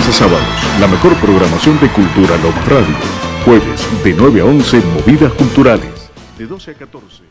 [0.00, 0.46] lunes a sábados,
[0.80, 2.96] la mejor programación de Cultura Log Radio.
[3.44, 6.10] Jueves, de 9 a 11, movidas culturales.
[6.38, 7.29] De 12 a 14.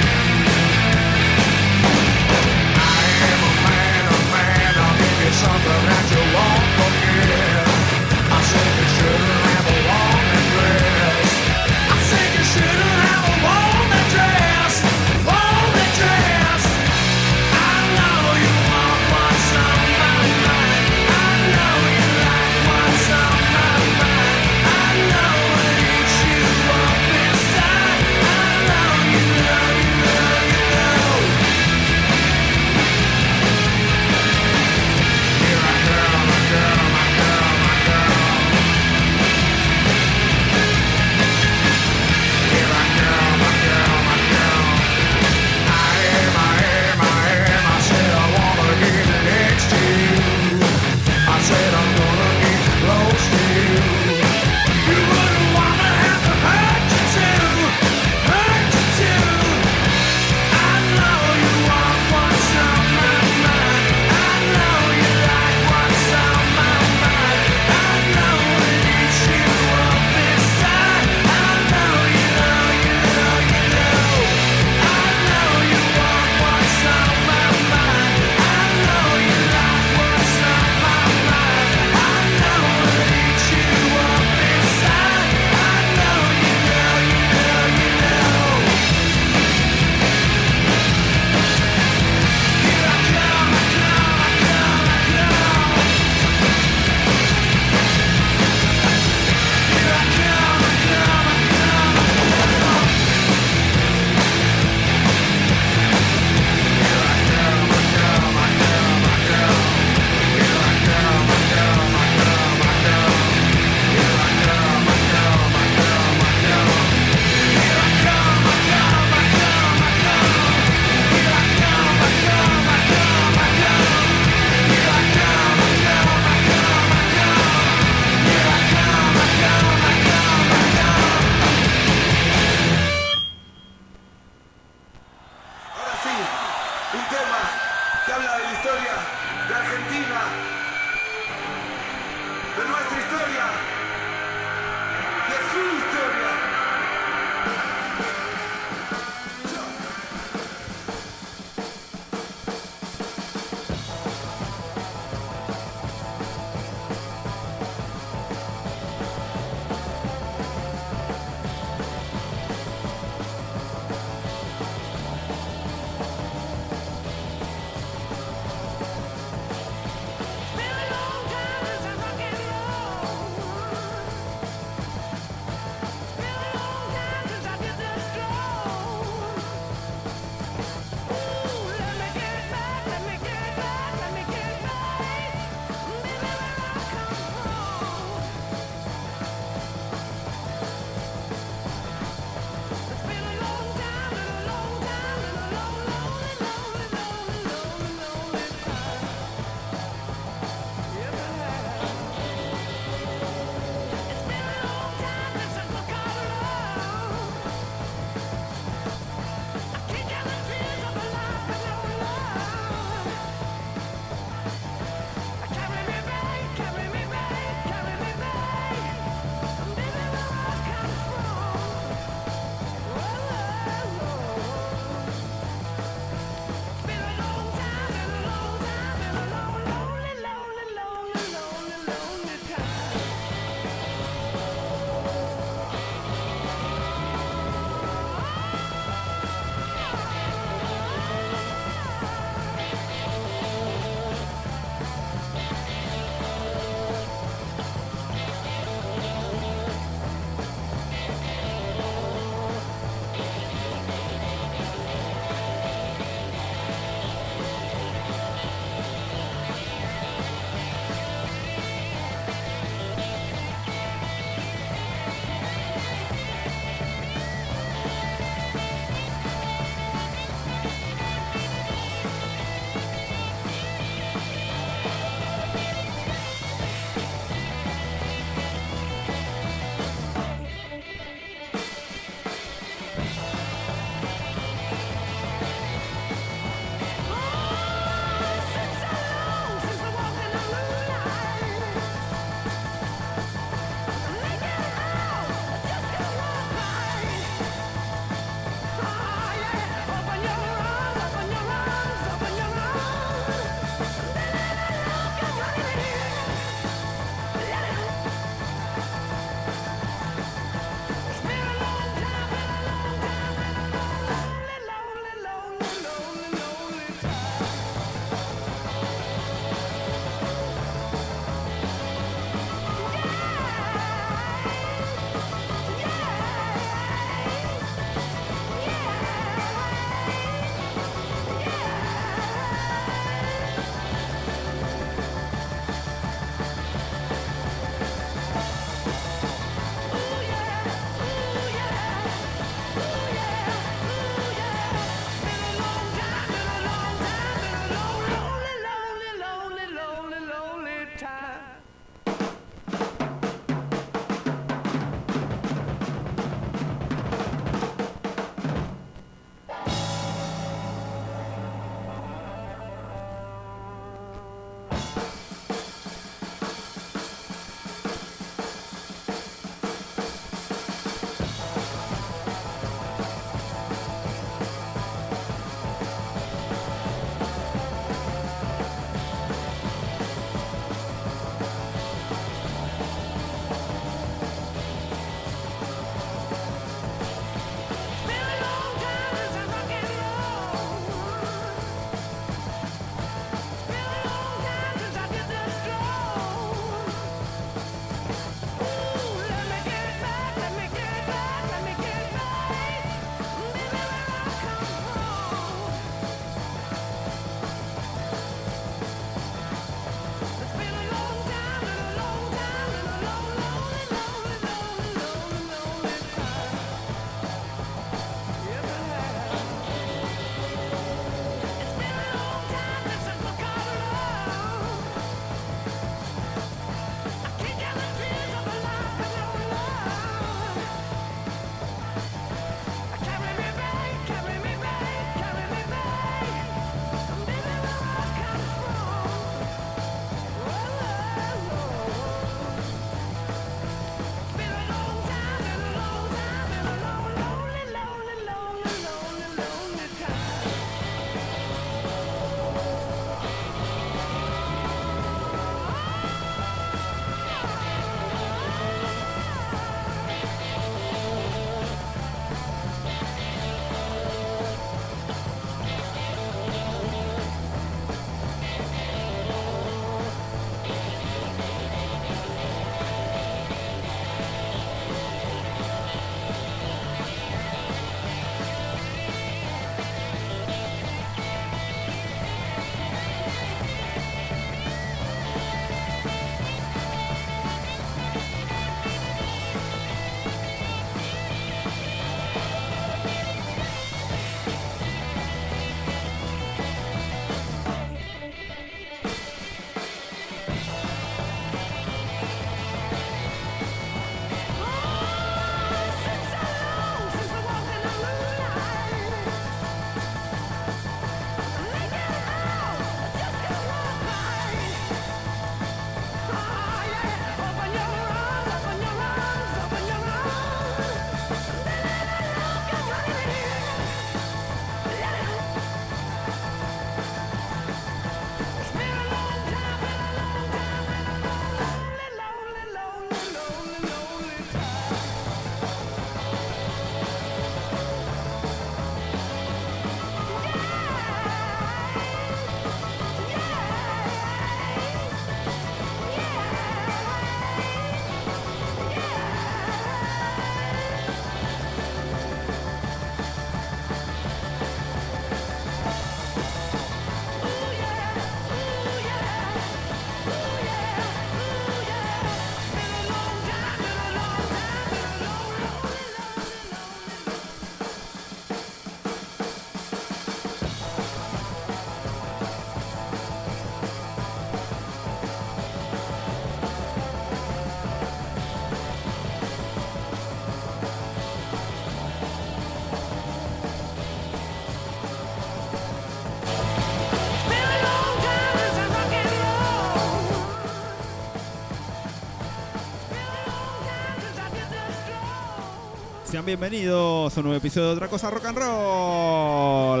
[596.44, 600.00] Bienvenidos a un nuevo episodio de Otra Cosa Rock and Roll.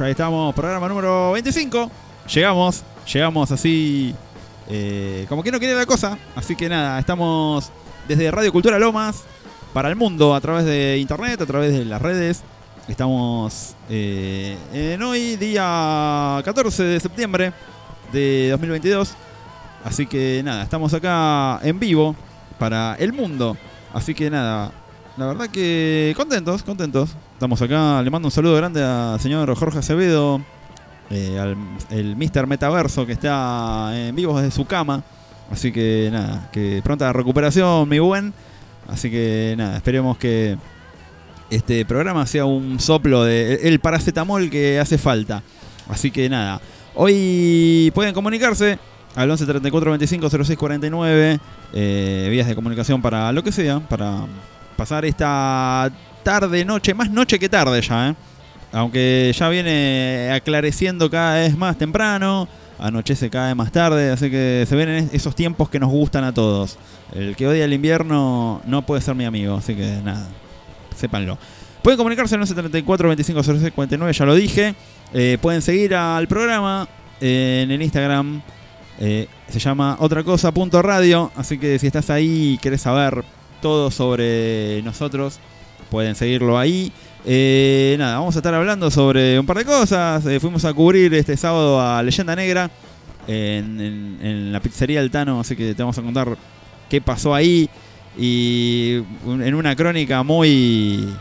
[0.00, 1.90] Ahí estamos, programa número 25.
[2.32, 4.14] Llegamos, llegamos así
[4.68, 6.16] eh, como que no quiere la cosa.
[6.34, 7.70] Así que nada, estamos
[8.06, 9.24] desde Radio Cultura Lomas
[9.74, 12.42] para el mundo a través de internet, a través de las redes.
[12.88, 17.52] Estamos eh, en hoy, día 14 de septiembre
[18.10, 19.12] de 2022.
[19.84, 22.16] Así que nada, estamos acá en vivo
[22.58, 23.56] para el mundo.
[23.92, 24.72] Así que nada,
[25.16, 27.10] la verdad que contentos, contentos.
[27.32, 30.40] Estamos acá, le mando un saludo grande al señor Jorge Acevedo,
[31.10, 31.56] eh, al
[31.90, 32.46] el Mr.
[32.46, 35.02] Metaverso que está en vivo desde su cama.
[35.50, 38.34] Así que nada, que pronta recuperación, mi buen.
[38.86, 40.56] Así que nada, esperemos que
[41.50, 45.42] este programa sea un soplo de el paracetamol que hace falta.
[45.88, 46.60] Así que nada,
[46.94, 48.78] hoy pueden comunicarse
[49.14, 51.40] al 11 34 25 06 49,
[51.72, 54.26] eh, vías de comunicación para lo que sea, para
[54.76, 55.90] pasar esta
[56.22, 58.14] tarde, noche, más noche que tarde ya, ¿eh?
[58.72, 62.48] aunque ya viene aclareciendo cada vez más temprano,
[62.78, 66.32] anochece cada vez más tarde, así que se ven esos tiempos que nos gustan a
[66.32, 66.78] todos.
[67.14, 70.28] El que odia el invierno no puede ser mi amigo, así que nada,
[70.96, 71.38] sépanlo.
[71.82, 74.74] Pueden comunicarse al 11 34 25 06 49, ya lo dije.
[75.14, 76.86] Eh, pueden seguir al programa
[77.20, 78.42] eh, en el Instagram
[79.00, 83.24] eh, se llama otra cosa punto radio, así que si estás ahí y querés saber
[83.62, 85.38] todo sobre nosotros,
[85.90, 86.92] pueden seguirlo ahí.
[87.24, 90.26] Eh, nada, vamos a estar hablando sobre un par de cosas.
[90.26, 92.70] Eh, fuimos a cubrir este sábado a Leyenda Negra
[93.28, 96.36] en, la pizzería del Tano, así que te vamos a contar
[96.88, 97.68] qué pasó ahí
[98.18, 101.14] y en una crónica muy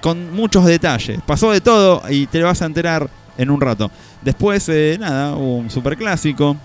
[0.00, 1.20] con muchos detalles.
[1.26, 3.90] Pasó de todo y te vas a enterar en un rato.
[4.22, 6.56] Después, nada, un super clásico.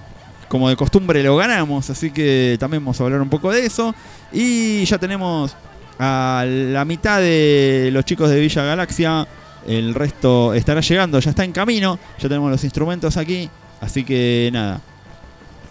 [0.47, 3.95] Como de costumbre lo ganamos, así que también vamos a hablar un poco de eso.
[4.31, 5.55] Y ya tenemos
[5.99, 9.27] a la mitad de los chicos de Villa Galaxia.
[9.67, 11.97] El resto estará llegando, ya está en camino.
[12.19, 13.49] Ya tenemos los instrumentos aquí.
[13.81, 14.81] Así que nada.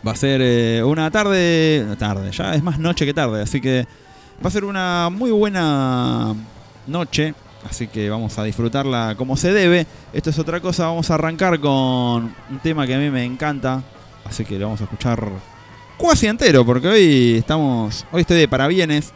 [0.06, 1.86] Va a ser eh, una tarde.
[1.98, 3.42] Tarde, ya es más noche que tarde.
[3.42, 3.86] Así que
[4.44, 6.34] va a ser una muy buena
[6.86, 7.34] noche.
[7.68, 9.86] Así que vamos a disfrutarla como se debe.
[10.12, 10.86] Esto es otra cosa.
[10.86, 13.82] Vamos a arrancar con un tema que a mí me encanta.
[14.34, 15.30] Así que lo vamos a escuchar
[15.96, 16.66] casi entero.
[16.66, 18.04] Porque hoy estamos.
[18.10, 19.12] Hoy estoy de parabienes.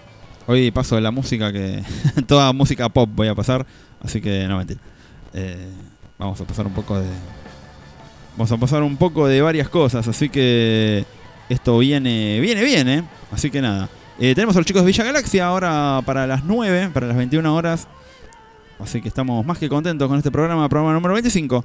[0.46, 1.82] Hoy paso de la música que.
[2.28, 3.66] toda música pop voy a pasar.
[4.00, 4.78] Así que no mentira.
[5.34, 5.72] Eh,
[6.20, 7.08] vamos a pasar un poco de.
[8.36, 10.06] Vamos a pasar un poco de varias cosas.
[10.06, 11.04] Así que.
[11.48, 12.38] Esto viene.
[12.38, 13.04] Viene bien, ¿eh?
[13.32, 13.88] Así que nada.
[14.20, 17.56] Eh, tenemos a los chicos de Villa Galaxia ahora para las 9, para las 21
[17.56, 17.88] horas.
[18.78, 21.64] Así que estamos más que contentos con este programa, programa número 25.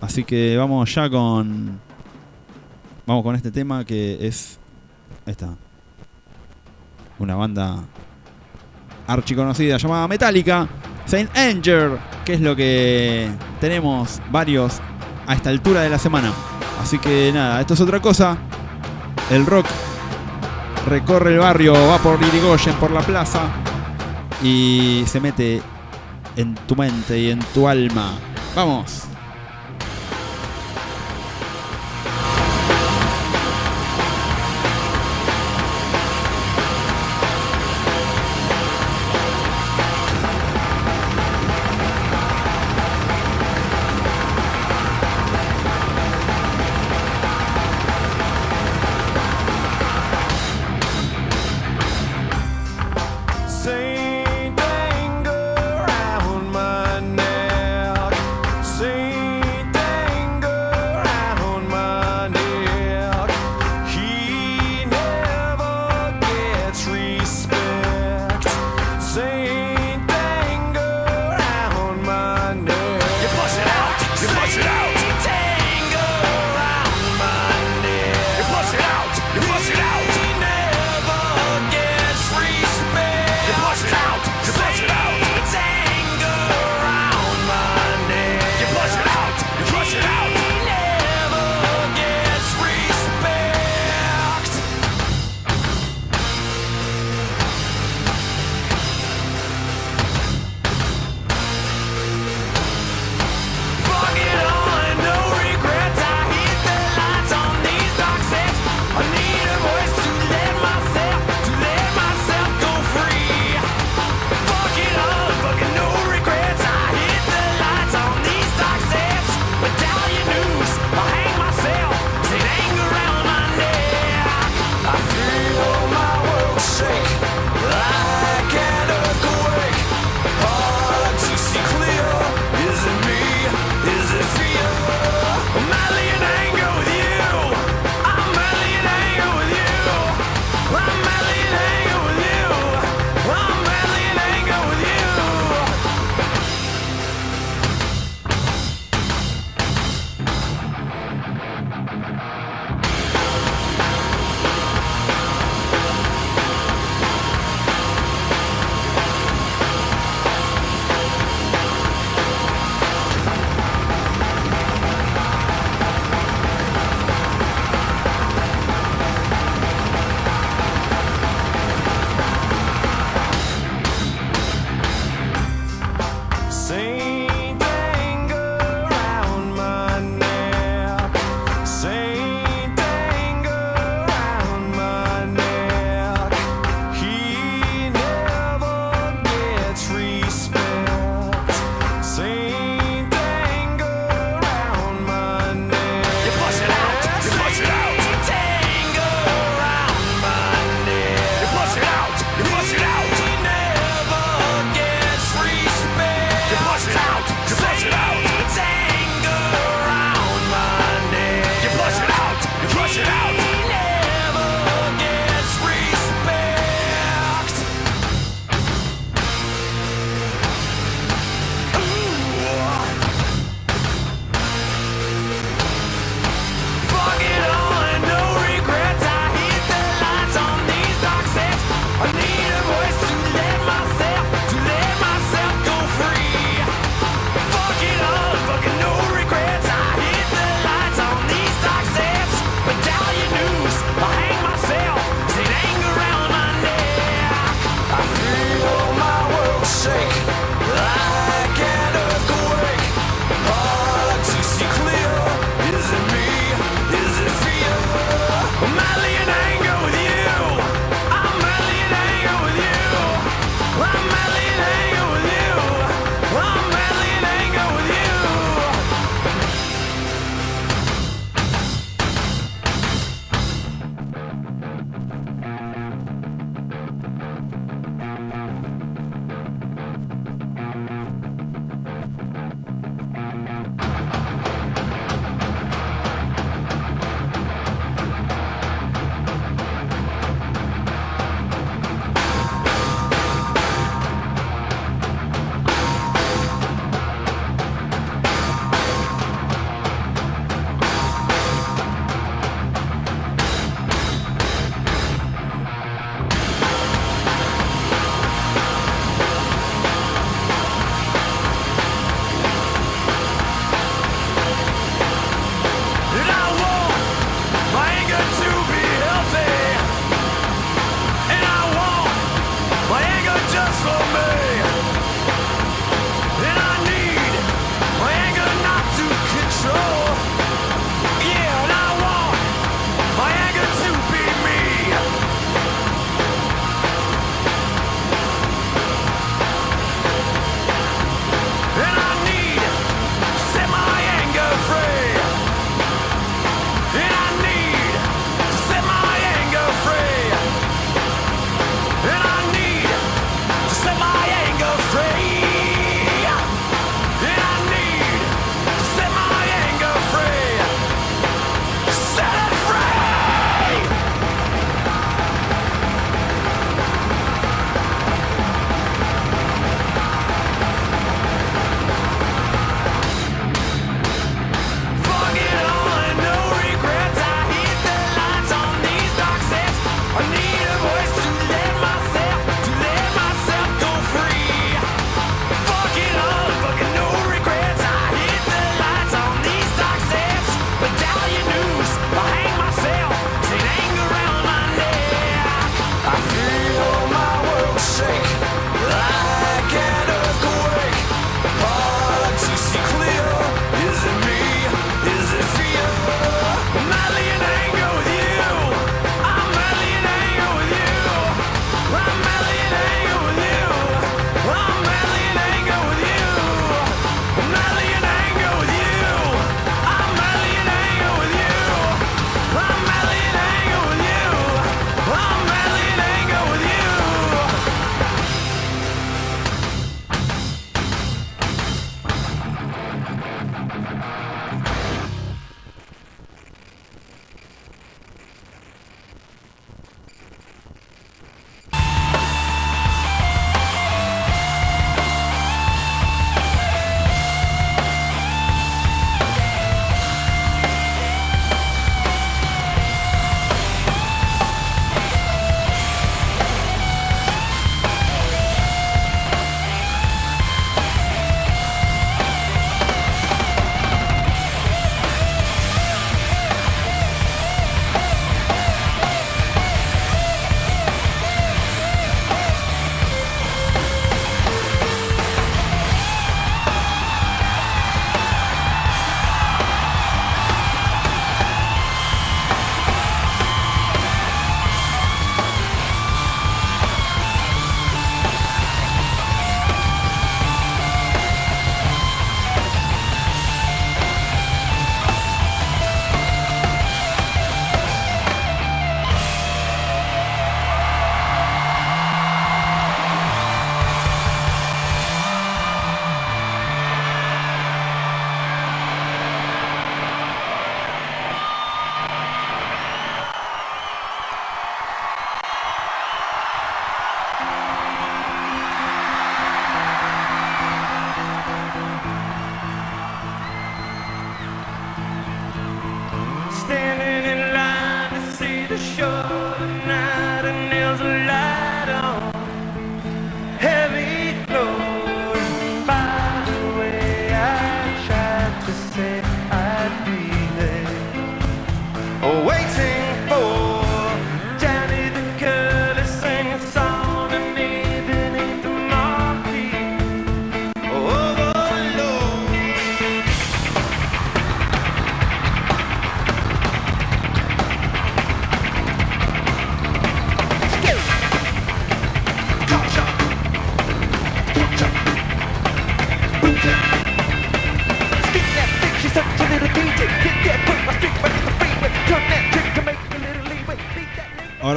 [0.00, 1.80] Así que vamos ya con.
[3.06, 4.58] Vamos con este tema que es.
[5.26, 5.54] Esta.
[7.18, 7.84] Una banda
[9.06, 10.68] archiconocida llamada Metallica.
[11.06, 13.30] Saint Anger, que es lo que
[13.60, 14.80] tenemos varios
[15.26, 16.32] a esta altura de la semana.
[16.80, 18.38] Así que nada, esto es otra cosa.
[19.30, 19.66] El rock
[20.86, 23.48] recorre el barrio, va por Irigoyen, por la plaza
[24.42, 25.62] y se mete
[26.36, 28.12] en tu mente y en tu alma.
[28.54, 29.13] Vamos.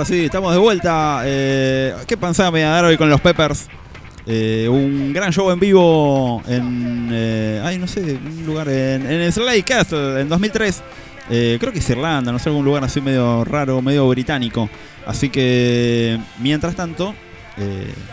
[0.07, 1.21] Sí, estamos de vuelta.
[1.25, 3.67] Eh, ¿Qué pensaba me a dar hoy con los Peppers?
[4.25, 7.09] Eh, un gran show en vivo en.
[7.11, 10.83] eh, ay, no sé, un lugar en, en Slade Castle en 2003.
[11.29, 14.69] Eh, creo que es Irlanda, no sé, algún lugar así medio raro, medio británico.
[15.05, 17.13] Así que, mientras tanto,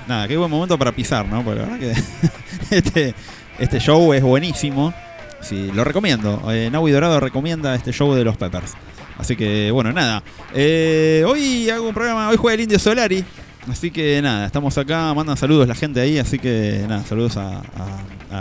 [0.09, 1.45] nada, qué buen momento para pisar, ¿no?
[1.45, 1.95] Porque la verdad que
[2.77, 3.15] este,
[3.59, 4.93] este show es buenísimo.
[5.41, 6.43] Sí, lo recomiendo.
[6.51, 8.73] Eh, Naui Dorado recomienda este show de los Peppers.
[9.19, 10.23] Así que, bueno, nada.
[10.55, 13.25] Eh, hoy hago un programa, hoy juega el Indio Solari.
[13.71, 17.63] Así que nada, estamos acá, mandan saludos la gente ahí, así que nada, saludos a,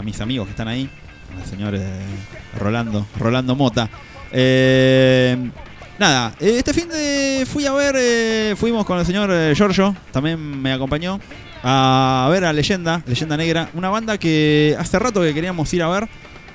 [0.04, 0.90] mis amigos que están ahí,
[1.38, 1.80] al señor
[2.60, 3.90] Rolando, Rolando Mota.
[4.34, 5.38] Eh,
[5.98, 10.74] nada, eh, este fin de fui a ver, fuimos con el señor Giorgio, también me
[10.74, 11.22] acompañó,
[11.64, 15.88] a ver a Leyenda, Leyenda Negra, una banda que hace rato que queríamos ir a
[15.88, 16.10] ver.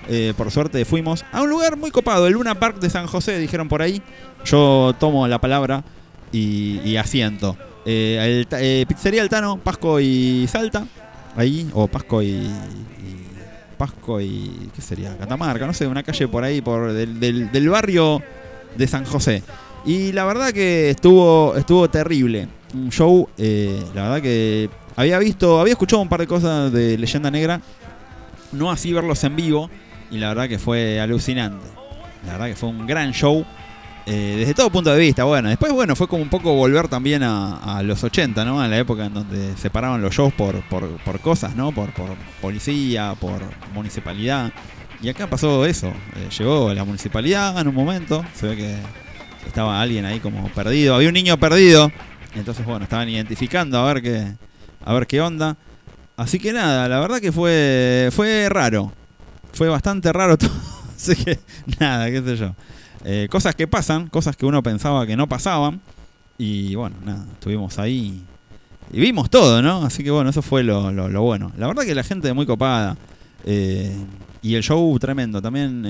[0.08, 3.38] Eh, por suerte fuimos a un lugar muy copado, el Luna Park de San José,
[3.38, 4.02] dijeron por ahí.
[4.44, 5.84] Yo tomo la palabra
[6.32, 7.56] y, asiento.
[7.84, 10.86] Eh, eh, Pizzería Altano, Pasco y Salta.
[11.36, 12.48] Ahí, o Pasco y,
[13.76, 14.70] Pasco y.
[14.74, 15.16] ¿Qué sería?
[15.16, 18.22] Catamarca, no sé, una calle por ahí, por del, del- barrio
[18.76, 19.42] de San José.
[19.86, 22.48] Y la verdad que estuvo, estuvo terrible.
[22.74, 27.30] Un show, la verdad que había visto, había escuchado un par de cosas de Leyenda
[27.30, 27.60] Negra.
[28.52, 29.70] No así verlos en vivo.
[30.10, 31.66] Y la verdad que fue alucinante.
[32.26, 33.44] La verdad que fue un gran show.
[34.06, 37.22] eh, desde todo punto de vista, bueno, después bueno, fue como un poco volver también
[37.22, 38.60] a, los 80, ¿no?
[38.60, 41.72] A la época en donde separaban los shows por, por, por cosas, ¿no?
[41.72, 43.42] Por, por policía, por
[43.74, 44.50] municipalidad.
[45.02, 45.88] Y acá pasó eso.
[45.88, 48.24] eh, llegó la municipalidad en un momento.
[48.34, 48.76] Se ve que
[49.46, 50.94] estaba alguien ahí como perdido.
[50.94, 51.92] Había un niño perdido.
[52.34, 54.32] Entonces, bueno, estaban identificando a ver qué,
[54.84, 55.56] a ver qué onda.
[56.16, 58.92] Así que nada, la verdad que fue, fue raro.
[59.52, 60.50] Fue bastante raro todo.
[60.96, 61.38] Así que
[61.80, 62.54] nada, qué sé yo.
[63.04, 65.80] Eh, cosas que pasan, cosas que uno pensaba que no pasaban.
[66.38, 68.22] Y bueno, nada, estuvimos ahí
[68.92, 69.82] y vimos todo, ¿no?
[69.84, 71.52] Así que bueno, eso fue lo, lo- bueno.
[71.58, 72.96] La verdad que la gente muy copada.
[73.44, 73.94] eh,
[74.40, 75.42] y el show tremendo.
[75.42, 75.82] También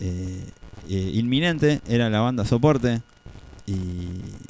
[0.00, 0.46] eh,
[0.88, 3.00] inminente era la banda soporte.
[3.66, 3.76] Y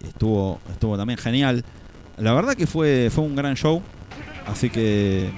[0.07, 1.65] estuvo, estuvo también genial.
[2.17, 3.83] La verdad que fue, fue un gran show.
[4.47, 5.31] Así que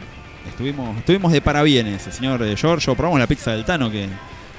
[0.48, 2.06] estuvimos, estuvimos de parabienes.
[2.06, 4.08] El señor eh, Giorgio, probamos la pizza del Tano que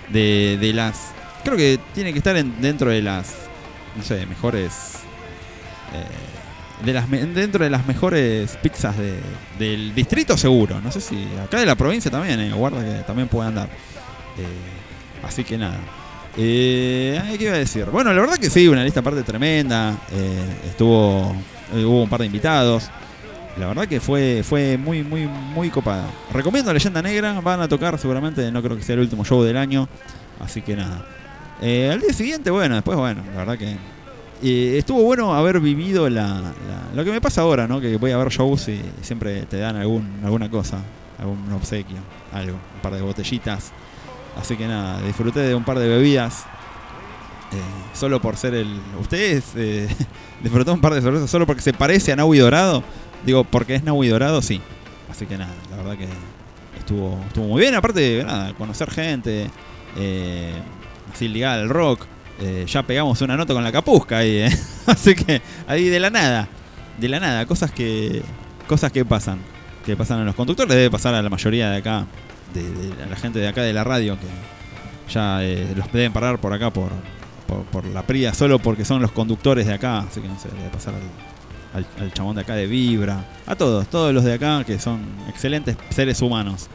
[0.10, 1.12] de, de las...
[1.44, 3.34] Creo que tiene que estar en- dentro de las,
[3.96, 5.00] no sé, mejores...
[5.94, 9.20] eh, de las, dentro de las mejores pizzas de-
[9.60, 10.82] del distrito seguro.
[10.82, 13.70] No sé si acá de la provincia también, eh, guarda que también puede andar.
[14.38, 15.78] Eh, así que nada.
[16.36, 17.86] ¿Qué iba a decir?
[17.86, 19.96] Bueno, la verdad que sí, una lista aparte tremenda.
[20.68, 21.36] estuvo,
[21.74, 22.90] hubo un par de invitados.
[23.56, 26.18] La verdad que fue, fue muy, muy, muy copada.
[26.32, 27.40] Recomiendo Leyenda Negra.
[27.42, 29.88] Van a tocar seguramente, no creo que sea el último show del año.
[30.40, 31.06] Así que nada.
[31.62, 33.78] Eh, al día siguiente, bueno, después, bueno, la verdad que.
[34.42, 36.54] eh, estuvo bueno haber vivido la,
[36.94, 37.80] lo que me pasa ahora, ¿no?
[37.80, 40.80] Que voy a ver shows y siempre te dan algún, alguna cosa,
[41.20, 41.98] algún obsequio,
[42.32, 43.74] algo, un par de botellitas.
[44.36, 46.48] Así que nada, disfruté de un par de bebidas.
[47.52, 47.58] eh,
[47.94, 48.82] solo por ser el.
[49.00, 49.88] ¿Ustedes eh,
[50.42, 52.84] disfrutaron un par de cervezas solo porque se parece a Naui Dorado?
[53.26, 54.62] Digo, porque es Naui Dorado, sí.
[55.10, 56.08] Así que nada, la verdad que
[56.80, 57.76] estuvo, estuvo muy bien.
[57.76, 59.50] Aparte nada, conocer gente,
[59.98, 60.54] eh,
[61.14, 62.06] así ligada al rock.
[62.40, 64.60] Eh, ya pegamos una nota con la capuzca ahí, eh.
[64.88, 66.48] Así que ahí de la nada,
[67.00, 68.24] de la nada, cosas que
[68.68, 69.40] cosas que pasan,
[69.86, 72.06] que pasan a los conductores, debe pasar a la mayoría de acá,
[72.54, 76.40] de, a la gente de acá de la radio que ya eh, los deben parar
[76.40, 76.90] por acá por,
[77.72, 80.70] por, la PRIA solo porque son los conductores de acá, así que no sé, debe
[80.70, 81.02] pasar al,
[81.74, 85.76] al- al de acá de Vibra, a todos, todos los de acá que son excelentes
[85.90, 86.68] seres humanos.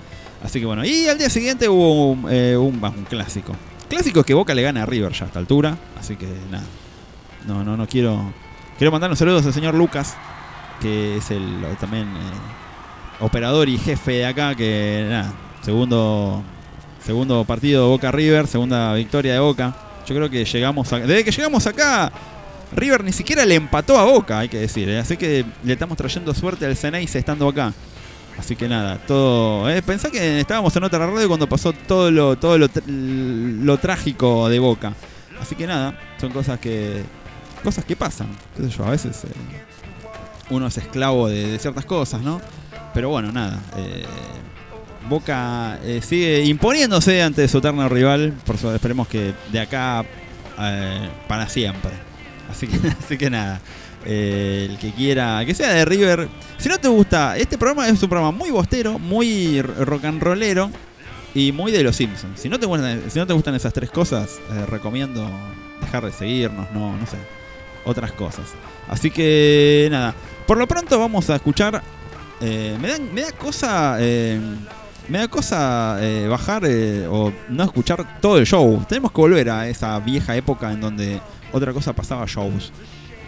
[0.42, 3.54] Así que bueno, y al día siguiente hubo un, eh, un clásico.
[3.88, 6.64] Clásico es que Boca le gana a River ya a esta altura, así que nada.
[7.46, 8.32] No, no, no quiero.
[8.76, 10.16] Quiero mandar unos saludos al señor Lucas,
[10.80, 15.32] que es el también eh, operador y jefe de acá, que nada,
[15.62, 16.42] segundo
[17.02, 19.74] segundo partido Boca River, segunda victoria de Boca.
[20.06, 22.12] Yo creo que llegamos a, desde que llegamos acá
[22.72, 24.98] River ni siquiera le empató a Boca, hay que decir, ¿eh?
[24.98, 27.72] así que le estamos trayendo suerte al Ceneice estando acá.
[28.38, 29.68] Así que nada, todo.
[29.68, 34.60] Eh, que estábamos en otra radio cuando pasó todo lo, todo lo, lo trágico de
[34.60, 34.92] Boca.
[35.40, 37.02] Así que nada, son cosas que.
[37.64, 38.28] cosas que pasan.
[38.84, 39.28] A veces eh,
[40.50, 42.40] uno es esclavo de, ciertas cosas, ¿no?
[42.94, 43.60] Pero bueno, nada.
[43.76, 44.04] eh,
[45.08, 48.34] Boca sigue imponiéndose ante su eterno rival.
[48.44, 50.04] Por eso esperemos que de acá
[51.26, 52.07] para siempre.
[52.50, 53.60] Así que, así que nada.
[54.04, 56.28] eh, el que quiera, que sea de River.
[56.58, 60.70] Si no te gusta, este programa es un programa muy bostero, muy rock and rollero
[61.34, 62.40] y muy de los Simpsons.
[62.40, 65.28] Si no te gustan, si no te gustan esas tres cosas, eh, recomiendo
[65.80, 67.16] dejar de seguirnos, no, no sé.
[67.84, 68.46] otras cosas.
[68.88, 70.14] Así que nada,
[70.46, 71.82] por lo pronto vamos a escuchar.
[72.40, 73.96] eh, me, da, me da cosa.
[74.00, 74.40] eh,
[75.08, 76.64] me da cosa bajar
[77.10, 78.84] o no escuchar todo el show.
[78.88, 81.20] Tenemos que volver a esa vieja época en donde
[81.52, 82.72] otra cosa pasaba shows.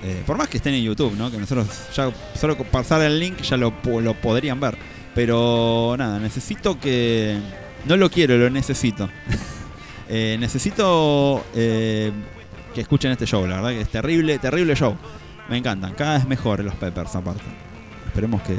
[0.03, 1.31] Eh, por más que estén en YouTube, ¿no?
[1.31, 4.77] Que nosotros ya solo pasar el link ya lo, po- lo podrían ver.
[5.15, 7.37] Pero nada, necesito que...
[7.87, 9.09] No lo quiero, lo necesito.
[10.13, 12.11] Eh, necesito eh,
[12.75, 14.97] que escuchen este show, la verdad que es terrible, terrible show.
[15.49, 17.45] Me encantan, cada vez mejor los Peppers aparte.
[18.09, 18.57] Esperemos que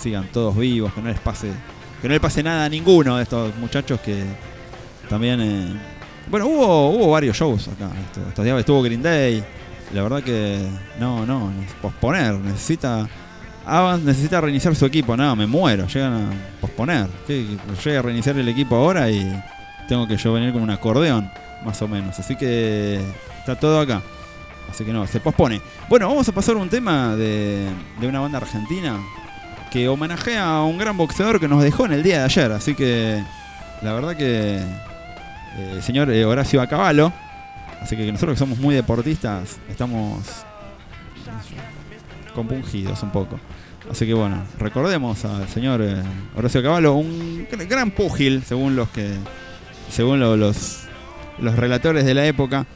[0.00, 1.48] sigan todos vivos, que no les pase,
[2.00, 4.22] que no le pase nada a ninguno de estos muchachos que
[5.08, 5.80] también...
[6.28, 7.90] bueno, hubo, hubo varios shows acá.
[8.28, 9.44] Estos, días estuvo Green Day.
[9.92, 10.66] La verdad que
[10.98, 12.34] no, no, posponer.
[12.34, 13.06] Necesita.
[14.02, 15.16] Necesita reiniciar su equipo.
[15.16, 15.86] No, me muero.
[15.86, 17.08] Llegan a posponer.
[17.26, 17.46] ¿Qué?
[17.84, 19.24] Llega a reiniciar el equipo ahora y
[19.88, 21.30] tengo que yo venir con un acordeón,
[21.64, 22.18] más o menos.
[22.18, 23.00] Así que
[23.38, 24.02] está todo acá.
[24.70, 25.60] Así que no, se pospone.
[25.88, 27.68] Bueno, vamos a pasar un tema de,
[28.00, 28.98] de una banda argentina
[29.70, 32.52] que homenajea a un gran boxeador que nos dejó en el día de ayer.
[32.52, 33.22] Así que
[33.82, 34.60] la verdad que
[35.56, 37.12] eh, señor eh, Horacio Acabalo.
[37.80, 40.22] Así que nosotros que somos muy deportistas estamos
[42.34, 43.38] compungidos un poco.
[43.90, 46.02] Así que bueno, recordemos al señor eh,
[46.36, 49.10] Horacio Caballo, un gr- gran púgil, según los que,
[49.90, 50.84] según lo- los,
[51.38, 52.66] los relatores de la época.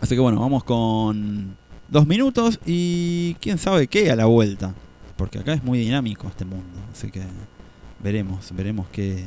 [0.00, 1.56] Así que bueno, vamos con
[1.88, 4.74] dos minutos y quién sabe qué a la vuelta.
[5.16, 6.66] Porque acá es muy dinámico este mundo.
[6.92, 7.22] Así que
[8.02, 9.24] veremos, veremos qué,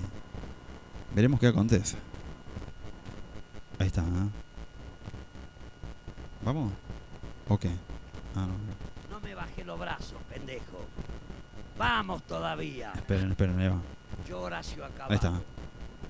[1.15, 1.95] veremos qué acontece.
[3.79, 4.01] Ahí está.
[4.01, 4.29] ¿eh?
[6.43, 6.71] ¿Vamos?
[7.49, 7.65] Ok.
[8.35, 9.19] Ah, no, no.
[9.21, 10.85] Me bajé los brazos, pendejo.
[11.77, 12.91] Vamos todavía.
[12.95, 13.81] Esperen, esperen, ahí va.
[14.27, 14.85] Yo, Horacio.
[14.85, 15.33] Ahí está.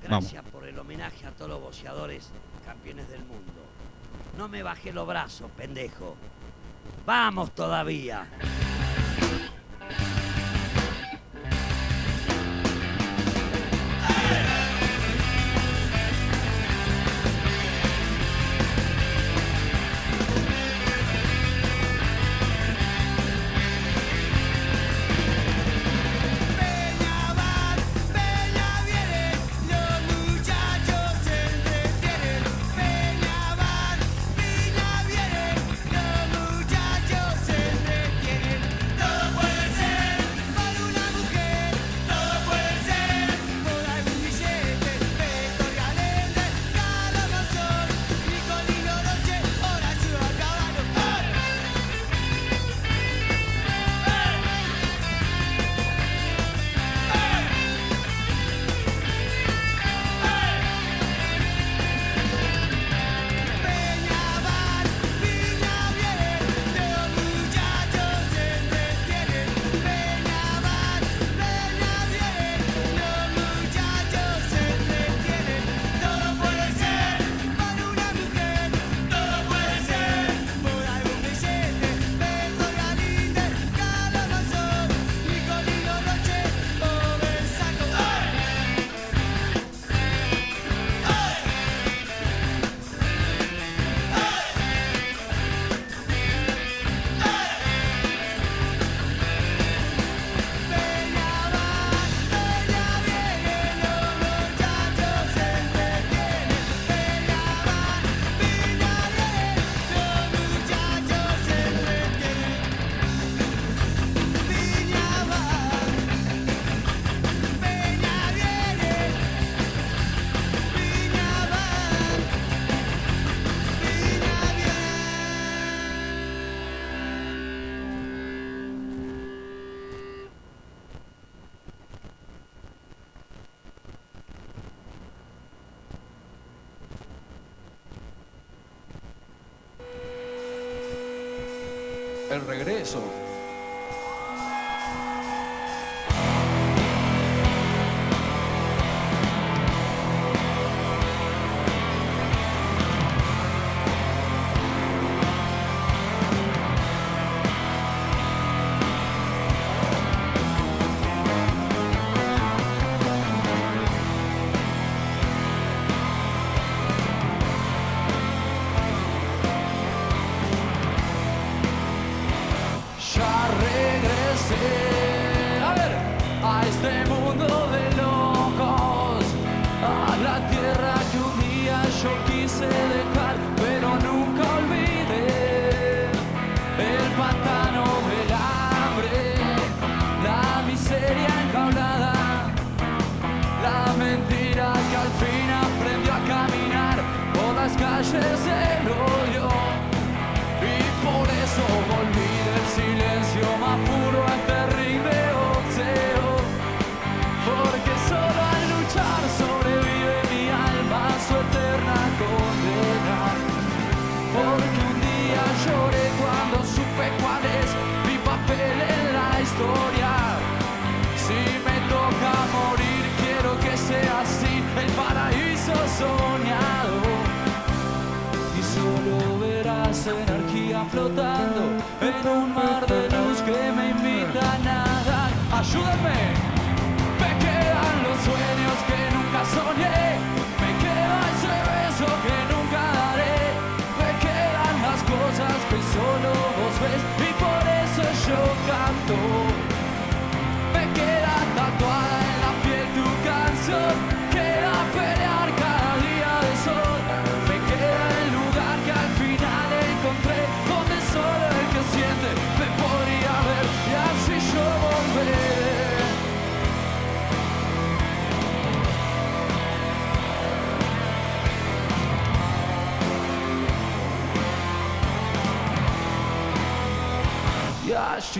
[0.04, 2.30] Gracias por el homenaje a todos los boxeadores
[2.65, 3.54] campeones del mundo.
[4.38, 6.15] No me bajé los brazos, pendejo.
[7.06, 8.28] Vamos todavía.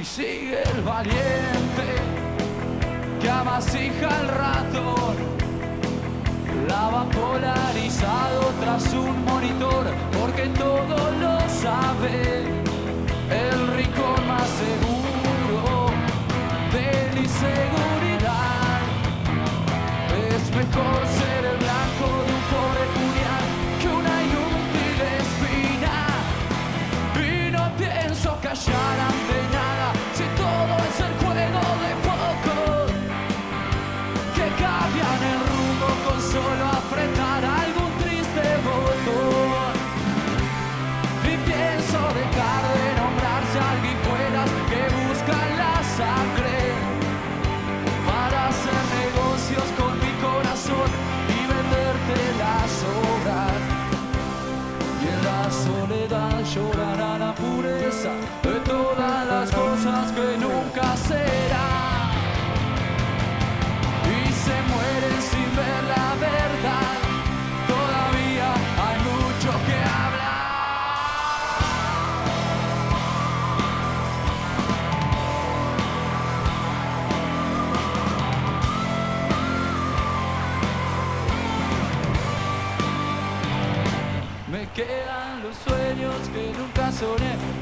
[0.06, 1.88] sigue el valiente
[3.20, 5.16] que amasija el ratón,
[6.68, 9.86] lava polarizado tras un monitor,
[10.20, 12.44] porque todo lo sabe,
[13.32, 15.90] el rico más seguro
[16.72, 18.82] de la inseguridad
[20.32, 23.46] Es mejor ser el blanco de un pobre puñal
[23.82, 25.98] que una inútil espina,
[27.20, 29.25] y no pienso callar a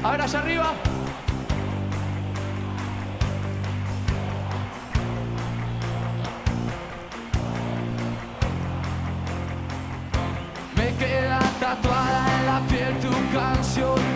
[0.04, 0.72] A ver, allá arriba.
[10.76, 14.13] Me queda tatuada en la piel tu canción.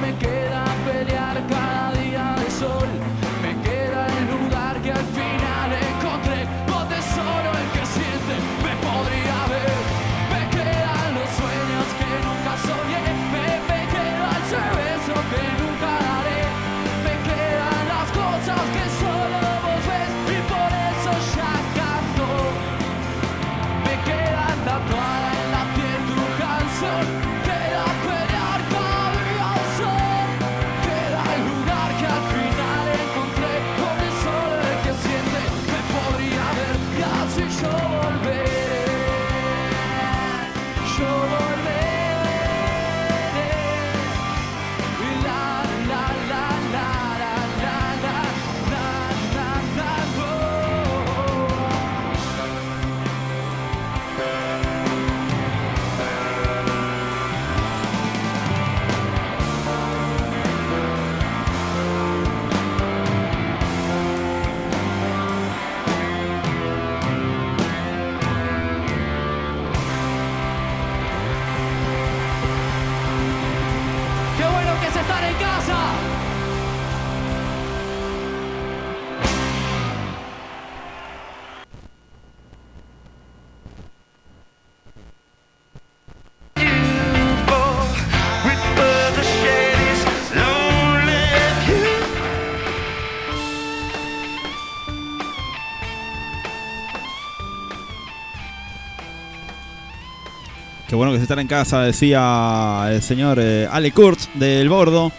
[100.98, 105.12] bueno que es estar en casa, decía el señor eh, Ale Kurtz del Bordo.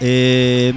[0.00, 0.74] Eh,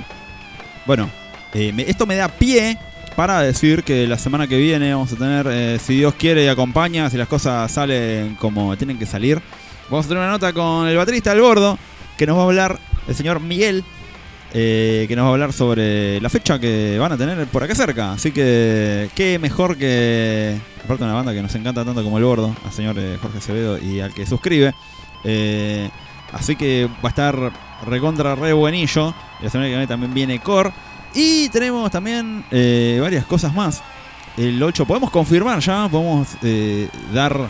[0.85, 1.09] bueno,
[1.55, 2.77] eh, esto me da pie
[3.15, 7.09] para decir que la semana que viene vamos a tener, si Dios quiere y acompaña,
[7.09, 9.41] si las cosas salen como tienen que salir,
[9.89, 11.79] vamos a tener una nota con el baterista del Bordo
[12.15, 13.83] que nos va a hablar el señor Miguel
[14.53, 17.73] eh, que nos va a hablar sobre la fecha que van a tener por acá
[17.75, 18.13] cerca.
[18.13, 22.55] Así que, qué mejor que, aparte una banda que nos encanta tanto como el bordo,
[22.65, 24.73] al señor eh, Jorge Acevedo y al que suscribe.
[25.23, 25.89] Eh,
[26.33, 27.51] así que va a estar
[27.85, 29.13] recontra re buenillo.
[29.39, 30.71] Y la semana que viene también viene Core.
[31.13, 33.81] Y tenemos también varias cosas más.
[34.37, 36.29] El 8, podemos confirmar ya, podemos
[37.13, 37.49] dar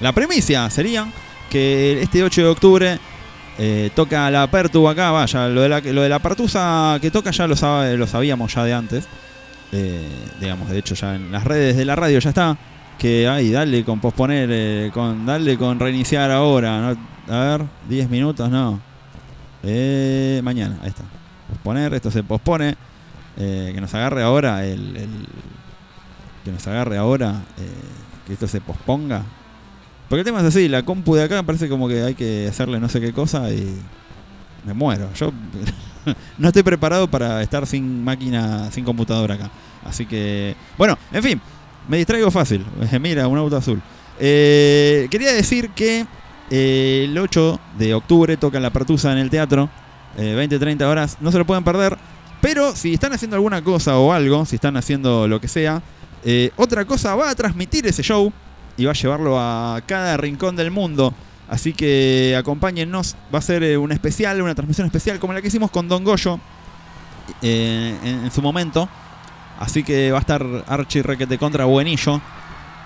[0.00, 1.06] la premisa, sería
[1.50, 2.98] que este 8 de octubre
[3.58, 7.46] eh, toca la Pertu acá, vaya, lo de la, lo de la que toca ya
[7.46, 7.56] lo,
[8.06, 9.08] sabíamos ya de antes.
[9.72, 10.08] Eh,
[10.40, 12.56] digamos, de hecho ya en las redes de la radio ya está.
[12.98, 16.96] Que ay, dale con posponer, eh, con dale con reiniciar ahora.
[17.28, 18.80] A ver, 10 minutos, no.
[19.62, 21.04] Eh, mañana, ahí está.
[21.48, 22.76] Posponer, esto se pospone.
[23.36, 25.08] Que nos agarre ahora el,
[26.44, 27.42] que nos agarre ahora
[28.24, 29.24] que esto se posponga
[30.08, 32.80] porque el tema es así la compu de acá parece como que hay que hacerle
[32.80, 33.74] no sé qué cosa y
[34.64, 35.08] me muero.
[35.14, 35.32] Yo
[36.38, 39.50] no estoy preparado para estar sin máquina sin computadora acá.
[39.84, 41.40] Así que bueno en fin
[41.88, 42.64] me distraigo fácil.
[43.00, 43.80] Mira un auto azul.
[44.18, 46.06] Eh, quería decir que
[46.50, 49.68] eh, el 8 de octubre toca la Pertusa en el teatro
[50.16, 51.98] 20-30 horas no se lo pueden perder.
[52.40, 55.82] Pero si están haciendo alguna cosa o algo, si están haciendo lo que sea,
[56.24, 58.32] eh, otra cosa va a transmitir ese show
[58.76, 61.14] y va a llevarlo a cada rincón del mundo.
[61.48, 65.48] Así que acompáñennos, va a ser eh, un especial, una transmisión especial como la que
[65.48, 66.40] hicimos con Don Goyo
[67.42, 68.88] eh, en, su momento.
[69.58, 72.20] Así que va a estar Archie Requete contra Buenillo.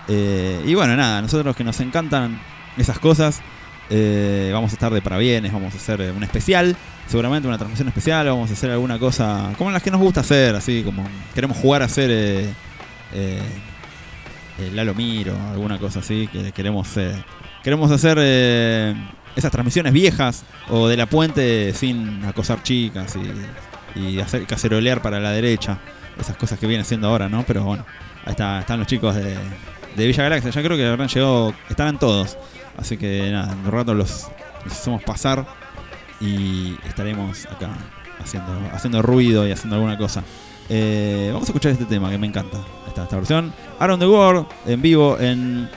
[0.07, 2.39] Eh, y bueno, nada, nosotros que nos encantan
[2.77, 3.41] esas cosas,
[3.89, 6.75] vamos a estar de parabienes, vamos a hacer un especial,
[7.07, 10.55] seguramente una transmisión especial, vamos a hacer alguna cosa como las que nos gusta hacer,
[10.55, 12.53] así como queremos jugar a hacer
[14.59, 17.13] eh, Lalo Miro, alguna cosa así, que queremos eh,
[17.63, 18.93] queremos hacer eh,
[19.35, 23.15] esas transmisiones viejas o de la puente sin acosar chicas
[23.95, 25.79] y, hacer cacerolear para la derecha,
[26.19, 27.43] esas cosas que viene haciendo ahora, ¿no?
[27.43, 27.85] Pero bueno,
[28.25, 29.35] ahí está, están los chicos de,
[29.95, 32.37] de Villa Galaxia, ya creo que habrán llegado, estarán todos.
[32.77, 34.27] Así que nada, en un rato los,
[34.65, 35.45] los pasar
[36.21, 37.69] y estaremos acá
[38.23, 40.23] haciendo, haciendo ruido y haciendo alguna cosa.
[40.69, 42.59] Eh, vamos a escuchar este tema que me encanta.
[42.87, 43.53] Esta, esta versión.
[43.79, 45.69] Aaron the World en vivo en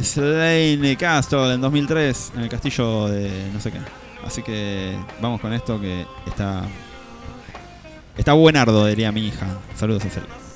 [0.00, 3.78] Slane Castle en 2003 en el castillo de no sé qué.
[4.24, 6.64] Así que vamos con esto que está
[8.16, 9.46] está buenardo, diría mi hija.
[9.74, 10.49] Saludos a Cel.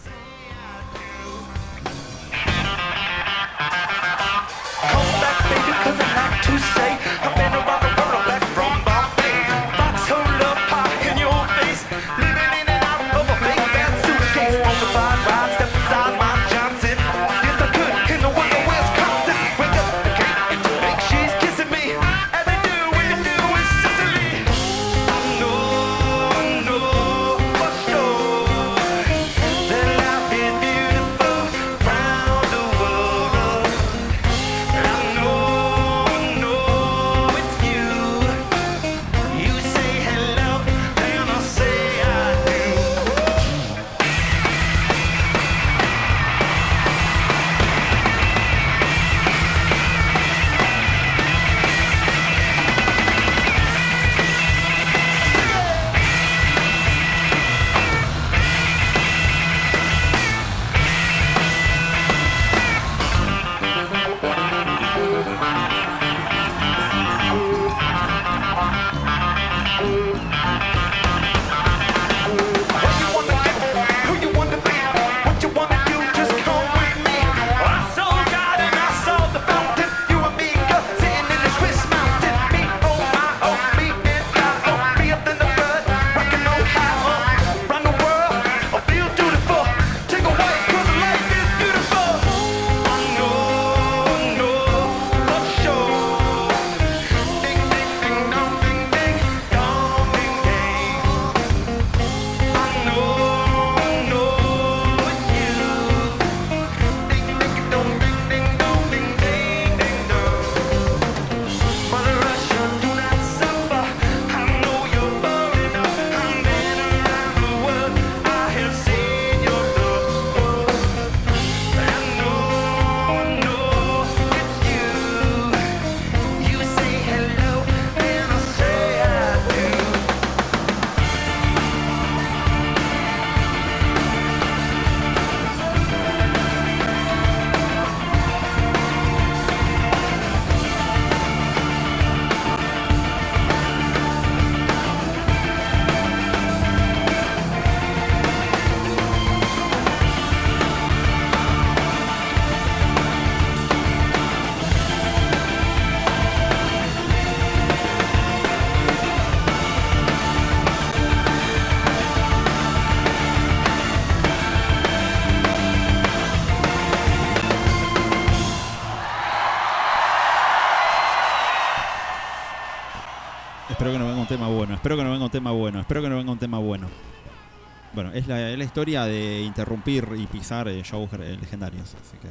[178.25, 182.29] Es la, historia de interrumpir y pisar eh, shows eh, legendarios, así que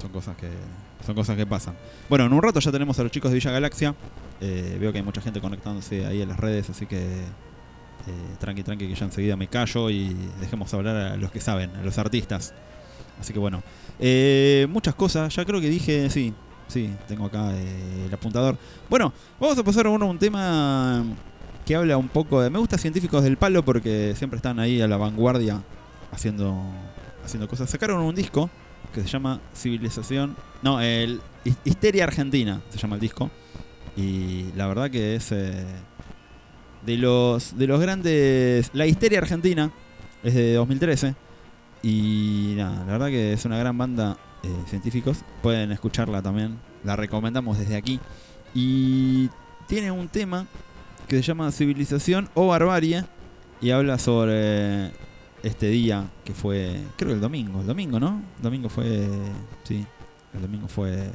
[0.00, 0.48] son cosas que
[1.04, 1.74] son cosas que pasan.
[2.08, 3.94] Bueno, en un rato ya tenemos a los chicos de Villa Galaxia.
[4.40, 8.62] Eh, veo que hay mucha gente conectándose ahí en las redes, así que eh, tranqui,
[8.62, 11.96] tranqui, que ya enseguida me callo y dejemos hablar a los que saben, a los
[11.98, 12.52] artistas.
[13.18, 13.62] Así que bueno,
[14.68, 15.34] muchas cosas.
[15.34, 16.34] Ya creo que dije, sí,
[16.68, 18.56] sí, tengo acá el apuntador.
[18.88, 21.04] Bueno, vamos a pasar a uno, un tema
[21.70, 22.50] que habla un poco de.
[22.50, 25.62] Me gusta científicos del palo porque siempre están ahí a la vanguardia
[26.10, 26.60] haciendo,
[27.24, 27.70] haciendo cosas.
[27.70, 28.50] Sacaron un disco
[28.92, 30.34] que se llama Civilización.
[30.62, 33.30] No, el His- Histeria Argentina se llama el disco.
[33.96, 35.64] Y la verdad que es eh,
[36.84, 38.70] de los de los grandes.
[38.72, 39.70] La Histeria Argentina
[40.24, 41.14] es de 2013.
[41.84, 45.18] Y la verdad que es una gran banda eh, científicos.
[45.40, 46.58] Pueden escucharla también.
[46.82, 48.00] La recomendamos desde aquí.
[48.56, 49.30] Y
[49.68, 50.48] tiene un tema
[51.10, 53.04] que se llama Civilización o Barbarie.
[53.60, 54.92] Y habla sobre
[55.42, 57.60] este día que fue, creo el domingo.
[57.60, 58.22] El domingo, ¿no?
[58.38, 59.06] El domingo fue.
[59.64, 59.84] Sí,
[60.32, 61.10] el domingo fue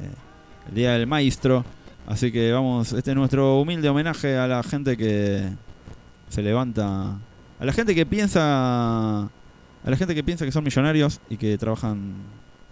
[0.68, 1.64] el día del maestro.
[2.06, 5.48] Así que vamos, este es nuestro humilde homenaje a la gente que
[6.28, 7.18] se levanta.
[7.58, 9.22] A la gente que piensa.
[9.24, 12.14] A la gente que piensa que son millonarios y que trabajan.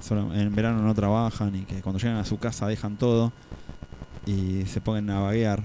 [0.01, 3.33] solo- en verano no trabajan y que cuando llegan a su casa dejan todo
[4.27, 5.63] y se ponen a vaguear.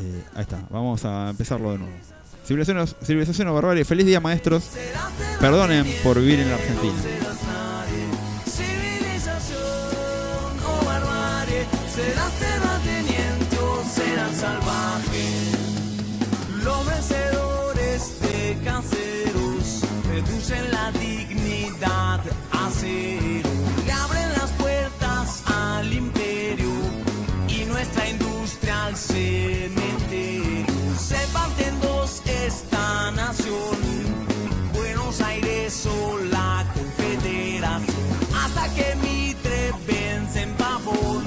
[0.00, 1.94] Eh, ahí está, vamos a empezarlo de nuevo.
[2.44, 4.70] Civilización, o- barbarie, feliz día maestros.
[5.40, 6.94] Perdonen por vivir en la Argentina.
[8.46, 9.60] Civilización
[10.66, 13.56] o barbarie, serás terrateniente
[13.94, 15.26] serás salvaje.
[16.64, 22.20] Los vencedores de canceros reducen la dignidad
[22.52, 22.70] a
[32.48, 33.76] esta nación.
[34.72, 37.96] Buenos Aires o la Confederación.
[38.42, 41.24] Hasta que Mitre vence en pavón,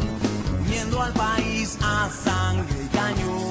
[0.65, 3.50] uniendo al país a sangre y cañón.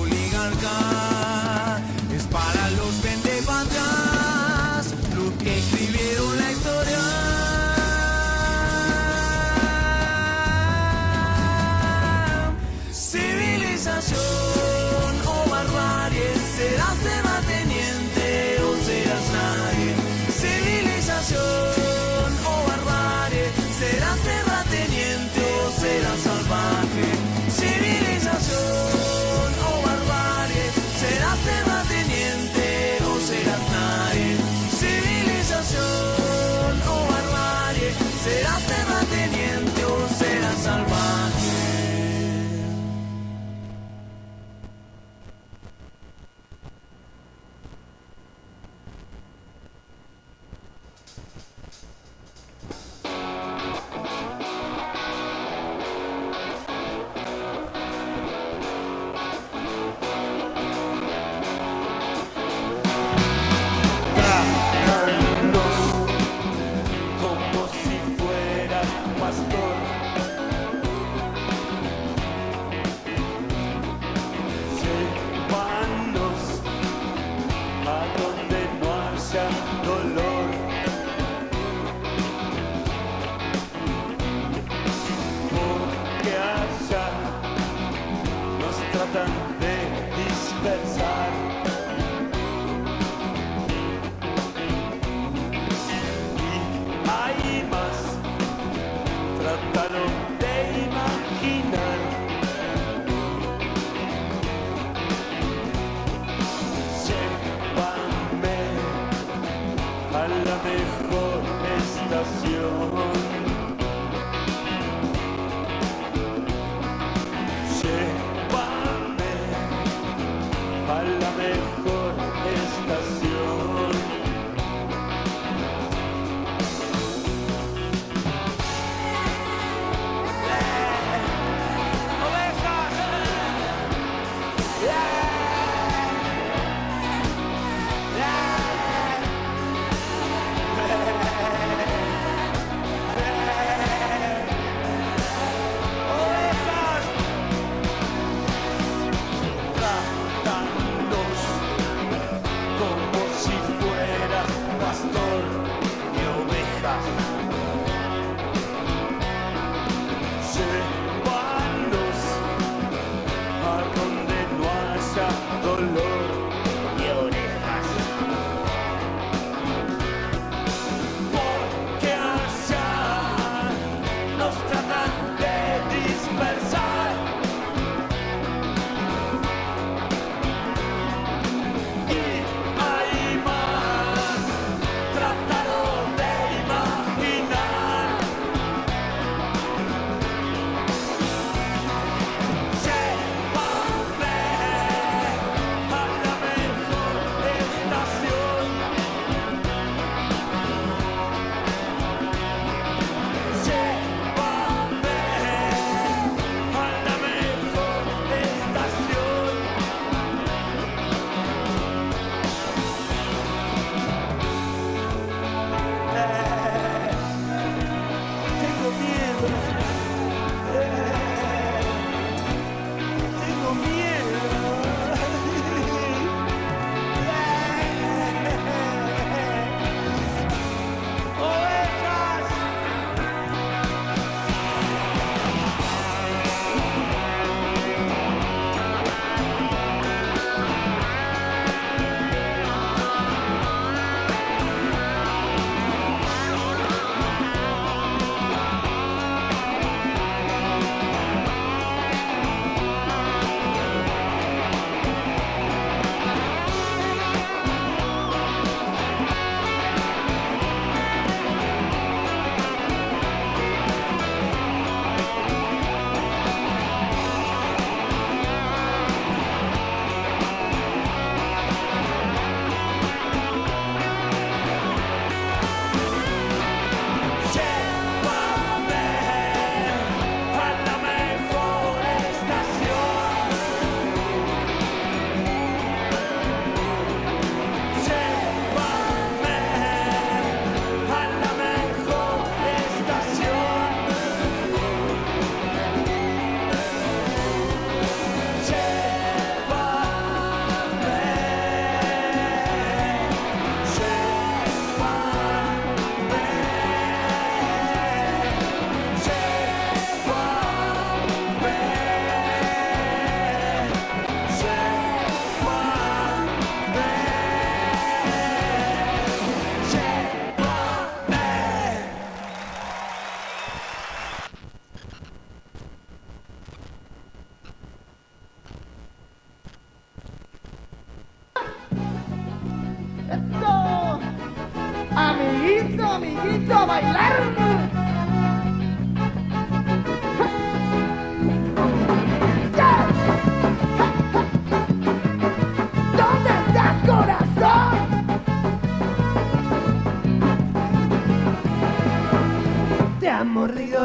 [0.01, 1.12] oligarca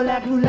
[0.08, 0.47] la brûlée.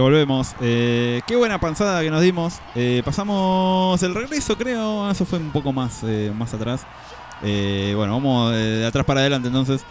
[0.00, 0.54] Volvemos.
[0.60, 2.60] Eh, qué buena panzada que nos dimos.
[2.74, 5.10] Eh, pasamos el regreso, creo.
[5.10, 6.86] Eso fue un poco más, eh, más atrás.
[7.40, 9.84] Bueno, vamos de, atrás para adelante entonces.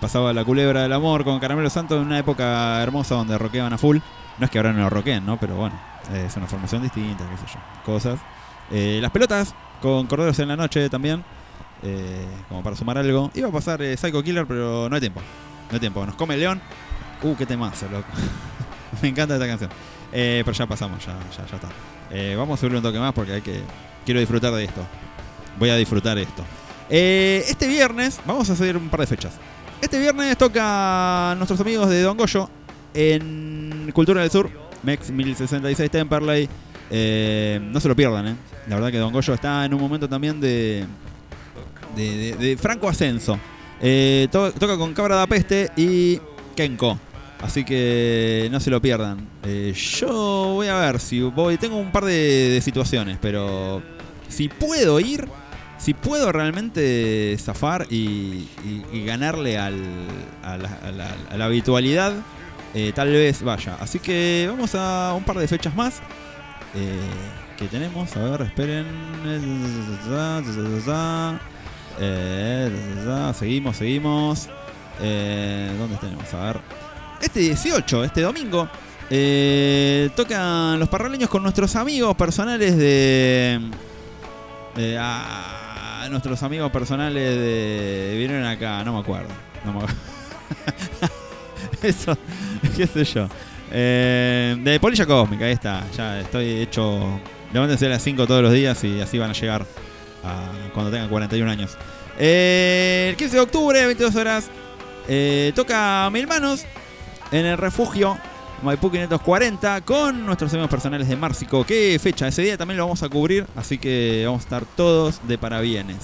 [0.00, 3.78] Pasaba la culebra del amor con Caramelo Santo en una época hermosa donde rockeaban a
[3.78, 3.98] full.
[4.38, 5.38] No es que ahora no lo roqueen, ¿no?
[5.38, 5.78] Pero bueno,
[6.14, 7.60] es una formación distinta, qué sé yo.
[7.84, 8.20] Cosas.
[8.70, 11.24] Las pelotas con Corderos en la noche también.
[12.48, 13.30] como para sumar algo.
[13.34, 15.20] Iba a pasar Psycho Killer, pero no hay tiempo.
[15.70, 16.06] No hay tiempo.
[16.06, 16.62] Nos come el león.
[17.22, 18.06] Uh, qué temazo, loco.
[19.02, 19.70] Me encanta esta canción.
[20.12, 21.68] Eh, pero ya pasamos, ya, ya, ya está.
[22.10, 23.60] Eh, vamos a subirle un toque más porque hay que.
[24.04, 24.80] Quiero disfrutar de esto.
[25.58, 26.42] Voy a disfrutar esto.
[26.88, 29.34] Eh, este viernes, vamos a hacer un par de fechas.
[29.82, 32.48] Este viernes toca nuestros amigos de Don Goyo
[32.94, 34.50] en Cultura del Sur,
[34.82, 36.48] MEX 1066 Temperley.
[37.70, 38.36] No se lo pierdan, ¿eh?
[38.66, 40.84] La verdad que Don Goyo está en un momento también de,
[41.94, 43.38] de, de- franco ascenso.
[44.32, 46.18] To- toca con Cabra da Peste y
[46.56, 46.98] Kenko.
[47.40, 49.28] Así que no se lo pierdan.
[49.44, 50.08] Eh, yo
[50.54, 51.56] voy a ver si voy.
[51.56, 53.80] Tengo un par de, situaciones, pero
[54.28, 55.28] si puedo ir,
[55.78, 58.48] si puedo realmente zafar y,
[58.92, 59.80] y- ganarle al,
[60.42, 60.78] a, la,
[61.30, 62.12] a la- habitualidad,
[62.74, 63.76] eh, tal vez vaya.
[63.80, 66.00] Así que vamos a un par de fechas más
[66.74, 66.98] eh,
[67.56, 68.16] que tenemos.
[68.16, 68.86] A ver, esperen.
[72.00, 74.48] Eh, seguimos, seguimos.
[74.98, 76.34] ¿Dónde tenemos?
[76.34, 76.87] A ver.
[77.20, 78.68] Este 18, este domingo,
[79.10, 83.60] eh, tocan los parraleños con nuestros amigos personales de.
[84.76, 88.14] eh, ah, nuestros amigos personales de.
[88.18, 89.30] Vinieron acá, no me acuerdo.
[89.64, 89.96] No me acuerdo.
[91.82, 92.16] Eso,
[92.76, 93.28] qué sé yo.
[93.70, 95.84] Eh, de Polilla Cósmica, ahí está.
[95.96, 97.20] Ya estoy hecho.
[97.52, 99.64] Levántense a las 5 todos los días y así van a llegar
[100.22, 101.76] a cuando tengan 41 años.
[102.18, 104.50] El 15 de octubre, 22 horas,
[105.54, 106.66] toca Mil Manos
[107.32, 108.16] en el refugio
[108.62, 111.64] Maipú 540 con nuestros amigos personales de Márcico.
[111.64, 112.26] ¿Qué fecha?
[112.26, 115.98] Ese día también lo vamos a cubrir, así que vamos a estar todos de parabienes.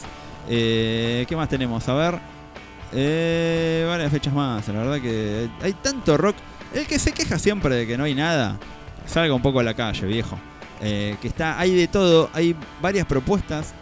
[0.48, 1.88] Eh, ¿Qué más tenemos?
[1.88, 2.18] A ver.
[2.92, 4.68] Eh, varias fechas más.
[4.68, 6.36] La verdad que hay tanto rock.
[6.72, 8.58] El que se queja siempre de que no hay nada,
[9.06, 10.38] salga un poco a la calle, viejo.
[10.80, 13.74] Eh, que está, hay de todo, hay varias propuestas.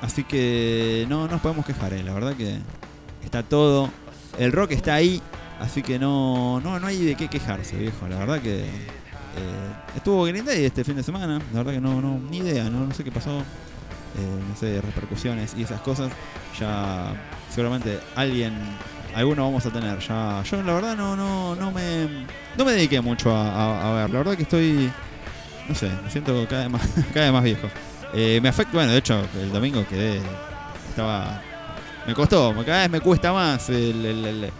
[0.00, 2.02] Así que no nos podemos quejar, eh.
[2.02, 2.58] la verdad que
[3.24, 3.90] está todo.
[4.38, 5.22] El rock está ahí,
[5.60, 8.06] así que no, no, no hay de qué quejarse, viejo.
[8.08, 11.38] La verdad que eh, estuvo Green Day este fin de semana.
[11.52, 13.40] La verdad que no, no ni idea, no, no sé qué pasó.
[13.40, 16.10] Eh, no sé, repercusiones y esas cosas.
[16.60, 17.12] Ya
[17.50, 18.52] seguramente alguien,
[19.14, 19.98] alguno vamos a tener.
[20.00, 22.26] Ya, yo la verdad no, no, no me,
[22.56, 24.10] no me dediqué mucho a, a- ver.
[24.10, 24.90] La verdad que estoy
[25.68, 26.82] no sé, me siento cada vez más,
[27.14, 27.68] cada vez más viejo.
[28.12, 30.20] Eh, me afecta, bueno, de hecho, el domingo quedé,
[30.90, 31.40] estaba,
[32.06, 33.68] me costó, cada vez me cuesta más.
[33.70, 34.52] El-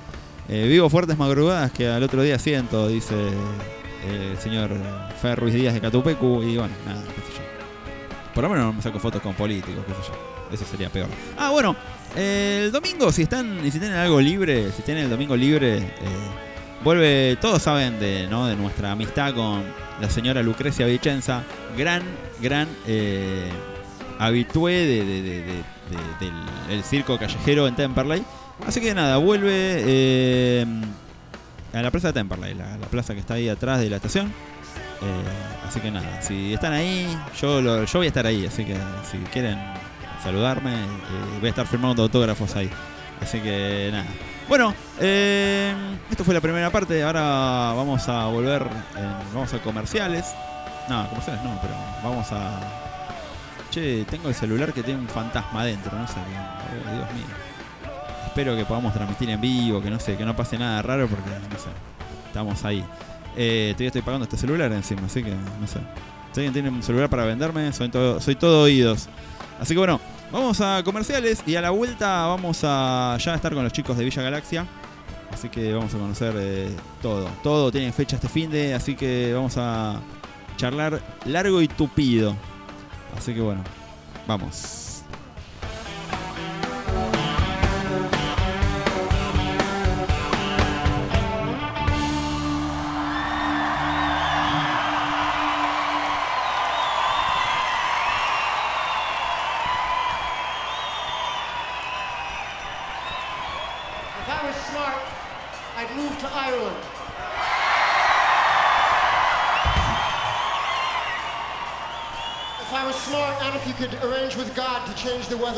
[0.49, 4.71] eh, vivo fuertes madrugadas que al otro día siento, dice eh, el señor
[5.21, 8.35] Fer Ruiz Díaz de Catupecu, y bueno, nada, qué sé yo.
[8.35, 10.15] Por lo menos no me saco fotos con políticos, qué sé yo.
[10.53, 11.09] Eso sería peor.
[11.39, 11.75] Ah, bueno,
[12.17, 15.89] eh, el domingo, si están, si tienen algo libre, si tienen el domingo libre, eh,
[16.85, 18.47] vuelve, todos saben de, ¿no?
[18.47, 19.63] de nuestra amistad con
[20.01, 21.43] la señora Lucrecia Vicenza,
[21.77, 22.03] gran,
[22.41, 22.69] gran
[24.19, 26.33] habitué de, de- de- de- de- del
[26.71, 28.23] el circo callejero en Temperley.
[28.67, 29.51] Así que nada, vuelve
[29.87, 30.67] eh,
[31.73, 34.27] a la plaza de Temperley, la, la plaza que está ahí atrás de la estación.
[34.27, 37.07] Eh, así que nada, si están ahí,
[37.41, 38.77] yo, lo- yo voy a estar ahí, así que
[39.11, 39.59] si quieren
[40.23, 40.87] saludarme, eh,
[41.41, 42.71] voy a estar firmando autógrafos ahí.
[43.21, 44.07] Así que nada.
[44.49, 45.75] Bueno, eh,
[46.11, 47.21] esto fue la primera parte, ahora
[47.75, 48.63] vamos a volver,
[48.97, 50.27] en- vamos a comerciales.
[50.89, 52.61] No, comerciales no, pero vamos a...
[53.71, 57.25] Che, tengo el celular que tiene un fantasma adentro, no sé, oh, Dios mío.
[58.35, 61.31] Espero que podamos transmitir en vivo, que no sé, que no pase nada raro porque,
[61.31, 61.69] no sé,
[62.27, 62.85] estamos ahí.
[63.37, 65.79] Eh, todavía estoy pagando este celular encima, así que no sé.
[66.33, 69.09] Si alguien tiene un celular para venderme, soy todo, soy todo oídos.
[69.61, 70.01] Así que bueno,
[70.33, 74.05] vamos a comerciales y a la vuelta vamos a ya estar con los chicos de
[74.05, 74.67] Villa Galaxia.
[75.31, 77.29] Así que vamos a conocer eh, todo.
[77.41, 80.01] Todo tiene fecha este fin de, así que vamos a
[80.57, 82.35] charlar largo y tupido.
[83.17, 83.63] Así que bueno,
[84.27, 84.84] vamos.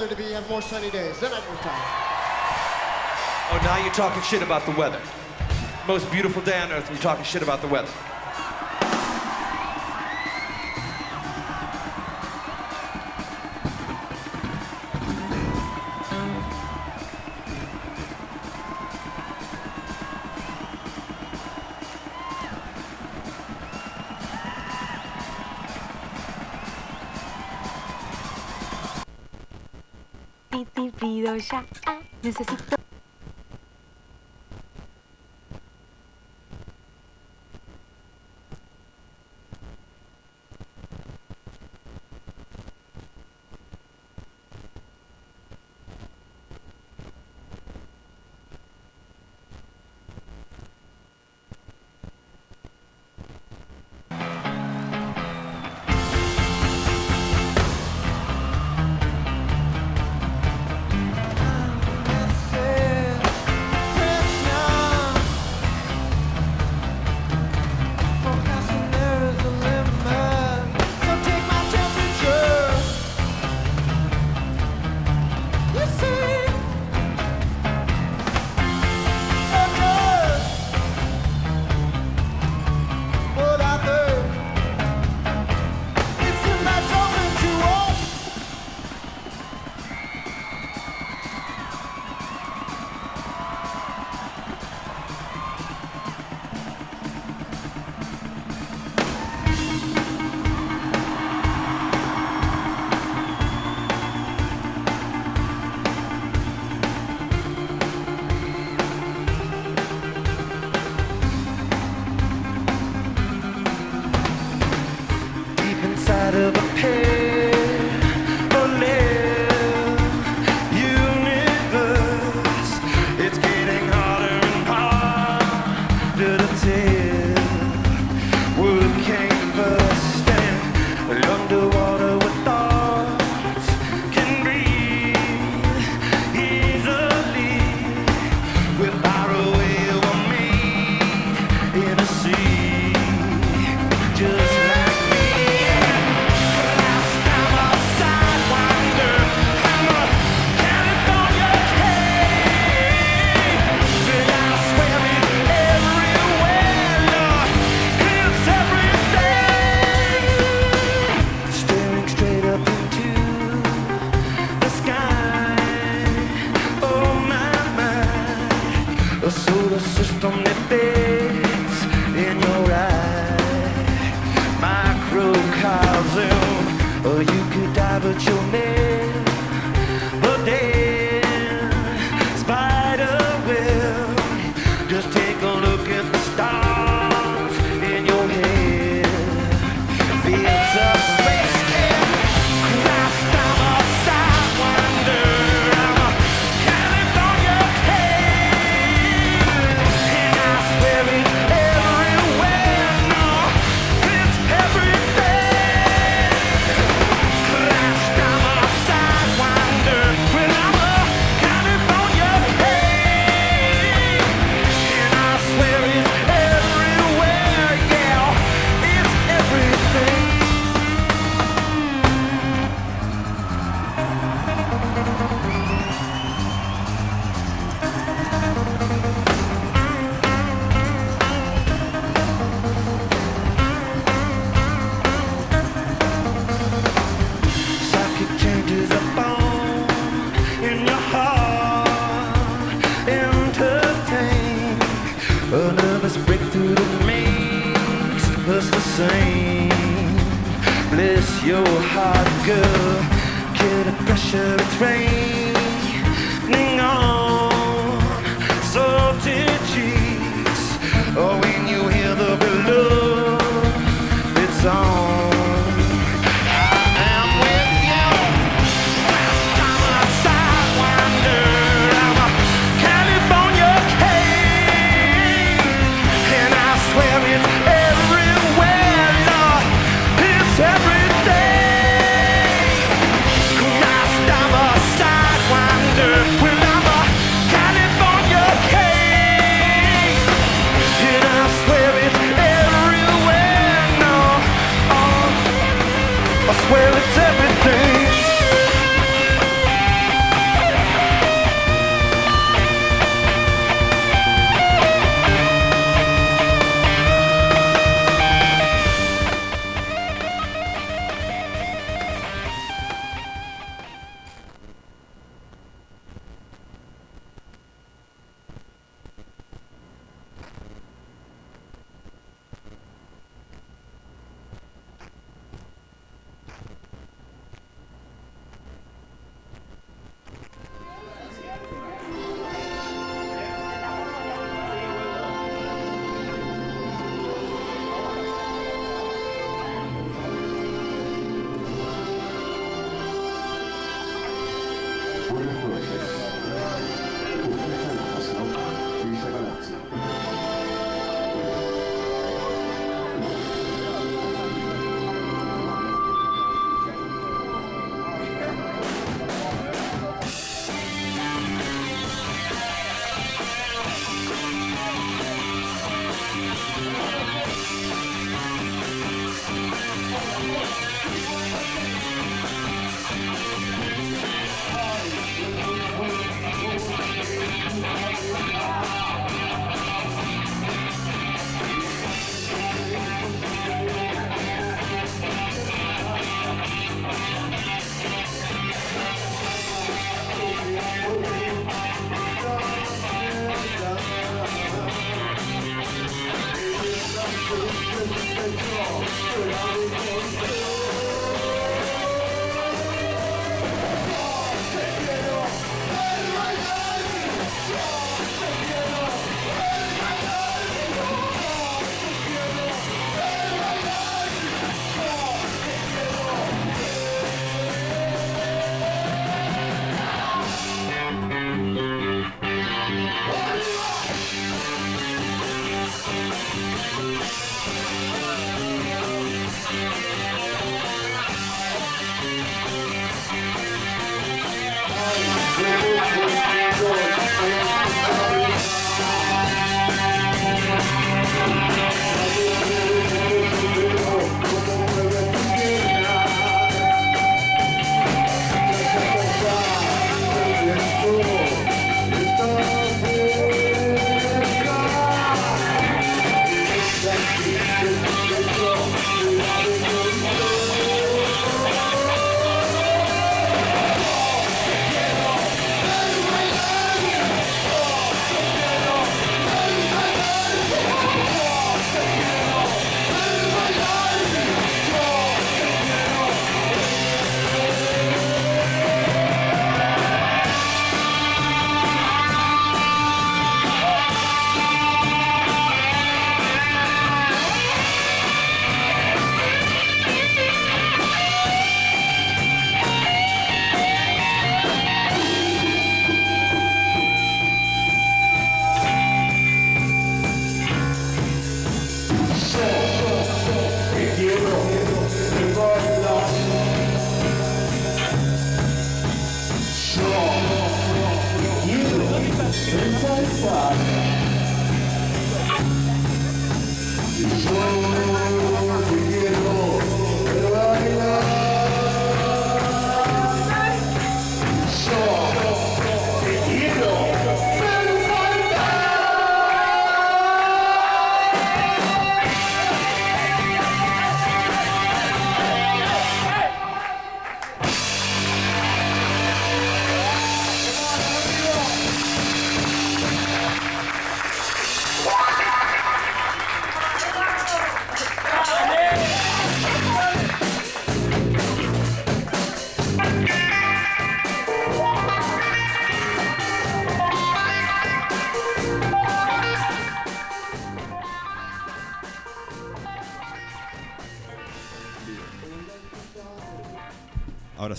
[0.06, 1.70] Weather to be have more sunny days, move to
[3.48, 5.00] Oh, now you're talking shit about the weather.
[5.86, 7.90] Most beautiful day on earth, and you're talking shit about the weather.
[31.52, 32.75] Ya, ah, necesito.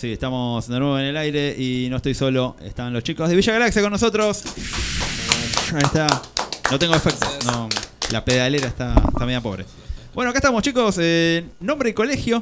[0.08, 2.56] Sí, estamos de nuevo en el aire y no estoy solo.
[2.64, 4.42] Están los chicos de Villa Galaxia con nosotros.
[5.74, 6.08] Ahí está.
[6.72, 7.46] No tengo efectos.
[7.46, 7.68] No,
[8.12, 9.66] la pedalera está, está media pobre.
[10.14, 10.96] Bueno, acá estamos, chicos.
[11.02, 12.42] eh, nombre y colegio.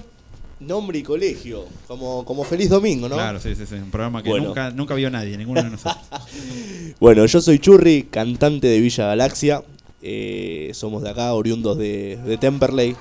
[0.60, 3.16] Nombre y colegio, como, como Feliz Domingo, ¿no?
[3.16, 3.76] Claro, sí, sí, sí.
[3.76, 4.46] Un programa que Bueno.
[4.48, 5.98] nunca, nunca vio nadie, ninguno de nosotros.
[7.00, 9.64] Bueno, yo soy Churri, cantante de Villa Galaxia.
[10.02, 12.96] Eh, somos de acá, oriundos de, de Temperley.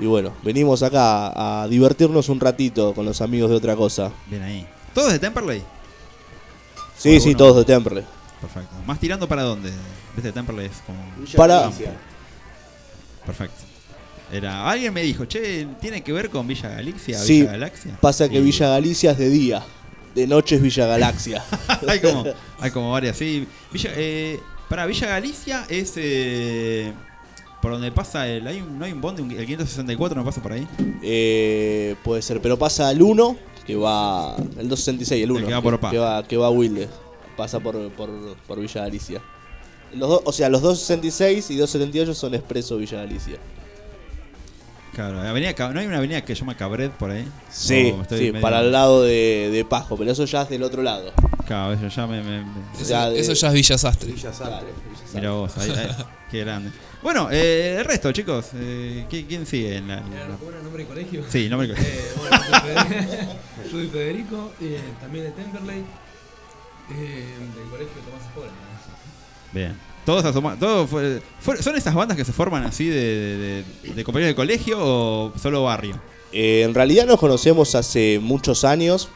[0.00, 4.10] Y bueno, venimos acá a divertirnos un ratito con los amigos de otra cosa.
[4.26, 4.66] Bien ahí.
[4.94, 5.62] ¿Todos de Temperley?
[6.96, 8.04] Sí, ¿O sí, todos de Temperley.
[8.40, 8.74] Perfecto.
[8.86, 9.70] ¿Más tirando para dónde?
[10.16, 10.32] ¿Viste?
[10.32, 10.98] Temperley es como.
[11.36, 11.88] Para- Amplio.
[13.26, 13.56] Perfecto.
[14.32, 17.18] Era, alguien me dijo, che, ¿tiene que ver con Villa Galaxia?
[17.18, 17.98] Sí, Villa Galaxia.
[18.00, 19.62] pasa que Y- Villa Galicia es de día,
[20.14, 21.44] de noche es Villa Galaxia.
[21.88, 22.24] hay, como,
[22.60, 23.46] hay como varias, sí.
[23.72, 26.92] Villa, eh, para Villa Galicia es eh,
[27.60, 28.46] por donde pasa el.
[28.46, 29.22] Hay un, ¿No hay un bondi?
[29.22, 30.66] Un- ¿El 564 no pasa por ahí?
[31.02, 34.34] Eh, puede ser, pero pasa el 1, que va.
[34.36, 35.46] El 266, el 1.
[35.46, 35.90] que va por Opa.
[35.90, 36.88] que va, que va a Wilde.
[37.36, 38.10] Pasa por, por,
[38.46, 39.22] por Villa Galicia.
[39.94, 43.36] Los dos, o sea, los 266 y 278 son expreso Villa Galicia.
[44.94, 47.24] Claro, avenida, Cab- ¿no hay una avenida que se llama Cabret por ahí?
[47.50, 50.48] Sí, ¿O estoy sí, medio- para el lado de, de Pajo, pero eso ya es
[50.48, 51.12] del otro lado.
[51.46, 52.22] Claro, eso ya me.
[52.22, 52.50] me- me-
[52.80, 54.12] O sea, de- Eso ya es Villa Sastre.
[54.12, 54.68] Villa Sastre.
[55.14, 55.88] Mira vos, ahí, ahí,
[56.30, 56.70] qué grande.
[57.02, 58.48] Bueno, eh, el resto, chicos.
[58.54, 59.98] Eh, ¿qui- ¿Quién sigue en la.?
[59.98, 61.24] en la- ¿Cómo era nombre y colegio?
[61.28, 61.92] Sí, nombre y colegio.
[61.92, 63.32] Eh, bueno, yo soy Federico,
[63.64, 65.78] yo soy Federico, eh, también de Temperley,
[66.90, 68.50] eh, del colegio Tomás Escola.
[69.52, 69.76] Bien.
[70.04, 73.94] Todos asoma- todos fue- fue- ¿Son esas bandas que se forman así de, de- de-
[73.94, 76.00] de compañeros de colegio o solo barrio?
[76.32, 79.08] Eh, en realidad nos conocemos hace muchos años.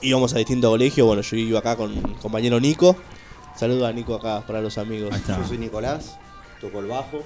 [0.00, 1.06] Íbamos a distintos colegios.
[1.06, 2.96] Bueno, yo iba acá con mi compañero Nico.
[3.56, 5.14] Saluda a Nico acá para los amigos.
[5.26, 6.18] Yo soy Nicolás,
[6.64, 7.22] toco el bajo.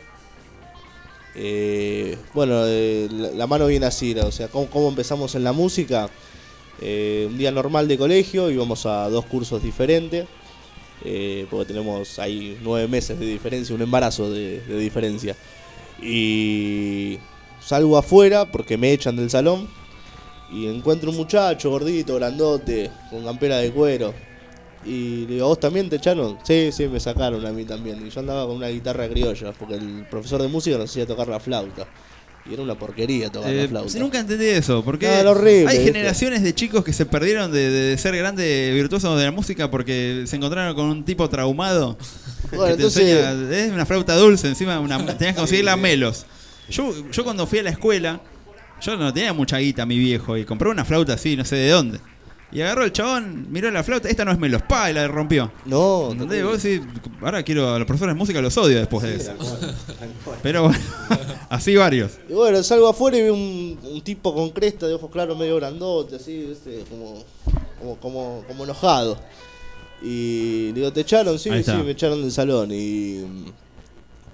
[1.34, 6.08] Eh, bueno, eh, la, mano viene así, o sea, ¿cómo, empezamos en la música?
[6.80, 10.26] Eh, un día normal de colegio, íbamos a dos cursos diferentes,
[11.50, 15.36] porque tenemos ahí nueve meses de diferencia, un embarazo de diferencia.
[16.02, 17.18] Y
[17.60, 19.68] salgo afuera porque me echan del salón
[20.50, 24.27] y encuentro un muchacho gordito, grandote, con campera de cuero.
[24.84, 26.38] Y le digo, ¿a vos también te echaron?
[26.44, 28.06] Sí, sí, me sacaron a mí también.
[28.06, 31.28] Y yo andaba con una guitarra criolla, porque el profesor de música nos hacía tocar
[31.28, 31.86] la flauta.
[32.48, 33.90] Y era una porquería tocar Eh, la flauta.
[33.90, 34.82] sí, nunca entendí eso.
[34.82, 35.92] Porque No, era horrible, hay ¿viste?
[35.92, 40.22] generaciones de chicos que se perdieron de, de ser grandes virtuosos de la música porque
[40.26, 41.98] se encontraron con un tipo traumado.
[42.50, 46.24] Bueno, que te enseña, es una flauta dulce, encima una, tenías que conseguir las melos.
[46.70, 48.22] Yo, yo cuando fui a la escuela,
[48.80, 51.68] yo no tenía mucha guita, mi viejo, y compré una flauta así, no sé de
[51.70, 51.98] dónde.
[52.50, 55.52] Y agarró el chabón, miró la flauta, esta no es melos, pa, y la rompió.
[55.66, 56.42] No, ¿Entendés?
[56.42, 56.80] Vos decís,
[57.20, 59.32] ahora quiero a los profesores de música, los odio después de eso.
[60.42, 60.78] Pero bueno,
[61.50, 62.12] así varios.
[62.26, 65.56] Y bueno, salgo afuera y veo un, un tipo con cresta de ojos claros medio
[65.56, 66.84] grandote, así, ¿viste?
[66.88, 67.22] Como,
[67.78, 69.18] como, como, como enojado.
[70.00, 71.38] Y digo, ¿te echaron?
[71.38, 72.70] Sí, sí, me echaron del salón.
[72.72, 73.26] Y,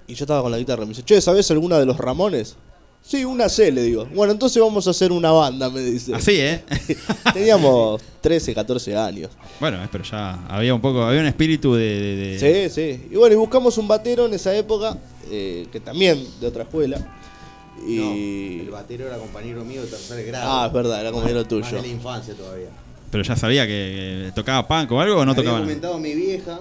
[0.06, 0.82] y yo estaba con la guitarra.
[0.82, 2.56] Me dice, che, ¿sabes alguna de los Ramones?
[3.06, 4.06] Sí, una C, le digo.
[4.14, 6.14] Bueno, entonces vamos a hacer una banda, me dice.
[6.14, 6.62] Así, ¿eh?
[7.34, 9.30] Teníamos 13, 14 años.
[9.60, 11.84] Bueno, eh, pero ya había un poco, había un espíritu de...
[11.84, 13.08] de- de- Sí, sí.
[13.10, 14.96] Y bueno, y buscamos un batero en esa época,
[15.30, 16.96] eh, que también de otra escuela.
[17.86, 17.96] Y...
[17.96, 18.12] No,
[18.64, 20.50] el batero era compañero mío de tercer grado.
[20.50, 21.62] Ah, es verdad, era compañero Más- tuyo.
[21.62, 22.68] más de la infancia todavía.
[23.10, 25.66] Pero ya sabía que, que tocaba punk o algo o no Había tocaba nada.
[25.66, 26.60] comentado a mi vieja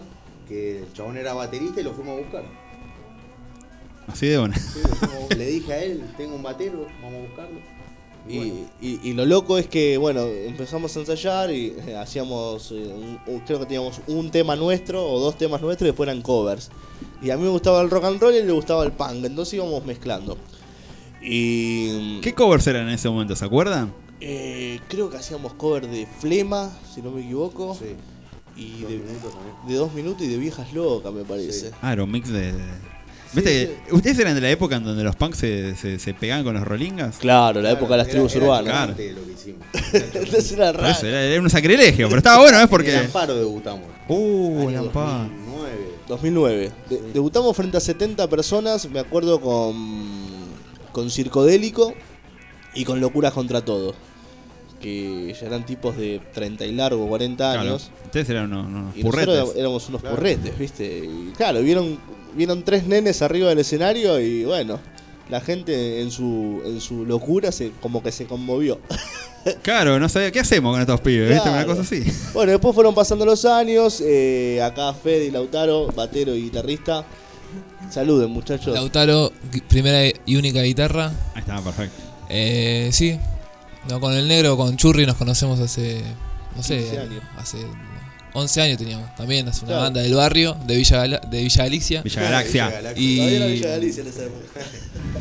[0.49, 2.44] que el chabón era baterista y lo fuimos a buscar.
[4.07, 4.38] Así de.
[4.53, 7.59] Sí, fuimos- le dije a él, tengo un batero, vamos a buscarlo.
[8.30, 8.35] Y,
[8.81, 13.19] y- y lo loco es que, bueno, empezamos a ensayar y eh, hacíamos, eh, un-
[13.27, 16.69] un- creo que teníamos un tema nuestro o dos temas nuestros y después eran covers.
[17.21, 18.93] Y a mí me gustaba el rock and roll y a él le gustaba el
[18.93, 20.38] punk, entonces íbamos mezclando.
[21.21, 23.35] Y ¿Qué covers eran en ese momento?
[23.35, 23.93] ¿Se acuerdan?
[24.25, 27.77] eh, creo que hacíamos cover de Flema, si no me equivoco.
[28.55, 29.01] Y de,
[29.67, 31.71] de dos minutos y de Viejas Locas, me parece.
[31.81, 32.53] Ah, era un mix de...
[33.91, 36.64] ¿Ustedes eran de la época en donde los punks se, se, se pegaban con los
[36.64, 37.18] rolingas?
[37.18, 38.64] Claro, la época de las tribus urbanas.
[38.64, 38.91] Claro.
[38.91, 39.61] lo que hicimos.
[39.93, 40.93] Entonces era Por raro.
[40.93, 42.64] eso, era, era un sacrilegio, pero estaba bueno, ¿es?
[42.64, 42.91] En Porque...
[42.97, 43.85] el Amparo debutamos.
[44.07, 45.30] Uh, el Año Amparo.
[45.30, 45.73] 2009.
[46.07, 46.72] 2009.
[46.89, 49.76] De- debutamos frente a 70 personas, me acuerdo con,
[50.91, 51.93] con Circodélico
[52.76, 53.95] y con Locuras contra Todo.
[54.84, 57.89] Que ya eran tipos de 30 y largo, 40 Claro, años.
[58.05, 59.27] ustedes eran unos, unos Y purretes.
[59.35, 60.15] nosotros éramos unos Claro.
[60.18, 60.97] porretes, ¿viste?
[61.05, 61.97] Y claro, vieron,
[62.35, 64.80] vieron tres nenes arriba del escenario y bueno,
[65.30, 68.80] la gente en su, en su locura se, como que se conmovió.
[69.61, 71.27] Claro, no sabía, ¿qué hacemos con estos pibes?
[71.34, 71.49] ¿Viste?
[71.49, 71.76] Una Claro.
[71.76, 72.01] cosa así.
[72.34, 74.01] Bueno, después fueron pasando los años.
[74.05, 77.03] eh, acá Fede y Lautaro, batero y guitarrista.
[77.89, 78.73] Saluden, muchachos.
[78.73, 79.34] Lautaro,
[79.68, 81.07] primera y única guitarra.
[81.35, 82.01] Ahí está, perfecto.
[82.30, 83.19] Eh, sí.
[83.89, 86.03] No, con el negro, con Churri nos conocemos hace,
[86.55, 87.23] no sé, 15 años.
[87.38, 87.57] hace
[88.34, 89.14] 11 años teníamos.
[89.15, 89.81] También hace una Claro.
[89.84, 92.01] banda del barrio, de Villa, Gala- de Villa Galicia.
[92.01, 92.68] Villa Galaxia.
[92.69, 94.60] Todavía era Y, Villa Galicia en esa época.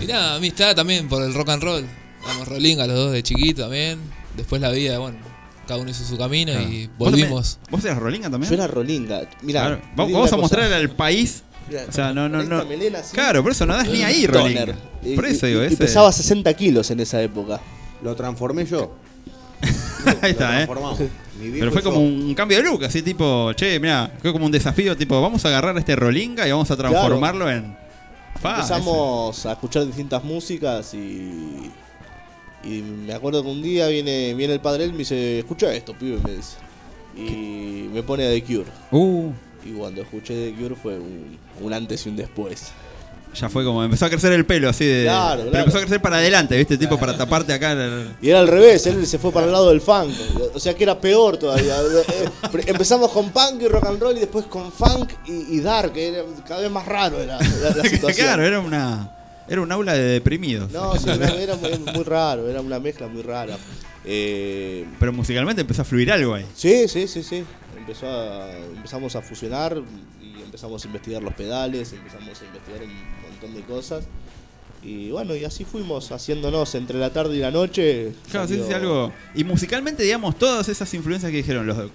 [0.01, 1.87] y nada, amistad también por el rock and roll.
[2.27, 3.99] Damos rolinga los dos de chiquito también.
[4.37, 5.19] Después la vida, bueno,
[5.67, 7.59] cada uno hizo su camino y ¿Vos también- volvimos.
[7.71, 8.49] ¿Vos eras Rolinga también?
[8.49, 9.29] Yo era Rolinga.
[9.47, 9.81] Claro.
[9.99, 11.43] Va- Vamos a mostrarle al país.
[11.89, 12.65] O sea, no, no, no.
[12.65, 13.01] melena.
[13.13, 14.25] Claro, por eso no das ni ahí.
[15.05, 17.61] Y- Por eso digo, y, pesaba 60 kilos en esa época.
[18.03, 18.93] Lo transformé yo.
[20.23, 20.69] Ahí está, ¿eh?
[21.39, 24.97] Pero fue como un cambio de look, así tipo, che, mira, fue como un desafío,
[24.97, 27.77] tipo, vamos a agarrar este Rolinga y vamos a transformarlo en.
[28.41, 31.71] Fa, Empezamos a escuchar distintas músicas y.
[32.65, 35.73] Y me acuerdo que un día viene, viene el padre él y me dice, escucha
[35.75, 36.57] esto, pibe, me dice.
[37.17, 38.67] Y me pone a The Cure.
[38.93, 39.33] Uh.
[39.65, 42.73] Y cuando escuché The Cure fue un, un antes y un después.
[43.35, 45.05] Ya fue como, empezó a crecer el pelo así de.
[45.05, 45.65] Claro, Pero claro.
[45.65, 46.77] empezó a crecer para adelante, ¿viste?
[46.77, 47.73] Tipo, para taparte acá.
[47.73, 50.13] el- Y era al revés, él se fue para el lado del funk.
[50.55, 51.77] O sea que era peor todavía.
[51.81, 52.29] Eh,
[52.67, 55.97] Empezamos con punk y rock and roll y después con funk y, y dark.
[55.97, 58.27] Era cada vez más raro era la, la situación.
[58.27, 59.11] claro, era una.
[59.49, 60.71] Era un aula de deprimidos.
[60.71, 63.57] No, sí, era, era muy, muy raro, era una mezcla muy rara.
[64.05, 66.47] Eh, Pero musicalmente empezó a fluir algo ahí.
[66.55, 67.45] sí, sí, sí, sí.
[67.77, 69.77] Empezó a- empezamos a fusionar
[70.21, 74.05] y empezamos a investigar los pedales, empezamos a investigar un montón de cosas.
[74.83, 78.13] Y bueno, y así fuimos haciéndonos entre la tarde y la noche.
[78.31, 79.13] Claro, sí, sí, algo.
[79.35, 81.91] Y musicalmente, digamos, todas esas influencias que dijeron, los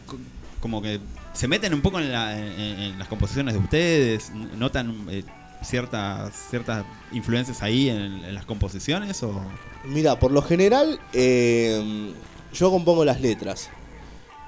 [0.61, 0.99] como que
[1.33, 5.23] se meten un poco en, la- en- en las composiciones de ustedes, notan eh,
[5.63, 9.41] ciertas ciertas influencias ahí en, en las composiciones o
[9.85, 12.11] Mira, por lo general, eh,
[12.53, 13.69] yo compongo las letras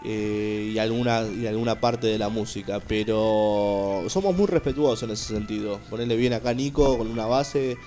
[0.06, 5.34] eh, y, alguna, y alguna parte de la música, pero somos muy respetuosos en ese
[5.34, 5.80] sentido.
[5.90, 7.78] Ponerle bien acá a Nico con una base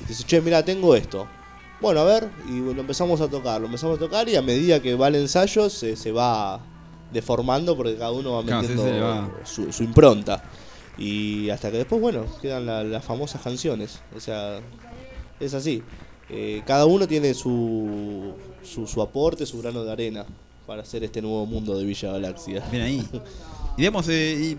[0.00, 1.26] y te dice, che, mira, tengo esto.
[1.80, 4.80] Bueno, a ver, y lo empezamos a tocar, lo empezamos a tocar y a medida
[4.80, 6.60] que va el ensayo se, se va
[7.12, 9.30] deformando porque cada uno va metiendo sí, va.
[9.44, 10.42] su, su impronta.
[10.98, 13.98] Y hasta que después, bueno, quedan la- las famosas canciones.
[14.16, 14.60] O sea,
[15.40, 15.82] es así.
[16.30, 18.32] Eh, cada uno tiene su,
[18.62, 20.24] su, su aporte, su grano de arena
[20.66, 22.62] para hacer este nuevo mundo de Villa Galaxia.
[22.70, 23.08] Bien ahí.
[23.76, 24.56] Y digamos, eh,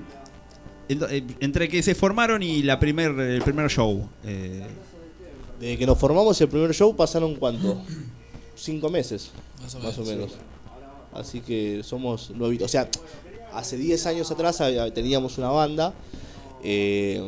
[0.90, 4.08] y eh, entre que se formaron y la primer, el primer show.
[4.26, 4.64] eh,
[5.60, 7.82] Desde que nos formamos el primer show pasaron cuánto?
[8.56, 9.32] Cinco meses,
[9.62, 10.32] Más o más o menos.
[11.14, 12.66] Así que somos nuevitos.
[12.66, 12.90] O sea,
[13.54, 15.94] hace 10 años atrás había- teníamos una banda.
[16.64, 17.22] eh,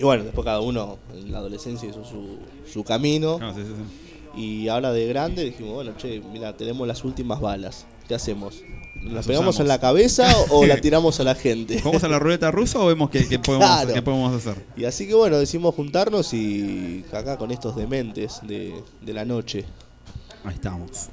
[0.00, 2.38] y bueno, después cada uno en la adolescencia hizo su,
[2.72, 3.36] su camino.
[3.38, 4.07] no, sí, sí, sí.
[4.38, 7.86] Y ahora de grande dijimos, bueno, che, mira, tenemos las últimas balas.
[8.06, 8.62] ¿Qué hacemos?
[9.02, 9.60] ¿Las Las pegamos usamos.
[9.60, 11.80] en la cabeza o la tiramos a la gente?
[11.80, 13.92] ¿Jugamos a la ruleta rusa o vemos qué, qué podemos, Claro.
[13.94, 14.64] qué podemos hacer?
[14.76, 19.64] Y así que bueno, decimos juntarnos y acá con estos dementes de, de la noche.
[20.44, 21.08] Ahí estamos.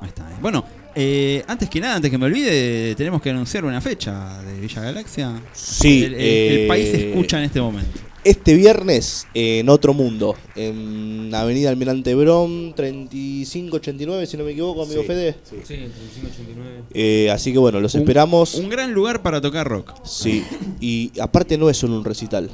[0.00, 0.26] Ahí está.
[0.40, 0.64] Bueno,
[0.94, 4.82] eh, antes que nada, antes que me olvide, tenemos que anunciar una fecha de Villa
[4.82, 5.40] Galaxia.
[5.52, 8.00] Sí, El, el- el eh, país se escucha en este momento.
[8.24, 15.02] Este viernes en Otro Mundo, en Avenida Almirante Brón, 3589, si no me equivoco, amigo
[15.02, 15.34] Sí, Fede.
[15.44, 16.82] Sí, 3589.
[16.92, 18.54] Eh, así que bueno, los Un- esperamos.
[18.56, 19.94] Un gran lugar para tocar rock.
[20.04, 20.44] Sí,
[20.80, 22.50] y aparte no es solo un recital,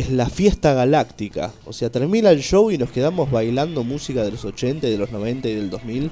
[0.00, 1.52] es la fiesta galáctica.
[1.64, 4.98] O sea, termina el show y nos quedamos bailando música de los 80, y de
[4.98, 6.10] los 90 y del 2000.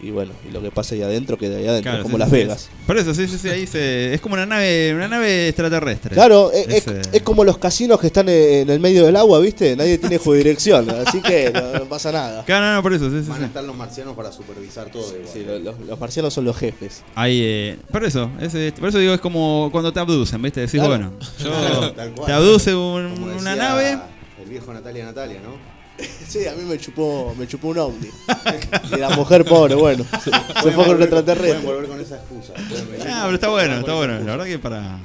[0.00, 2.28] Y bueno, y lo que pasa ahí adentro queda ahí adentro, Claro, como sí, Las
[2.30, 2.62] sí, Vegas.
[2.62, 6.14] es- Por eso, sí, sí, sí, ahí se, es como una nave, una nave extraterrestre.
[6.14, 9.38] Claro, es, es- eh, es como los casinos que están en el medio del agua,
[9.40, 9.76] ¿viste?
[9.76, 12.44] Nadie tiene jurisdicción, así que no, no pasa nada.
[12.44, 15.06] Claro, no, no, por eso, sí, sí, Van a estar los marcianos para supervisar todo.
[15.08, 15.28] igual.
[15.32, 17.02] Sí, lo- los, los marcianos son los jefes.
[17.14, 20.60] Ahí, eh, por eso, es, eh, por eso digo, es como cuando te abducen, ¿viste?
[20.60, 20.88] Decís, Claro.
[20.88, 21.92] bueno, yo
[22.26, 23.98] te abduce un- Como una decía nave.
[24.42, 25.72] El viejo Natalia Natalia, ¿no?
[26.26, 28.08] Sí, a mí me chupó, me chupó un ovni.
[28.92, 31.60] Y la mujer pobre, bueno, se, se fue con un Pueden extraterrestre.
[31.66, 32.54] volver con esa excusa.
[32.54, 33.02] Pueden.
[33.08, 34.14] Ah, pero está bueno, está bueno.
[34.14, 34.30] excusa.
[34.30, 34.98] La verdad que para,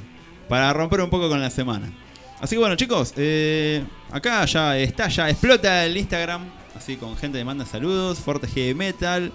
[0.47, 1.91] para romper un poco con la semana.
[2.39, 6.45] Así que bueno, chicos, eh, acá ya está, ya explota el Instagram.
[6.75, 8.19] Así con gente que manda saludos.
[8.19, 9.31] Forte Heavy Metal.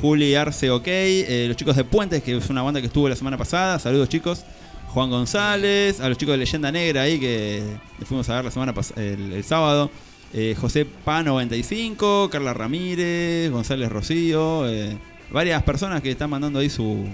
[0.00, 0.86] Juli Arce OK.
[0.86, 3.78] eh, los chicos de Puentes, que es una banda que estuvo la semana pasada.
[3.78, 4.44] Saludos, chicos.
[4.92, 6.00] Juan González.
[6.00, 7.62] A los chicos de Leyenda Negra ahí que
[8.04, 9.90] fuimos a ver la semana el, el sábado.
[10.32, 12.28] eh, José Pa95.
[12.28, 13.50] Carla Ramírez.
[13.50, 14.68] González Rocío.
[14.68, 14.96] eh,
[15.30, 17.06] varias personas que están mandando ahí su,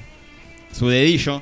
[0.72, 1.40] su dedillo.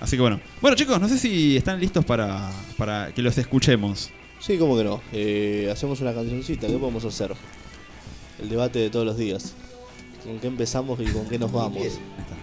[0.00, 0.40] Así que bueno.
[0.60, 4.10] Bueno chicos, no sé si están listos para, para que los escuchemos.
[4.40, 5.00] Sí, cómo que no.
[5.12, 7.32] Eh, hacemos una cancioncita, ¿qué podemos hacer?
[8.42, 9.54] El debate de todos los días.
[10.24, 11.82] ¿Con qué empezamos y con qué nos vamos?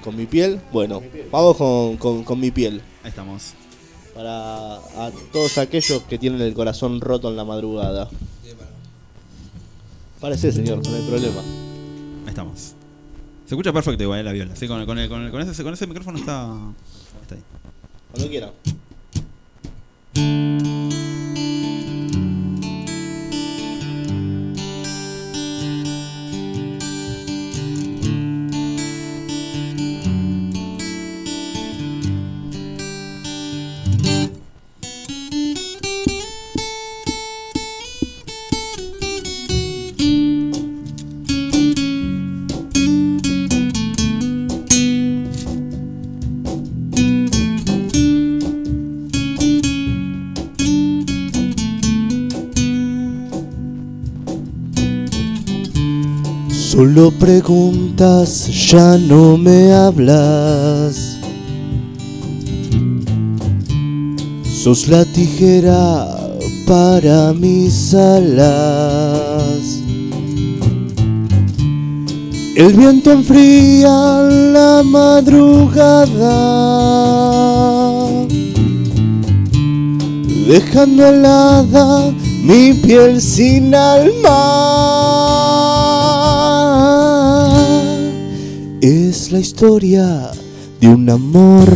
[0.04, 0.60] ¿Con mi piel?
[0.72, 2.82] Bueno, vamos con, con- con mi piel.
[3.04, 3.54] Ahí estamos.
[4.16, 8.10] Para a todos aquellos que tienen el corazón roto en la madrugada.
[10.22, 11.42] Parece, señor, no hay problema.
[11.42, 12.60] Ahí estamos.
[13.46, 14.56] Se escucha perfecto igual eh, la viola.
[14.56, 16.56] Sí, con, con, el- con el- con ese, con ese micrófono está,
[17.24, 17.42] está ahí.
[18.12, 18.52] Cuando quiera.
[57.24, 61.18] Preguntas, ya no me hablas.
[64.44, 66.18] Sos la tijera
[66.68, 69.80] para mis alas.
[72.58, 74.24] El viento enfría
[74.58, 76.28] la madrugada,
[80.46, 82.12] dejando helada
[82.44, 84.53] mi piel sin alma.
[88.84, 90.30] Es la historia
[90.82, 91.70] de un amor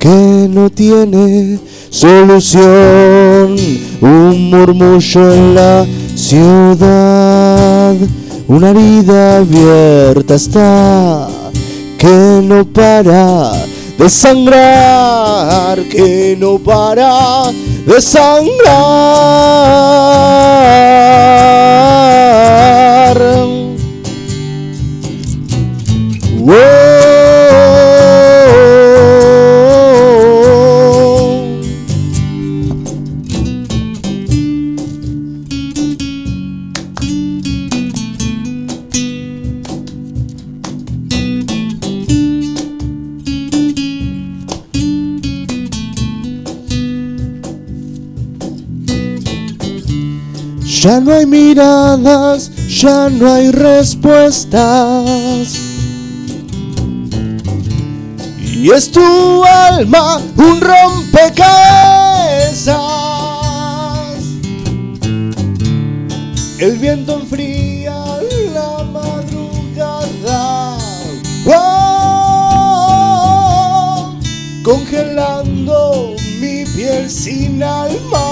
[0.00, 1.60] que no tiene
[1.90, 3.54] solución.
[4.00, 7.94] Un murmullo en la ciudad,
[8.48, 11.28] una herida abierta está
[11.96, 13.52] que no para
[13.96, 17.52] de sangrar, que no para
[17.86, 18.82] de sangrar.
[50.82, 55.61] Ya no hay miradas, ya no hay respuestas.
[58.62, 62.78] Y es tu alma un rompecabezas.
[66.60, 67.96] El viento enfría
[68.54, 70.78] la madrugada.
[74.62, 78.28] Congelando mi piel sin alma.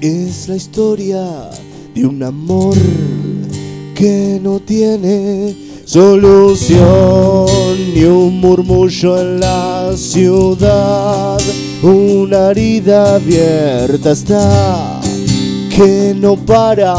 [0.00, 1.48] Es la historia
[1.94, 2.74] de un amor
[3.94, 5.61] que no tiene
[5.92, 6.86] solución
[7.94, 11.38] ni un murmullo en la ciudad.
[11.82, 15.00] Una herida abierta está
[15.68, 16.94] que no para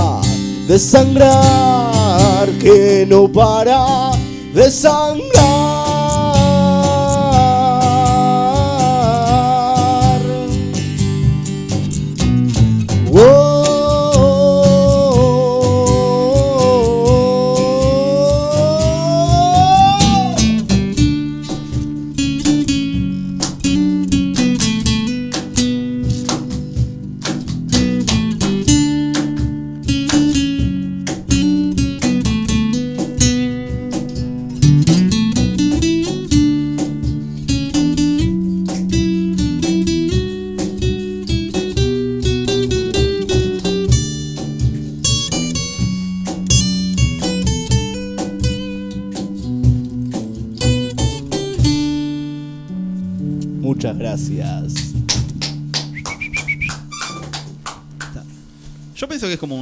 [0.67, 4.11] de sangrar, que no para
[4.53, 5.62] de sangrar.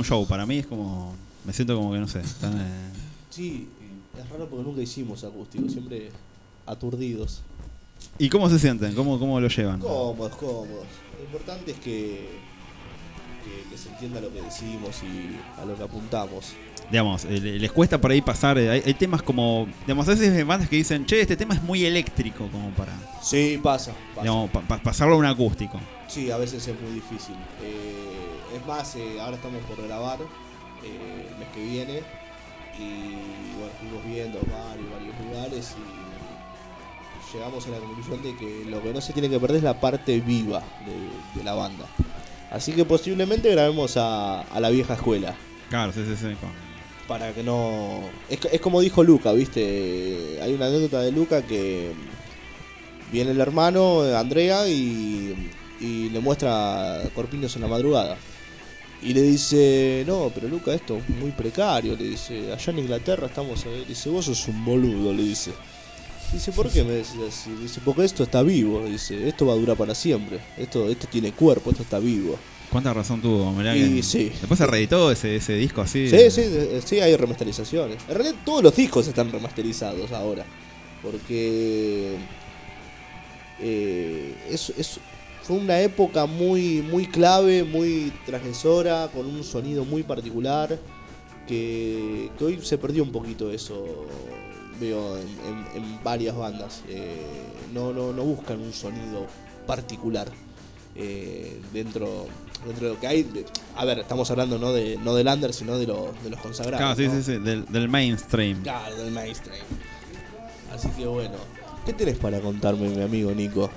[0.01, 1.13] Un show, para mí es como.
[1.45, 2.19] Me siento como que no sé.
[2.19, 2.91] están, eh,
[3.29, 3.67] Sí,
[4.21, 6.09] es raro porque nunca hicimos acústico, siempre
[6.65, 7.41] aturdidos.
[8.19, 8.93] ¿Y cómo se sienten?
[8.93, 9.79] ¿Cómo, cómo lo llevan?
[9.79, 10.85] Cómodos, cómodos.
[11.17, 12.27] Lo importante es que,
[13.43, 16.53] que, que se entienda lo que decimos y a lo que apuntamos.
[16.91, 18.57] Digamos, eh, le- les cuesta por ahí pasar.
[18.57, 19.67] eh, Hay, hay temas como.
[19.81, 22.91] Digamos, a veces hay bandas que dicen, che, este tema es muy eléctrico, como para.
[23.23, 23.93] Sí, pasa.
[24.09, 24.21] pasa.
[24.23, 25.79] Digamos, pa- pa- pasarlo a un acústico.
[26.07, 27.35] Sí, a veces es muy difícil.
[27.63, 28.20] Eh,
[28.55, 30.19] es más, eh, ahora estamos por grabar
[30.83, 32.01] eh, el mes que viene
[32.79, 38.81] y bueno, fuimos viendo varios, varios lugares y llegamos a la conclusión de que lo
[38.81, 41.85] que no se tiene que perder es la parte viva de, de la banda.
[42.51, 45.35] Así que posiblemente grabemos a, a la vieja escuela.
[45.69, 46.27] Claro, sí, sí, sí.
[47.07, 48.01] Para que no...
[48.29, 50.39] Es, es como dijo Luca, ¿viste?
[50.41, 51.93] Hay una anécdota de Luca que
[53.11, 55.49] viene el hermano, Andrea, y,
[55.79, 58.17] y le muestra Corpiños en la madrugada.
[59.03, 61.95] Y le dice, no, pero Luca, esto es muy precario.
[61.95, 63.65] Le dice, allá en Inglaterra estamos.
[63.65, 65.51] Le dice, vos sos un boludo, le dice.
[66.31, 67.49] Dice, ¿por qué me decís así?
[67.61, 68.85] Dice, porque esto está vivo.
[68.85, 70.39] Dice, esto va a durar para siempre.
[70.57, 72.37] Esto, esto tiene cuerpo, esto está vivo.
[72.71, 73.51] ¿Cuánta razón tuvo?
[73.51, 74.25] Mirá Y que- sí.
[74.39, 76.07] Después se reeditó ese, ese disco así.
[76.09, 77.97] Sí, sí, eh, sí, hay remasterizaciones.
[78.07, 80.45] En realidad todos los discos están remasterizados ahora.
[81.01, 82.15] Porque
[83.59, 84.99] eh, es, es-
[85.51, 90.79] fue una época muy, muy clave, muy transgresora, con un sonido muy particular,
[91.45, 93.83] que, que hoy se perdió un poquito eso,
[94.79, 96.83] veo en, en- en varias bandas.
[96.87, 97.17] Eh,
[97.73, 99.27] no, no, no buscan un sonido
[99.67, 100.29] particular
[100.95, 102.27] eh, dentro,
[102.65, 103.45] dentro de lo que hay.
[103.75, 106.79] A ver, estamos hablando no, de, no del under, sino de, lo- de los consagrados.
[106.79, 107.21] Claro, sí, ¿no?
[107.21, 108.63] sí, sí, del, del mainstream.
[108.63, 109.65] Claro, del mainstream.
[110.73, 111.35] Así que bueno,
[111.85, 113.69] ¿qué tenés para contarme, mi amigo Nico?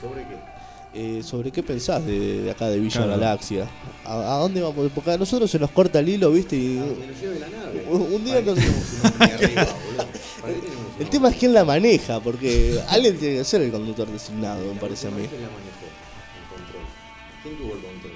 [0.00, 0.53] ¿Sobre qué?
[0.96, 3.10] Eh, ¿Sobre qué pensás de, de acá de Villa Claro.
[3.18, 3.68] Galaxia?
[4.04, 4.90] ¿A, a dónde vamos?
[4.94, 6.54] Porque a nosotros se nos corta el hilo, ¿viste?
[6.54, 7.84] Y lo nave.
[7.90, 8.56] un, un día nos...
[8.56, 10.06] ¿Para qué tenemos un hombre arriba, boludo?
[10.40, 13.62] ¿Para qué tenemos un El tema es quién la maneja, porque alguien tiene que ser
[13.62, 15.26] el conductor designado, me parece a mí.
[15.26, 15.84] ¿Quién la manejó?
[16.52, 16.84] El control.
[17.42, 18.12] ¿Quién tuvo el control?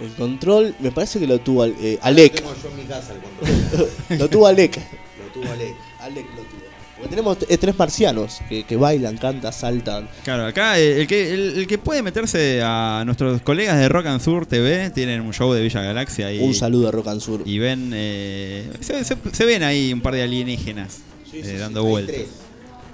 [0.00, 2.34] El control, me parece que lo tuvo eh, Lo Alec.
[2.34, 3.90] tengo yo en mi casa el control.
[4.18, 4.78] lo tuvo Alec.
[4.78, 5.74] Lo tuvo Alec.
[6.00, 6.35] Alec lo
[7.08, 10.08] tenemos eh, tres marcianos que, que bailan, cantan, saltan.
[10.24, 14.06] Claro, acá eh, el que, el, el que puede meterse a nuestros colegas de Rock
[14.06, 17.20] and Sur TV tienen un show de Villa Galaxia y, Un saludo a Rock and
[17.20, 17.42] Sur.
[17.44, 20.98] y ven, eh, se, se- se ven ahí un par de alienígenas
[21.30, 22.14] Sí, eh, sí, dando hay vueltas.
[22.16, 22.28] tres.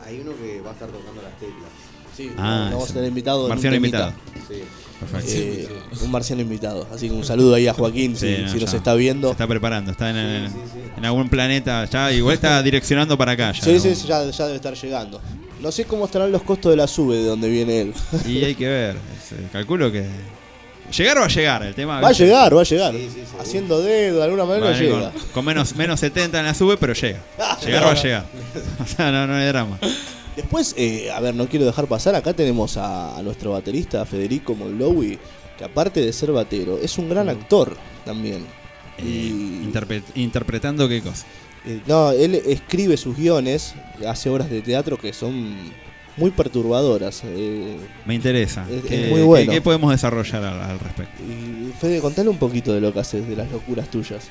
[0.06, 1.70] Hay uno que va a estar tocando las teclas.
[2.16, 3.48] Sí, Ah, vamos a tener invitado.
[3.48, 4.12] Marciano invitado.
[4.48, 4.62] Sí.
[5.10, 5.32] Perfecto.
[5.34, 5.68] Eh,
[6.02, 6.86] un marciano invitado.
[6.94, 9.28] Así que un saludo ahí a Joaquín si, Sí, no, si nos está viendo.
[9.28, 10.50] Se está preparando, está en,
[11.02, 13.62] algún planeta ya, igual está direccionando para acá ya.
[13.62, 13.80] Sí, ¿no?
[13.80, 15.20] sí, ya, ya debe estar llegando.
[15.60, 17.94] No sé cómo estarán los costos de la sube de donde viene él.
[18.26, 20.06] Y hay que ver, eh, calculo que...
[20.96, 22.00] Llegar va a llegar, el tema...
[22.00, 22.92] Va a llegar, va a llegar.
[22.92, 23.42] Sí, sí, seguro.
[23.42, 25.10] Haciendo dedo, de alguna manera llega.
[25.10, 27.20] Con, con menos, menos 70 en la sube, pero llega.
[27.64, 28.26] Llegar va a llegar.
[28.80, 29.78] O sea, no, no hay drama.
[30.36, 34.54] Después, eh, a ver, no quiero dejar pasar, acá tenemos a, a nuestro baterista Federico
[34.54, 35.18] Monlowy,
[35.58, 38.44] que aparte de ser batero, es un gran actor también.
[38.98, 41.26] Eh, Y, interpre- interpretando qué cosa.
[41.66, 43.74] eh, no, él escribe sus guiones,
[44.08, 45.54] hace obras de teatro que son
[46.16, 47.22] muy perturbadoras.
[47.24, 47.76] eh,
[48.06, 48.66] Me interesa.
[48.70, 49.50] Es- ¿Qué, es muy bueno.
[49.50, 51.22] qué- qué podemos desarrollar al, al respecto?
[51.22, 54.30] y Fede, contale un poquito de lo que haces, de las locuras tuyas.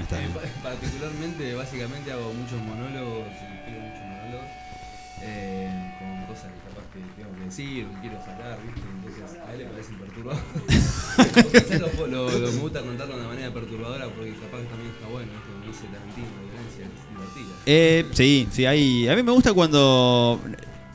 [0.00, 0.30] Está bien.
[0.30, 3.23] Eh, pa- Particularmente, básicamente hago muchos monólogos,
[7.62, 8.80] que quiero sacar, ¿viste?
[8.80, 10.42] Entonces a él le parece perturbador.
[11.80, 15.06] lo, lo, lo me gusta contarlo de una manera perturbadora porque capaz que también está
[15.08, 15.50] bueno, ¿viste?
[15.52, 17.56] Como dice Tarantino, la violencia es divertida.
[17.66, 19.08] Eh, sí, sí, hay.
[19.08, 20.40] A mí me gusta cuando.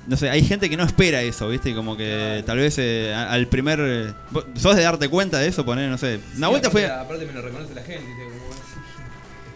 [0.08, 1.76] No sé, hay gente que no espera eso, ¿viste?
[1.76, 3.80] Como que tal vez eh, al primer.
[3.82, 4.14] eh,
[4.56, 5.64] ¿Sos de darte cuenta de eso?
[5.66, 6.20] Poner, no sé.
[6.36, 6.86] Una Sí, vuelta aparte, fue.
[6.88, 8.39] Aparte me lo reconoce la gente, ¿viste?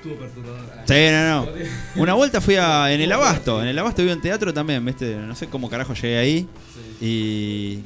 [0.06, 0.16] Estuvo
[0.88, 1.48] Sí, no, no.
[2.02, 3.62] Una vuelta fui a, en el Abasto.
[3.62, 5.16] En el Abasto vivo en teatro también, ¿viste?
[5.16, 6.48] No sé cómo carajo llegué ahí.
[7.02, 7.80] Y.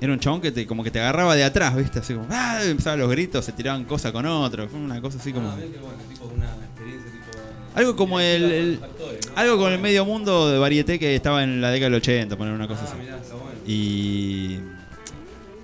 [0.00, 1.98] Era un chabón que te, como que te agarraba de atrás, ¿viste?
[2.00, 2.26] Así como.
[2.30, 2.58] ¡Ah!
[2.64, 4.68] Empezaban los gritos, se tiraban cosas con otro.
[4.68, 5.48] Fue una cosa así como.
[5.50, 7.24] Ah, bien que bueno, tipo una experiencia tipo.
[7.74, 8.80] Algo como el, el-
[9.34, 12.54] algo con el medio mundo de varieté que estaba en la década del 80, poner
[12.54, 12.96] una cosa Ah, así.
[13.02, 13.50] mirá, está bueno.
[13.66, 14.43] Y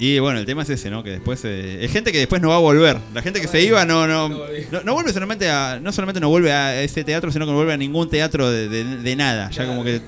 [0.01, 1.03] y bueno, el tema es ese, ¿no?
[1.05, 2.99] Que después eh, es gente que después no va a volver.
[3.15, 6.29] La gente que se iba no no no, no vuelve solamente a no solamente no
[6.31, 9.51] vuelve a ese teatro, sino que no vuelve a ningún teatro de, de- de nada.
[9.51, 10.01] Ya como que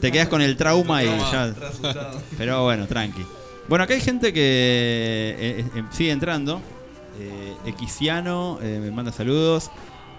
[0.00, 1.54] te quedas con el trauma y ya.
[2.38, 3.24] Pero bueno, tranqui.
[3.68, 6.60] Bueno, acá hay gente que eh, eh, sigue entrando.
[7.18, 9.70] Eh, Equisiano eh, me manda saludos.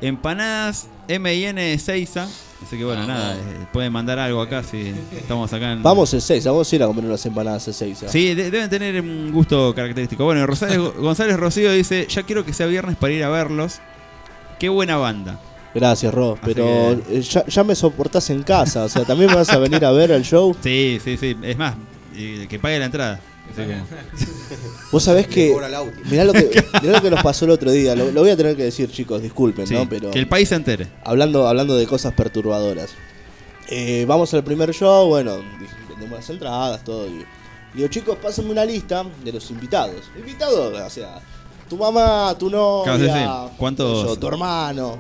[0.01, 2.27] Empanadas M&N Seiza.
[2.63, 3.39] Así que bueno, nada, eh,
[3.73, 5.83] pueden mandar algo acá si estamos acá en...
[5.83, 8.05] Vamos el 6, vamos a ir a comer unas empanadas el 6.
[8.07, 10.23] Sí, de- deben tener un gusto característico.
[10.25, 13.79] Bueno, Rosales, González Rocío dice, ya quiero que sea viernes para ir a verlos.
[14.59, 15.39] Qué buena banda.
[15.73, 16.33] Gracias, Ro.
[16.41, 18.83] Así Pero eh, ya, ya me soportás en casa.
[18.83, 20.55] O sea, también me vas a venir a ver el show.
[20.63, 21.35] Sí, sí, sí.
[21.41, 21.75] Es más,
[22.13, 23.19] que pague la entrada.
[23.51, 23.81] Así que-
[24.91, 25.55] Vos sabés que.
[26.09, 26.49] Mirá lo que,
[26.81, 27.95] mirá lo que nos pasó el otro día.
[27.95, 29.87] Lo, lo voy a tener que decir, chicos, disculpen, Sí, ¿no?
[29.87, 30.11] Pero.
[30.11, 30.87] que el país se entere.
[31.03, 32.91] Hablando, hablando de cosas perturbadoras.
[33.69, 35.37] Eh, vamos al primer show, bueno,
[35.89, 37.07] vendemos las entradas, todo.
[37.07, 37.23] Y
[37.73, 39.95] digo, chicos, pásenme una lista de los invitados.
[40.17, 41.19] Invitados, o sea,
[41.69, 43.55] tu mamá, tu novia, Claro, sí, sí.
[43.57, 44.03] ¿Cuántos?
[44.07, 44.97] yo, tu hermano.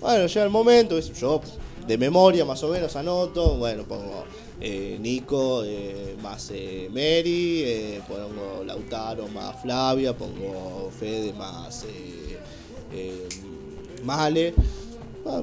[0.00, 1.40] Bueno, llega el momento, es- yo
[1.86, 4.24] de memoria más o menos anoto, bueno, pongo
[4.64, 11.84] eh, Nico eh, más eh, Mary, pongo Lautaro más Flavia, pongo Fede más
[14.04, 14.54] Male.
[15.26, 15.42] Ah,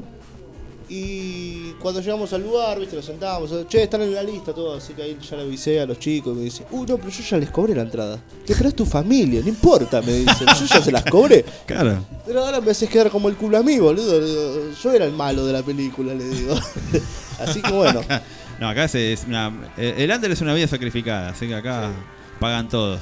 [0.88, 4.94] Y cuando llegamos al lugar, viste, nos sentábamos, che, están en la lista todo, así
[4.94, 7.22] que ahí ya le avisé a los chicos y me dice, uy, no, pero yo
[7.22, 8.24] ya les cobré la entrada.
[8.46, 11.44] Que pero es tu familia, no importa, me dicen, yo ya se las cobré.
[11.66, 12.06] Claro.
[12.26, 14.72] Pero ahora me haces quedar como el culo a mí, boludo.
[14.82, 16.56] Yo era el malo de la película, le digo.
[17.40, 18.02] así que bueno.
[18.60, 21.91] No, acá es, es una, eh, el under es una vida sacrificada, así que acá
[22.40, 23.02] pagan todos.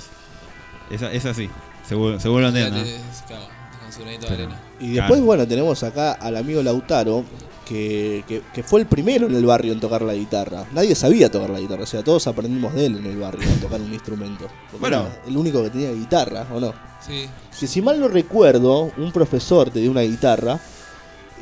[0.89, 1.49] Es, es así,
[1.87, 2.77] según, según lo entiendo.
[2.77, 2.83] ¿no?
[3.27, 3.45] Claro,
[3.81, 4.61] con su granito de arena.
[4.79, 7.25] Y después, bueno, tenemos acá al amigo Lautaro,
[7.67, 10.65] que, que, que fue el primero en el barrio en tocar la guitarra.
[10.73, 13.59] Nadie sabía tocar la guitarra, o sea, todos aprendimos de él en el barrio a
[13.61, 14.47] tocar un instrumento.
[14.71, 14.97] Porque Bueno.
[15.01, 16.73] era el único que tenía guitarra, ¿o no?
[17.05, 17.27] Sí.
[17.59, 20.59] Que si mal no recuerdo, un profesor te dio una guitarra eh,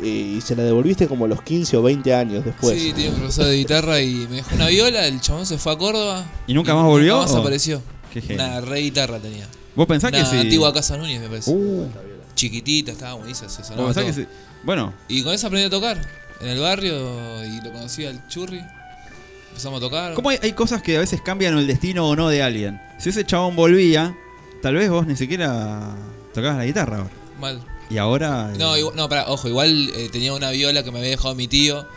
[0.04, 2.80] y se la devolviste como a los 15 o 20 años después.
[2.82, 5.74] Sí, tenía un profesor de guitarra y me dejó una viola, el chabón se fue
[5.74, 6.26] a Córdoba.
[6.48, 7.42] ¿Y nunca más volvió, Nunca más o?
[7.42, 7.82] apareció.
[8.14, 8.44] Qué genio.
[8.44, 9.48] Una re guitarra tenía.
[9.76, 11.52] ¿Vos pensás Una que si- antigua Casa Núñez, me parece.
[11.52, 11.88] Uh.
[12.36, 14.26] Chiquitita, estaba buenísima, se sonaba ¿Vos pensás todo.
[14.26, 16.02] que si- Bueno, Y con eso aprendí a tocar
[16.42, 18.62] en el barrio y lo conocí al churri.
[19.50, 20.14] Empezamos a tocar.
[20.16, 22.82] ¿cómo hay, hay cosas que a veces cambian el destino o no de alguien?
[23.00, 24.14] Si ese chabón volvía,
[24.62, 25.96] tal vez vos ni siquiera
[26.34, 27.10] tocabas la guitarra ahora.
[27.40, 27.62] Mal.
[27.90, 28.52] Y ahora.
[28.54, 31.36] eh, No, igual- no, pará, ojo, igual eh, tenía una viola que me había dejado
[31.36, 31.88] mi tío.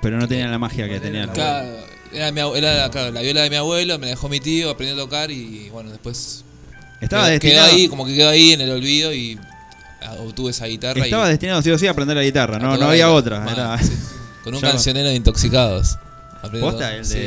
[0.00, 1.68] Pero no tenía la magia que tenía Claro,
[2.12, 4.70] era, mi era la- claro, la viola de mi abuelo, me la dejó mi tío,
[4.70, 6.44] aprendí a tocar y bueno, después.
[7.00, 9.38] Estaba quedó, quedó destinado- ahí, como que quedó ahí en el olvido y
[10.02, 11.04] ah, obtuve esa guitarra.
[11.04, 13.12] Estaba y, destinado sí o sí a aprender la guitarra, a no, no había la-
[13.12, 13.40] otra.
[13.40, 13.78] mal, Era...
[13.78, 13.92] sí.
[14.44, 15.98] Con un cancionero de intoxicados.
[16.42, 16.94] Aprendí ¿Posta?
[16.96, 17.18] El sí.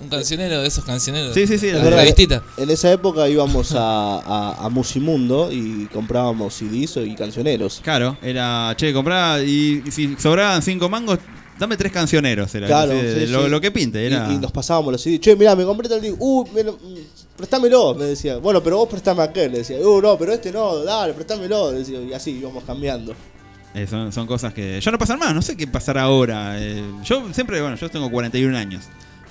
[0.00, 1.34] Un cancionero de esos cancioneros.
[1.34, 2.42] Sí, sí, sí, la verdad, revistita.
[2.56, 7.80] En esa época íbamos a, a, a Musimundo y comprábamos CDs y cancioneros.
[7.84, 11.18] Claro, era, che, comprá y, y si sobraban cinco mangos,
[11.58, 12.54] dame tres cancioneros.
[12.54, 13.50] Era Claro, así de- sí, lo, sí.
[13.50, 14.06] lo que pinte.
[14.06, 14.26] Era...
[14.30, 15.20] Y, y nos pasábamos los CDs.
[15.20, 16.16] Che, mirá, me compré tal disco.
[16.18, 16.78] Uh, me lo-
[17.36, 18.38] préstamelo, me decía.
[18.38, 19.76] Bueno, pero vos préstame aquel, le decía.
[19.78, 21.72] Uh, no, pero este no, dale, préstamelo.
[21.72, 22.00] le decía.
[22.00, 23.14] Y así íbamos cambiando.
[23.74, 26.56] Eh, son, son cosas que ya no pasan más, no sé qué pasará ahora.
[26.58, 28.84] Eh, yo siempre, bueno, yo tengo 41 años.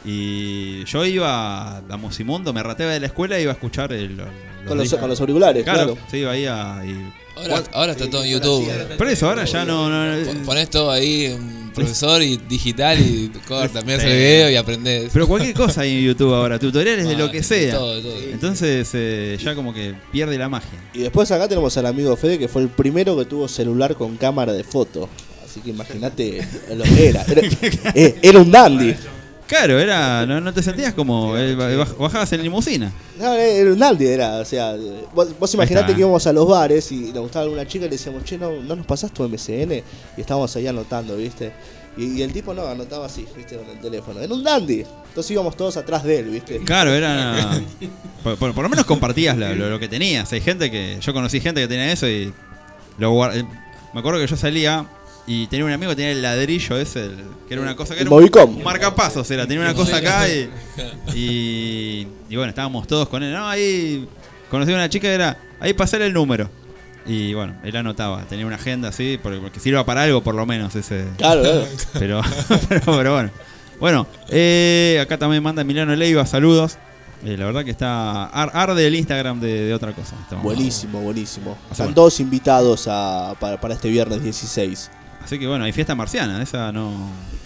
[0.06, 4.16] Y yo iba a Musimundo, me rateaba de la escuela y iba a escuchar el,
[4.16, 4.28] los,
[4.68, 5.98] Con los- con los auriculares, claro.
[6.10, 6.84] Sí, iba ahí a.
[6.86, 8.70] y- Ahora, ahora está todo en YouTube.
[8.98, 9.90] Por eso, ahora ya no.
[9.90, 14.08] no- Pon- Pones todo ahí, un profesor y digital y corta, miras Sí.
[14.10, 15.10] el video y aprendes.
[15.14, 17.76] Pero cualquier cosa hay en YouTube ahora, tutoriales de lo Mal, que sea.
[17.76, 18.20] todo, todo.
[18.20, 20.80] Entonces eh, ya como que pierde la magia.
[20.94, 24.18] Y después acá tenemos al amigo Fede, que fue el primero que tuvo celular con
[24.18, 25.08] cámara de foto.
[25.46, 26.46] Así que imagínate
[26.76, 27.24] lo que era.
[27.24, 27.42] Era,
[27.96, 28.94] eh, era un dandy.
[29.50, 32.92] Claro, era, no, no te sentías como eh, baj- bajabas en limusina.
[33.18, 34.36] No, era un dandy, era.
[34.38, 34.76] O sea,
[35.14, 35.96] vos, vos imaginate está.
[35.96, 38.52] que íbamos a los bares y nos gustaba alguna chica y le decíamos, che, no,
[38.62, 39.72] no nos pasás tu MCN.
[40.18, 41.52] Y estábamos ahí anotando, ¿viste?
[41.98, 43.58] Y, y el tipo no, anotaba así, ¿viste?
[43.58, 44.20] Con el teléfono.
[44.20, 44.86] Era un dandy.
[45.08, 46.60] Entonces íbamos todos atrás de él, ¿viste?
[46.60, 47.60] Claro, era.
[48.24, 50.32] Por, por- por lo menos compartías la- lo, lo que tenías.
[50.32, 50.98] Hay gente que.
[51.02, 52.32] Yo conocí gente que tenía eso y.
[53.00, 53.44] Lo eh,
[53.96, 54.86] Me acuerdo que yo salía
[55.28, 58.02] y tenía un amigo que tenía el ladrillo ese, el- que era una cosa que
[58.02, 58.58] era un, Movicom.
[58.58, 59.46] un marcapasos, era.
[59.48, 60.50] Tenía una cosa acá y.
[61.16, 63.34] Y, y bueno, estábamos todos con él.
[63.34, 64.08] No, ahí.
[64.50, 65.38] Conocí a una chica que era.
[65.60, 66.50] Ahí pasar el número.
[67.06, 70.46] Y bueno, él anotaba, tenía una agenda así, porque, porque sirva para algo por lo
[70.46, 71.06] menos ese.
[71.18, 71.66] Claro, claro.
[71.98, 72.22] Pero,
[72.70, 73.32] pero, pero bueno.
[73.80, 76.78] Bueno, eh, acá también manda Emiliano Leiva, saludos.
[77.26, 78.26] Eh, la verdad que está.
[78.26, 80.16] ar- arde el Instagram de, de otra cosa.
[80.22, 81.58] Está- Buenísimo, buenísimo.
[81.72, 81.96] Están bueno.
[81.96, 84.92] todos invitados a, para, para este viernes 16.
[85.30, 86.92] Así que bueno, hay fiesta marciana, esa no.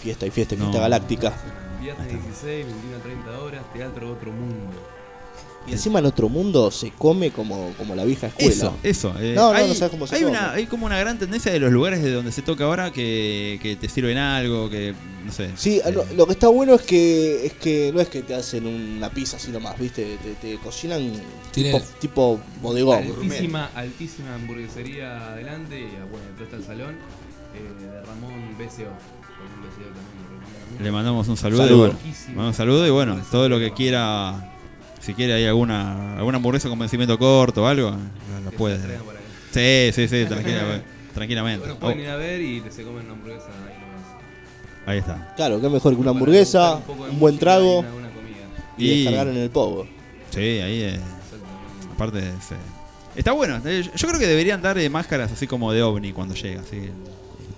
[0.02, 0.64] Fiesta y fiesta, y No.
[0.64, 1.34] fiesta galáctica.
[1.82, 4.72] Viernes 16, 21 a 30 horas, Teatro Otro Mundo.
[5.66, 8.52] Y encima en otro mundo se come como, como la vieja escuela.
[8.54, 9.14] Eso, eso.
[9.20, 10.32] eh, no, no, hay, no sabes cómo se hay come.
[10.32, 13.58] una, hay como una gran tendencia de los lugares de donde se toca ahora que,
[13.62, 14.94] que te sirven algo, que
[15.26, 15.50] no sé.
[15.56, 18.34] Sí, eh, lo, lo que está bueno es que es que no es que te
[18.34, 20.16] hacen una pizza así nomás, ¿viste?
[20.22, 21.12] Te, te cocinan
[21.52, 23.02] tipo, tipo bodegón.
[23.04, 25.80] Altísima, altísima hamburguesería adelante.
[25.80, 26.96] Y ah, bueno, después está el salón
[27.54, 28.90] eh, de Ramón BCO.
[28.90, 30.82] También.
[30.82, 31.76] Le mandamos un saludo, Saludo.
[31.86, 31.98] y bueno,
[32.28, 34.52] mandamos un saludo y bueno, todo lo que quiera,
[35.00, 38.78] si quiere hay alguna alguna hamburguesa con vencimiento corto o algo, lo, lo Que puede.
[39.52, 40.82] Sí, sí, sí, tranquila-
[41.14, 41.60] tranquilamente.
[41.66, 44.86] Bueno, Oh, pueden ir a ver y se comen una hamburguesa ahí nomás.
[44.86, 45.34] ahí está.
[45.36, 47.88] Claro, que mejor que una hamburguesa, un buen trago una
[48.76, 49.86] y, Y- descargar en el pogo.
[50.30, 51.94] Sí, ahí eh, Exactamente.
[51.94, 52.54] aparte sí.
[53.14, 56.34] Está bueno, eh, yo creo que deberían dar eh, máscaras así como de ovni cuando
[56.34, 56.90] llega, así.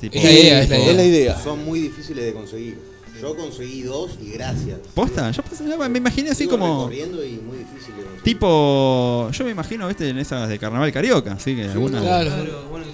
[0.01, 0.90] Tipo, Es la idea, es la idea.
[0.90, 1.40] Es la idea.
[1.43, 2.78] Son muy difíciles de conseguir.
[3.20, 4.78] Yo conseguí dos y gracias.
[4.94, 5.31] ¿Posta?
[5.31, 8.23] Yo pensé- me imaginé así Sigo como recorriendo y muy difícil de conseguir.
[8.23, 12.28] tipo, yo me imagino, viste, en esas de carnaval carioca, así que alguna Claro.
[12.31, 12.86] Claro, bueno,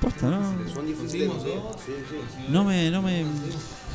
[0.00, 0.54] posta, ¿no?
[0.72, 1.58] Son difíciles de conseguir.
[1.84, 2.44] Sí, sí.
[2.48, 3.24] No me, no me.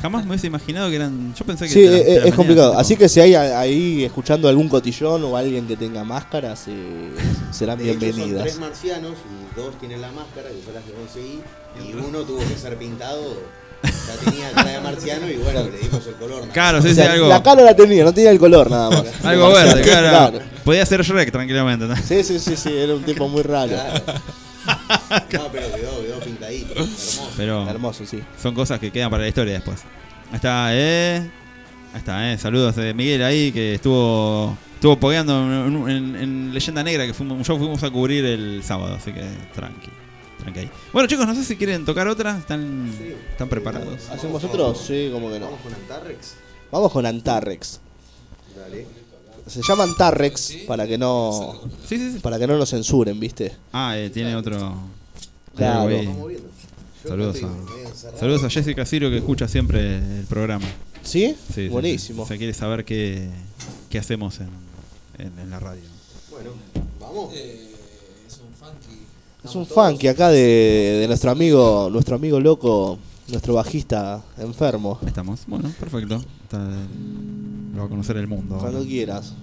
[0.03, 1.33] Jamás me hubiese imaginado que eran.
[1.35, 1.71] Yo pensé que.
[1.73, 2.73] Sí, las- es, complicado.
[2.73, 7.11] así Así que si hay ahí escuchando algún cotillón o alguien que tenga máscaras, eh,
[7.51, 8.57] serán De hecho, son tres bienvenidas.
[8.59, 11.39] marcianos y dos tienen la máscara, que fue las que conseguí,
[11.79, 13.37] y uno tuvo que ser pintado
[13.83, 16.41] Ya tenía cara de marciano y bueno, le dimos el color.
[16.41, 17.27] nada Claro, sí, O sí, algo.
[17.27, 19.03] La cara la tenía, no tenía el color nada más.
[19.25, 20.39] Algo verde, claro.
[20.63, 21.85] Podía ser Shrek tranquilamente.
[21.87, 21.95] ¿no?
[21.95, 23.71] Sí, sí, sí, sí, era un tipo muy raro.
[25.33, 26.73] No, pero quedó, quedó pintadito.
[26.73, 27.29] Hermoso.
[27.35, 28.21] Pero Hermoso, sí.
[28.41, 29.81] son cosas que quedan para la historia después.
[30.29, 31.17] Ahí está, eh.
[31.93, 32.37] Ahí está, eh.
[32.37, 37.45] Saludos de Miguel ahí que estuvo estuvo pogueando en, en- en Leyenda Negra que fuimos,
[37.47, 39.23] yo fuimos a cubrir el sábado, así que
[39.55, 39.89] tranqui.
[40.41, 40.69] Tranqui.
[40.93, 42.91] Bueno chicos, no sé si quieren tocar otra, están,
[43.31, 44.09] están preparados.
[44.09, 44.75] ¿Hacemos otro?
[44.75, 45.45] Sí, como que no.
[45.47, 46.33] Vamos con Antarrex.
[46.71, 47.79] Vamos con Antarrex.
[48.57, 48.85] Dale.
[49.47, 52.19] Se llama Antarrex para que no Sí, sí, sí.
[52.19, 53.51] para que no lo censuren, ¿viste?
[53.73, 54.75] Ah, eh, tiene otro.
[55.55, 55.81] Claro.
[55.81, 56.37] algo ahí.
[57.07, 60.67] Saludos a, saludos a Jessica Ciro que escucha siempre el programa.
[61.03, 61.35] ¿Sí?
[61.47, 62.21] Sí, sí, Buenísimo.
[62.23, 62.25] sí.
[62.25, 63.27] O sea, quiere saber qué,
[63.89, 64.49] qué hacemos en,
[65.17, 65.81] en- en la radio.
[66.29, 66.51] Bueno,
[66.99, 67.33] vamos.
[67.33, 67.70] funky.
[69.43, 72.97] Es un funky acá de, de nuestro amigo, nuestro amigo loco,
[73.29, 74.97] nuestro bajista enfermo.
[75.01, 75.41] Ahí estamos.
[75.47, 76.21] Bueno, perfecto.
[76.43, 76.59] Está-
[77.73, 78.55] lo va a conocer el mundo.
[78.55, 78.69] ahora.
[78.71, 79.33] Cuando quieras.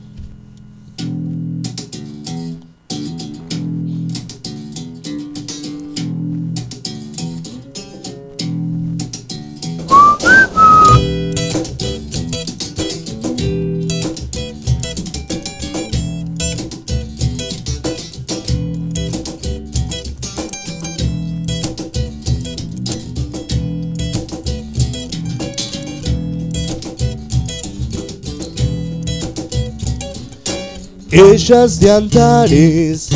[31.19, 33.09] Ellas de Antares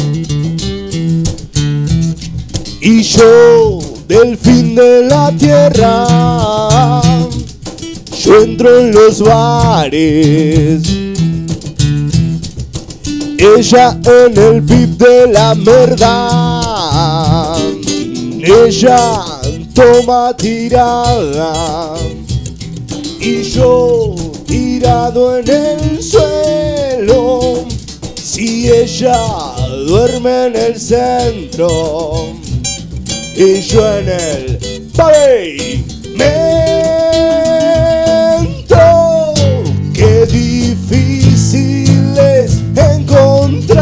[2.81, 7.01] y yo del fin de la tierra.
[8.25, 10.83] Yo entro en los bares,
[13.39, 17.55] ella en el pip de la merda.
[18.41, 19.25] Ella
[19.73, 21.95] toma tirada
[23.21, 27.72] y yo tirado en el suelo.
[28.35, 29.13] Si ella
[29.87, 31.69] duerme en el centro
[33.37, 34.59] y yo en el
[34.97, 35.85] pavimento,
[39.93, 43.77] qué difícil es encontrarnos.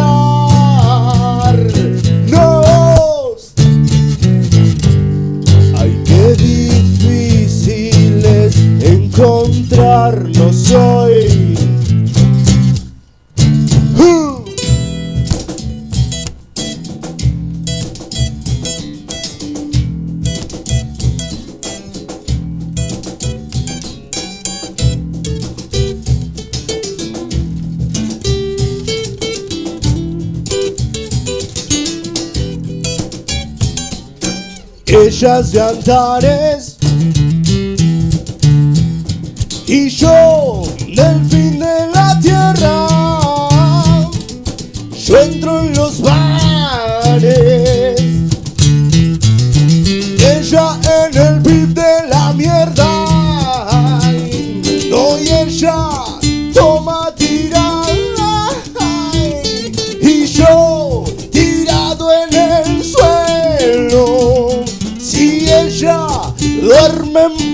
[5.78, 11.19] Ay, qué difícil es encontrarnos hoy.
[35.22, 36.76] Ellas de Antares
[39.66, 40.30] y yo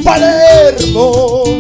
[0.07, 1.56] Palermo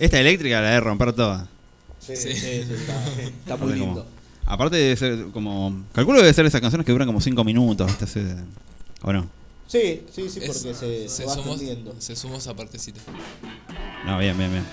[0.00, 1.46] Esta eléctrica la de romper toda.
[2.00, 4.06] Sí, sí, sí, está, está muy como- lindo.
[4.46, 5.84] aparte de ser como.
[5.92, 7.92] Calculo que debe ser esas canciones que duran como 5 minutos.
[9.02, 9.28] ¿O no?
[9.68, 11.56] Sí, sí, sí, Es- porque se, se va sumó,
[11.98, 13.00] se sumó esa partecita.
[14.06, 14.64] No, bien, bien, bien.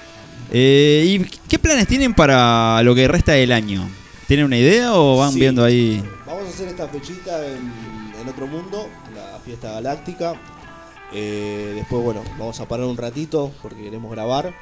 [0.52, 3.88] Eh, ¿Y qué planes tienen para lo que resta del año?
[4.28, 5.40] ¿Tienen una idea o van Sí.
[5.42, 6.04] viendo ahí?
[6.26, 7.72] Vamos a hacer esta fechita en,
[8.22, 10.34] en otro mundo, la fiesta galáctica.
[11.14, 14.54] Eh, después, bueno, vamos a parar un ratito porque queremos grabar.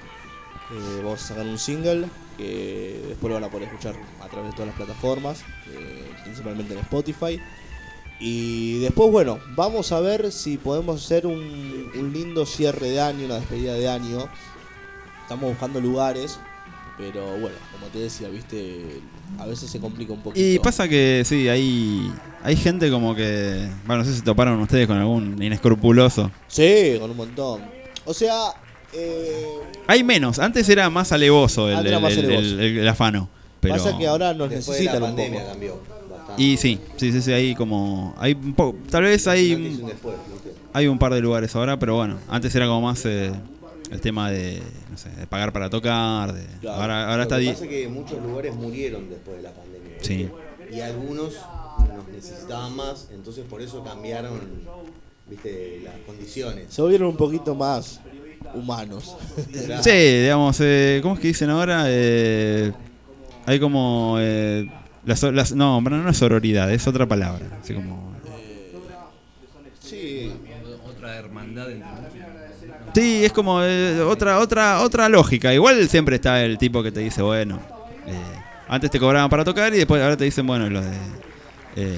[0.72, 4.52] Eh, vamos a sacar un single que después lo van a poder escuchar a través
[4.52, 7.40] de todas las plataformas, eh, principalmente en Spotify.
[8.20, 13.26] Y después, bueno, vamos a ver si podemos hacer un, un lindo cierre de año,
[13.26, 14.30] una despedida de año.
[15.24, 16.40] Estamos buscando lugares,
[16.98, 19.02] pero bueno, como te decía, viste,
[19.38, 20.46] a veces se complica un poquito.
[20.46, 22.12] Y pasa que sí, hay,
[22.44, 23.70] hay gente como que.
[23.86, 26.32] Bueno, no sé si toparon ustedes con algún inescrupuloso.
[26.48, 27.64] Sí, con un montón.
[28.06, 28.54] O sea,
[28.96, 29.48] eh,
[29.88, 32.48] Hay menos, antes era más alevoso el, Antes era el- más el- alevoso.
[32.62, 33.30] el- el afano.
[33.60, 33.76] Pero...
[33.76, 35.52] pasa que ahora nos Después de la necesitan un pandemia poco.
[35.52, 35.82] cambió
[36.12, 36.44] bastante.
[36.44, 38.14] Y sí, sí, sí, sí, hay como.
[38.18, 38.78] Hay un poco.
[38.90, 39.54] Tal vez hay.
[39.54, 40.52] Un antes y un un- después, ¿viste?
[40.74, 43.32] Hay un par de lugares ahora, pero bueno, antes era como más eh,
[43.92, 44.62] el tema de,
[44.92, 46.34] no sé, de pagar para tocar.
[46.34, 46.82] De, Claro.
[46.82, 47.36] ahora ahora Lo está.
[47.38, 49.90] que di- pasa es que muchos lugares murieron después de la pandemia.
[49.98, 50.08] ¿viste?
[50.08, 50.30] Sí.
[50.76, 51.34] Y algunos
[51.96, 54.40] nos necesitaban más, entonces por eso cambiaron,
[55.30, 56.66] viste, las condiciones.
[56.70, 58.00] Se volvieron un poquito más
[58.56, 59.16] humanos.
[59.82, 61.84] Sí, digamos, eh, ¿cómo es que dicen ahora?
[61.88, 62.72] Eh,
[63.46, 64.18] hay como.
[64.20, 64.68] eh,
[65.06, 67.46] la so- las- no, pero no es sororidad, es otra palabra.
[67.62, 68.14] Así como.
[69.80, 70.32] Sí.
[70.88, 71.90] Otra hermandad entre.
[72.94, 75.54] Sí, es como eh, otra, otra, otra lógica.
[75.54, 77.60] Igual siempre está el tipo que te dice, bueno,
[78.08, 78.14] eh,
[78.70, 80.92] antes te cobraban para tocar y después ahora te dicen, bueno, lo de.
[81.76, 81.98] eh,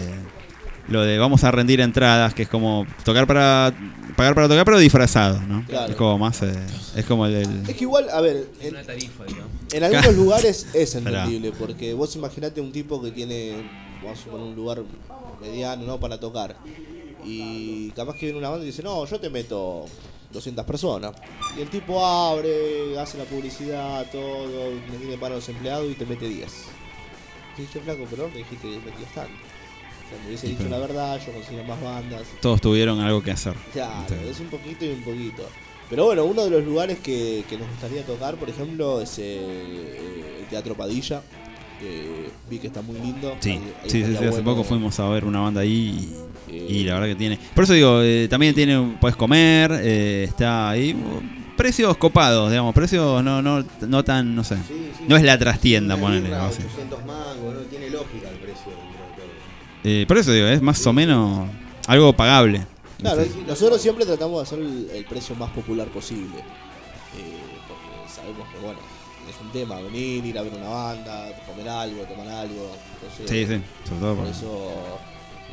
[0.89, 3.73] lo de vamos a rendir entradas, que es como tocar para.
[4.15, 5.63] pagar para tocar, pero disfrazado, ¿no?
[5.67, 5.91] Claro.
[5.91, 6.41] Es como más.
[6.43, 6.53] eh,
[6.95, 7.35] es como el.
[7.35, 9.51] el- Es que igual, a ver, en, Una tarifa, digamos.
[9.73, 13.53] en algunos lugares es entendible, porque vos imaginate un tipo que tiene,
[14.03, 14.81] vamos a suponer un lugar
[15.41, 15.99] mediano, ¿no?
[15.99, 16.55] Para tocar.
[17.25, 19.85] Y capaz que viene una banda y dice, no, yo te meto
[20.31, 21.11] 200 personas.
[21.57, 24.47] Y el tipo abre, hace la publicidad, todo,
[24.89, 26.49] le tiene para los empleados y te mete 10.
[27.57, 29.33] Y yo, flaco, pero me dijiste que metías tanto.
[30.21, 32.21] Me hubiese dicho la verdad, yo conseguía más bandas.
[32.41, 33.53] todos tuvieron algo que hacer.
[33.73, 35.43] Claro, Entonces, es un poquito y un poquito.
[35.89, 40.39] Pero bueno, uno de los lugares que, que nos gustaría tocar, por ejemplo, es eh,
[40.41, 41.21] el Teatro Padilla.
[42.49, 43.35] vi que está muy lindo.
[43.39, 46.09] Sí, Ahí- ahí sí, sí, hace poco fuimos a ver una banda ahí
[46.49, 47.39] y, y la verdad que tiene.
[47.53, 50.95] Por eso digo, eh, también tiene, puedes comer, eh, está ahí.
[51.55, 54.55] Precios copados, digamos, precios no, no, no tan, no sé.
[54.67, 55.03] Sí, sí.
[55.07, 56.61] No es la trastienda, así.
[56.63, 58.35] 800 mangos, no tiene lógica el
[59.89, 61.47] Eh, por eso digo, es más o menos
[61.87, 62.65] algo pagable.
[62.99, 63.41] Claro, ¿viste?
[63.47, 66.39] nosotros siempre tratamos de hacer el, el precio más popular posible.
[67.15, 67.39] Eh,
[67.69, 68.79] porque sabemos que, bueno,
[69.29, 72.69] es un tema venir, ir a ver una banda, comer algo, tomar algo.
[73.01, 74.99] entonces, Sí, sí, sobre todo por por- eso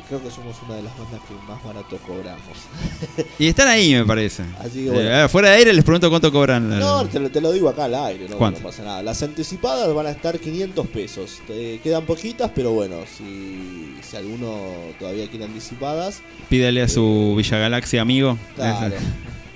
[0.07, 2.57] creo que somos una de las bandas que más barato cobramos.
[3.39, 4.43] Y están ahí, me parece.
[4.59, 5.09] Así que bueno.
[5.25, 6.69] Eh, fuera de aire les pregunto cuánto cobran.
[6.69, 9.03] la- No, te lo, te lo digo acá al aire, no, pasa nada.
[9.03, 11.39] Las anticipadas van a estar 500 pesos.
[11.49, 14.57] Eh, quedan poquitas, pero bueno, si, si alguno
[14.99, 18.37] todavía quiere anticipadas, Pídale a su Villa Galaxia amigo.
[18.55, 18.95] claro.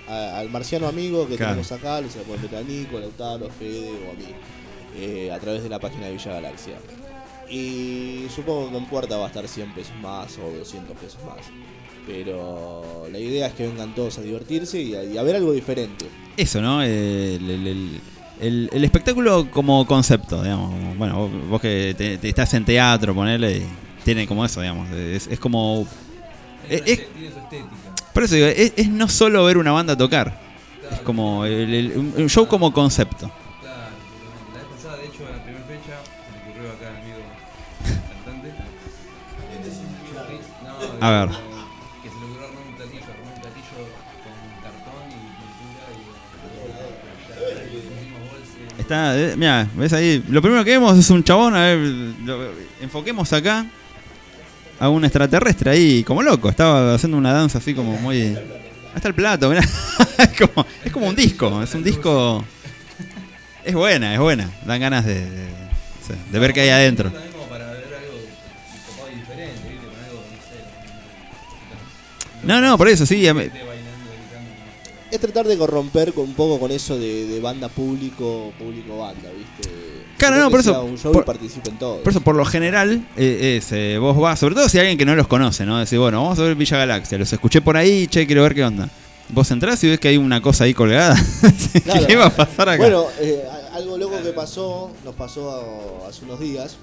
[0.07, 1.51] A- al marciano amigo que Claro.
[1.51, 4.33] tenemos acá, le se lo pueden meter a Nico, a Lautaro, Fede o a mí,
[4.97, 6.73] eh, a través de la página de Villa Galaxia.
[7.49, 11.37] Y supongo que en puerta va a estar 100 pesos más o 200 pesos más.
[12.05, 15.51] Pero la idea es que vengan todos a divertirse y a, y a ver algo
[15.51, 16.05] diferente.
[16.37, 16.81] Eso, ¿no?
[16.81, 16.89] El,
[17.49, 18.01] el- el-
[18.41, 20.97] el- el espectáculo como concepto, digamos.
[20.97, 23.65] Bueno, vos, vos que te, te estás en teatro, ponerle, y
[24.03, 24.89] tiene como eso, digamos.
[24.91, 25.85] Es, es como.
[26.69, 27.69] Es, es- Tiene su estética.
[28.13, 30.39] por eso digo, es, es no solo ver una banda tocar.
[30.91, 33.29] Es como el, el- un un show como concepto.
[41.01, 41.29] A ver.
[41.29, 43.79] Que se ocurrió armar un platillo, armar un platillo
[44.23, 45.85] con cartón y pintura
[48.77, 48.81] y.
[48.81, 50.23] Está, eh, mira, ves ahí.
[50.29, 51.55] Lo primero que vemos es un chabón.
[51.55, 51.77] A ver,
[52.25, 52.49] lo-
[52.81, 53.65] enfoquemos acá
[54.79, 56.49] a un extraterrestre ahí, como loco.
[56.49, 58.21] Estaba haciendo una danza así como muy.
[58.21, 59.61] Ahí está el plato, mirá.
[60.17, 61.61] es, como, es como un disco.
[61.61, 62.43] Es un disco.
[63.63, 64.49] Es buena, es buena.
[64.65, 65.47] Dan ganas de, de,
[66.31, 67.11] de ver qué hay adentro.
[72.43, 72.61] No.
[72.61, 73.27] No, por eso sí.
[73.27, 73.43] a mí-
[75.11, 79.27] es tratar de corromper con un poco con eso de, de banda público, público banda,
[79.35, 79.73] ¿viste?
[80.19, 82.01] Claro, no, por eso- un show por- y participen todos.
[82.01, 84.97] Por eso, por lo general, eh, es, eh, vos vas, sobre todo si hay alguien
[84.99, 85.79] que no los conoce, ¿no?
[85.79, 88.63] Decir, bueno, vamos a ver Villa Galaxia, los escuché por ahí, che, quiero ver qué
[88.63, 88.87] onda.
[89.29, 91.15] Vos entrás y ves que hay una cosa ahí colgada.
[91.83, 92.05] Claro.
[92.07, 92.77] ¿Qué va a pasar acá?
[92.77, 93.43] Bueno, eh,
[93.73, 96.77] algo loco que pasó, nos pasó hace unos días.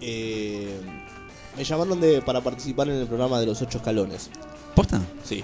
[0.00, 0.78] eh,
[1.56, 4.30] me llamaron de, para participar en el programa de los ocho escalones.
[4.76, 5.00] ¿Posta?
[5.24, 5.42] Sí.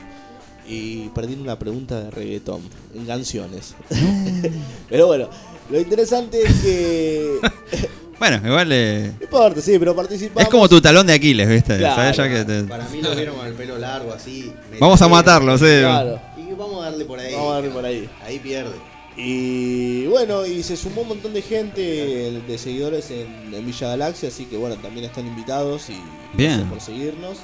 [0.69, 2.61] Y perdí una pregunta de reggaetón
[2.95, 3.75] en canciones.
[4.89, 5.29] pero bueno,
[5.71, 7.39] lo interesante es que.
[8.19, 10.45] Bueno, igual eh, No importa, sí, pero participamos.
[10.45, 11.77] es como tu talón de Aquiles, ¿viste?
[11.79, 11.97] Claro.
[11.97, 12.17] ¿Sabés?
[12.17, 14.53] Ya que te- Para mí lo vieron con el pelo largo así.
[14.79, 15.65] Vamos a matarlo, sí.
[15.81, 16.21] Claro.
[16.37, 17.35] Y vamos a darle por ahí.
[17.35, 18.09] Vamos a darle por ahí.
[18.25, 18.71] Ahí pierde.
[19.17, 24.29] Y bueno, y se sumó un montón de gente, de seguidores en, en Villa Galaxia,
[24.29, 25.95] así que bueno, también están invitados y
[26.37, 26.51] Bien.
[26.53, 27.39] gracias por seguirnos.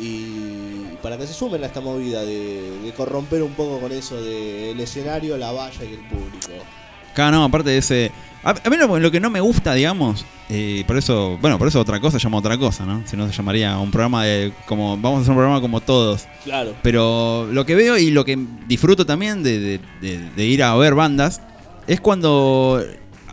[0.00, 4.20] Y para que se sumen a esta movida de, de corromper un poco con eso
[4.20, 6.48] del escenario, la valla y el público.
[7.14, 8.10] Claro, no, aparte de ese.
[8.42, 11.68] A, a mí lo, lo que no me gusta, digamos, eh, por eso, bueno, por
[11.68, 13.02] eso otra cosa llama otra cosa, ¿no?
[13.06, 14.52] Si no se llamaría un programa de.
[14.66, 16.26] como Vamos a hacer un programa como todos.
[16.44, 16.74] Claro.
[16.82, 20.74] Pero lo que veo y lo que disfruto también de, de- de- de ir a
[20.76, 21.42] ver bandas
[21.86, 22.82] es cuando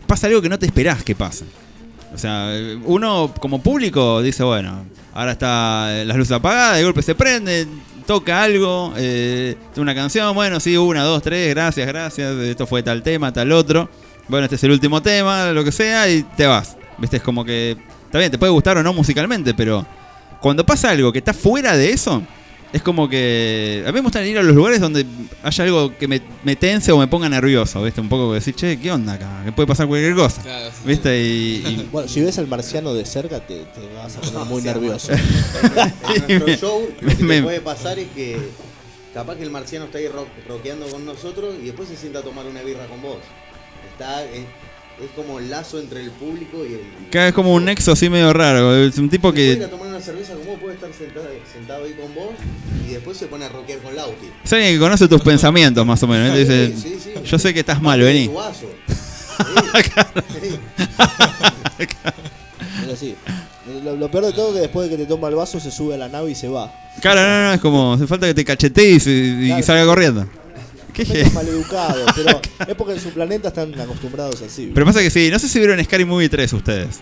[0.06, 1.44] pasa algo que no te esperás que pase.
[2.14, 2.50] O sea,
[2.84, 7.66] uno como público dice, bueno, ahora está las luces apagadas, de golpe se prende,
[8.06, 13.02] toca algo, eh, una canción, bueno, sí, una, dos, tres, gracias, gracias, esto fue tal
[13.02, 13.88] tema, tal otro.
[14.28, 16.76] Bueno, este es el último tema, lo que sea, y te vas.
[16.98, 17.18] ¿Viste?
[17.18, 17.76] Es como que,
[18.06, 19.86] está bien, te puede gustar o no musicalmente, pero
[20.40, 22.22] cuando pasa algo que está fuera de eso,
[22.72, 23.82] es como que.
[23.86, 25.06] A mí me gusta ir a los lugares donde
[25.42, 28.00] haya algo que me, me tense o me ponga nervioso, ¿viste?
[28.00, 29.42] Un poco decir, che, ¿qué onda acá?
[29.44, 30.42] Que puede pasar cualquier cosa.
[30.42, 30.82] Claro, sí.
[30.84, 31.20] ¿Viste?
[31.22, 31.26] Y,
[31.66, 35.12] y- Bueno, si ves al marciano de cerca, te, te vas a poner muy nervioso.
[35.12, 38.38] En nuestro show, lo que me- te puede pasar es que
[39.14, 42.22] capaz que el marciano está ahí ro- rockeando con nosotros y después se sienta a
[42.22, 43.18] tomar una birra con vos.
[43.92, 44.42] Está, es,
[45.02, 46.80] es como el lazo entre el público y el.
[47.10, 48.76] Cada vez como un nexo así medio raro.
[48.76, 49.66] Es un tipo ir a que.
[49.66, 52.30] tomar una cerveza vos, puede estar sentado, sentado ahí con vos
[52.88, 54.26] y después se pone a rockear con Lauti.
[54.44, 56.36] Es alguien que conoce tus pensamientos, más o menos.
[56.36, 56.44] ¿eh?
[56.44, 57.20] Te Sí, sí, dice, sí.
[57.24, 58.28] yo sé que estás mal, vení.
[62.98, 63.14] sí.
[63.84, 65.70] Lo, lo peor de todo es que después de que te toma el vaso se
[65.70, 66.72] sube a la nave y se va.
[67.00, 67.92] Claro, no, no, es como.
[67.92, 70.26] Hace falta que te cachetees y, y Claro, salga corriendo.
[71.04, 74.70] ¿Qué Medio maleducado, pero es porque en su planeta están acostumbrados así.
[74.74, 77.00] Pero pasa que sí, no sé si vieron Scary Movie 3 ustedes.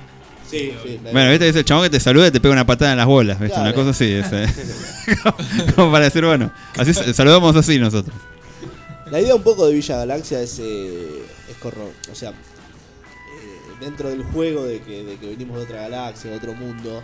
[0.51, 1.01] Sí, sí.
[1.13, 3.41] Bueno, viste, ese chabón que te saluda y te pega una patada en las bolas,
[3.41, 3.59] ¿viste?
[3.59, 4.13] Una cosa así.
[4.13, 4.47] es, eh.
[5.75, 8.15] como para decir, bueno, así saludamos así nosotros.
[9.11, 12.35] La idea un poco de Villa Galaxia es, eh, es corro- o sea, eh,
[13.81, 17.03] dentro del juego de que, de que venimos de otra galaxia, de otro mundo,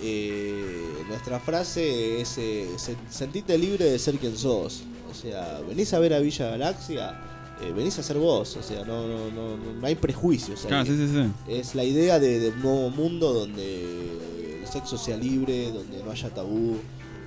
[0.00, 4.82] eh, nuestra frase es eh, "Se- sentite libre de ser quien sos.
[5.10, 7.18] O sea, venís a ver a Villa Galaxia,
[7.62, 10.62] eh, venís a ser vos, o sea, no, no, no, no- hay prejuicios.
[10.64, 10.68] ahí.
[10.68, 11.30] Claro, sí, sí, sí.
[11.52, 16.10] Es la idea de, de un nuevo mundo donde el sexo sea libre, donde no
[16.10, 16.76] haya tabú,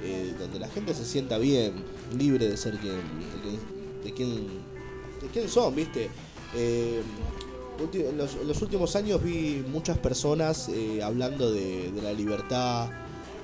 [0.03, 1.73] eh, donde la gente se sienta bien,
[2.17, 3.59] libre de ser quien, de quien,
[4.03, 4.47] de quién,
[5.21, 6.09] de quién son, ¿viste?
[7.79, 12.89] En, los, últimos años vi muchas personas eh, hablando de, la libertad,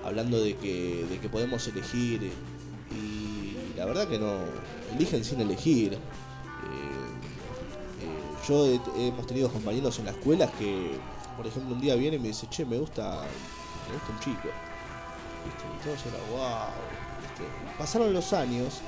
[0.03, 2.31] hablando de que, de que podemos elegir,
[2.91, 4.33] y la verdad que no,
[4.93, 5.93] eligen sin elegir.
[5.93, 5.97] Eh,
[8.01, 10.97] eh, yo he- hemos tenido compañeros en las escuelas que,
[11.37, 13.21] por ejemplo, un día viene y me dice, che, me gusta,
[13.87, 14.49] me gusta un chico.
[15.45, 17.77] Y todos era, wow.
[17.77, 18.81] Pasaron los años,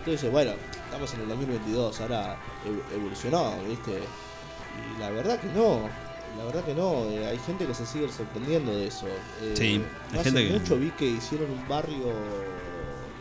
[0.00, 0.52] entonces, bueno,
[0.84, 2.36] estamos en el 2022, ahora
[2.66, 3.98] ev- evolucionó, ¿viste?
[4.96, 5.88] Y la verdad que no.
[6.38, 9.06] La verdad que no, eh, hay gente que se sigue sorprendiendo de eso.
[9.42, 9.82] Eh, Sí,
[10.12, 12.12] hay hace gente que- mucho vi que hicieron un barrio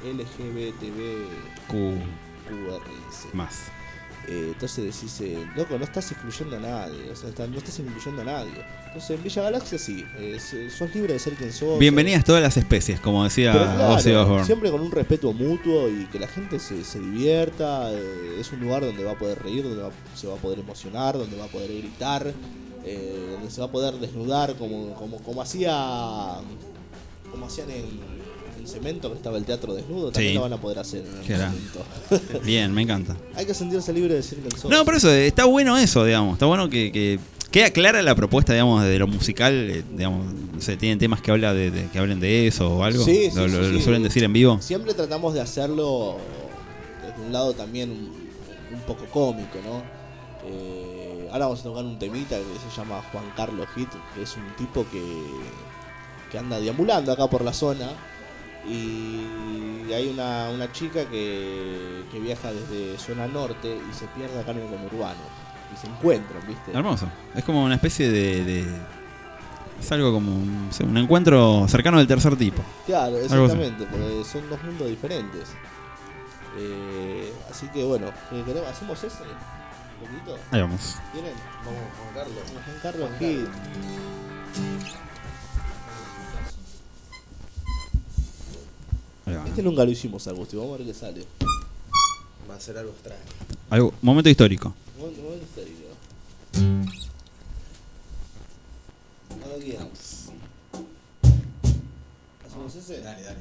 [0.05, 1.27] LGBTB
[1.67, 1.93] Q.
[2.47, 3.27] QRS.
[3.33, 3.71] Más.
[4.31, 8.21] Eh, entonces decís, eh, loco, no estás excluyendo a nadie, o sea, no estás incluyendo
[8.21, 8.51] a nadie.
[8.85, 10.37] Entonces en Villa Galaxia sí, eh,
[10.69, 11.79] sos libre de ser quien sos.
[11.79, 14.45] Bienvenidas todas las especies, como decía claro, Ozzy Osbourne.
[14.45, 17.91] siempre con un respeto mutuo y que la gente se, se divierta.
[17.91, 20.59] eh, es un lugar donde va a poder reír, donde va- se va a poder
[20.59, 22.31] emocionar, donde va a poder gritar,
[22.83, 25.73] donde se va a poder desnudar como, como, como hacía
[27.31, 27.85] como hacían en,
[28.59, 30.35] en Cemento, que estaba el teatro desnudo, también Sí.
[30.35, 32.45] lo van a poder hacer en Qué algún gran- momento.
[32.45, 33.15] Bien, me encanta.
[33.35, 34.69] Hay que sentirse libre de decir quien sos.
[34.69, 36.33] No, por eso, eh, está bueno eso, digamos.
[36.33, 37.19] Está bueno que, que
[37.51, 39.53] queda clara la propuesta, digamos, de lo musical.
[39.53, 42.83] eh, digamos, no sé, tienen temas que, habla de, de- que hablen de eso o
[42.83, 43.03] algo.
[43.03, 43.83] Sí, sí, lo, sí, lo- lo sí.
[43.83, 44.59] suelen decir en vivo.
[44.61, 46.17] Siempre tratamos de hacerlo
[47.05, 48.11] desde un lado también un,
[48.75, 49.81] un poco cómico, ¿no?
[50.45, 54.35] Eh, ahora vamos a tocar un temita que se llama Juan Carlos Hit, que es
[54.35, 55.01] un tipo que,
[56.31, 57.87] que anda deambulando acá por la zona
[58.67, 64.51] y hay una, una chica que, que viaja desde zona norte y se pierde acá
[64.51, 65.19] en el conurbano.
[65.73, 66.71] Y se encuentran, ¿viste?
[66.73, 67.07] Hermoso.
[67.35, 68.43] Es como una especie de.
[68.43, 68.99] de-
[69.79, 72.61] es algo como un, encuentro cercano del tercer tipo.
[72.85, 75.49] Claro, exactamente, porque son dos mundos diferentes.
[76.57, 78.69] Eh, así que bueno, ¿qué queremos?
[78.69, 79.23] ¿hacemos ese?
[79.23, 80.37] ¿Un poquito?
[80.51, 80.97] Ahí vamos.
[81.13, 81.33] ¿Quieren?
[81.63, 82.37] Vamos, Juan Carlos.
[82.47, 83.25] Vamos, Juan Carlos aquí.
[83.25, 83.47] Ahí
[89.47, 90.59] Este nunca lo hicimos, Agustín.
[90.59, 91.25] Vamos a ver qué sale.
[92.49, 93.21] Va a ser algo extraño.
[93.69, 94.73] Algo- momento histórico.
[94.97, 95.79] Momento- momento histórico.
[99.39, 100.29] Cuando quieras.
[102.47, 103.01] ¿Hacemos ese?
[103.01, 103.37] Dale, dale.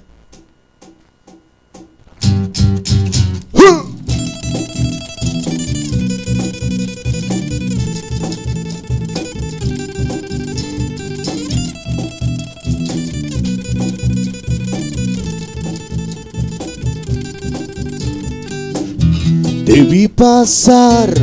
[19.78, 21.14] Te vi pasar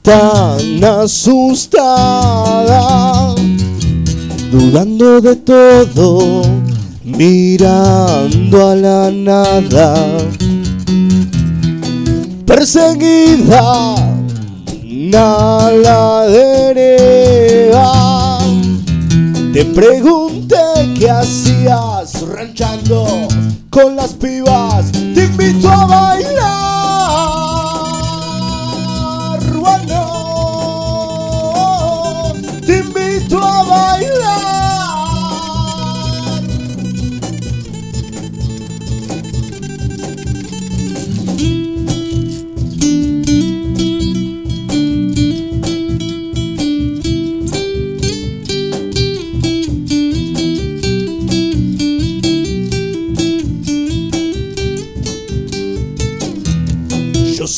[0.00, 1.74] tan asustada,
[4.52, 6.42] dudando de todo,
[7.02, 10.06] mirando a la nada,
[12.46, 13.96] perseguida
[15.12, 18.38] a la deriva.
[19.52, 20.54] Te pregunté
[20.96, 23.26] qué hacías ranchando
[23.68, 24.92] con las pibas.
[24.92, 26.49] Te invito a bailar.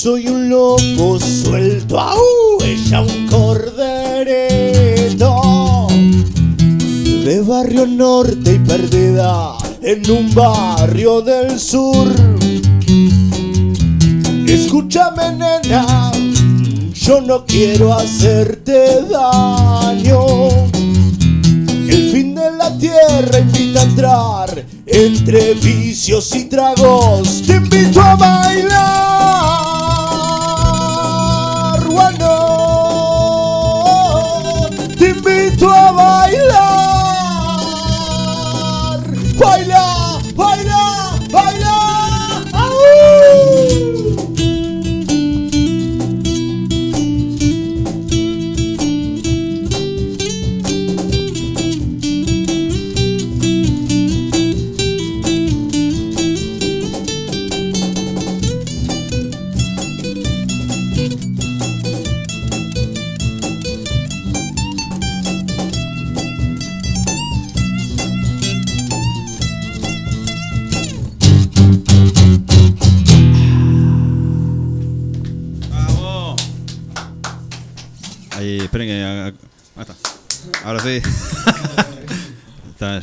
[0.03, 2.19] Soy un lobo suelto, ¡au!
[2.65, 4.27] ella un corderito
[7.25, 12.09] de barrio norte y perdida en un barrio del sur.
[14.45, 16.11] Escúchame nena,
[16.93, 20.49] yo no quiero hacerte daño.
[21.87, 27.43] El fin de la tierra invita a entrar entre vicios y tragos.
[27.47, 29.22] Te invito a bailar,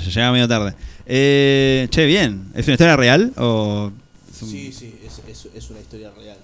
[0.09, 0.73] Llega medio tarde.
[1.05, 2.51] Eh, che, bien.
[2.55, 3.33] ¿Es una historia real?
[3.37, 3.91] O
[4.33, 6.37] es un- Sí, sí, es, es- es una historia real.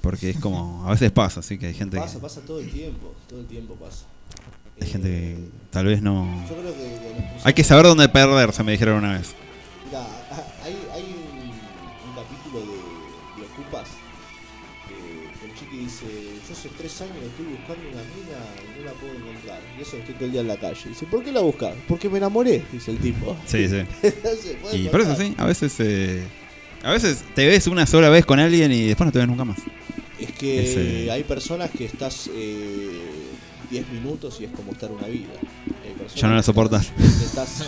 [0.00, 0.84] Porque es como.
[0.86, 2.20] A veces pasa, así que hay gente Pasa, que.
[2.20, 4.04] pasa todo el tiempo, todo el tiempo pasa.
[4.80, 5.38] Hay gente que
[5.70, 6.44] tal vez no.
[6.48, 6.98] Yo creo que,
[7.44, 9.34] Hay que saber dónde perderse, me dijeron una vez.
[9.86, 10.00] Mirá,
[10.64, 11.50] hay, hay un,
[12.10, 13.88] un capítulo de, de Ocupas
[14.88, 16.04] que, que el chiqui dice,
[16.48, 18.21] yo hace tres años estoy buscando una mina
[19.82, 20.80] eso estoy todo el día en la calle.
[20.88, 21.74] Dice, ¿por qué la buscas?
[21.88, 23.36] Porque me enamoré, dice el tipo.
[23.46, 23.82] Sí, sí.
[24.72, 25.74] Y por eso sí, a veces.
[25.80, 26.22] eh,
[26.82, 29.44] a veces te ves una sola vez con alguien y después no te ves nunca
[29.44, 29.58] más.
[30.18, 30.62] Es que
[31.04, 32.28] Ese- hay personas que estás
[33.70, 35.32] 10 minutos y es como estar una vida.
[36.16, 36.92] Ya no la que soportas.
[37.24, 37.64] Estás,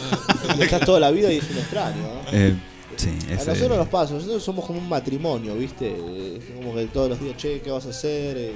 [0.59, 1.97] que estás toda la vida y es un extraño.
[2.03, 2.21] ¿no?
[2.33, 2.55] Eh,
[2.97, 5.95] sí, A nosotros nos pasa, nosotros somos como un matrimonio, ¿viste?
[5.97, 8.37] Eh, Como que todos los días, che, ¿qué vas a hacer?
[8.37, 8.53] Eh.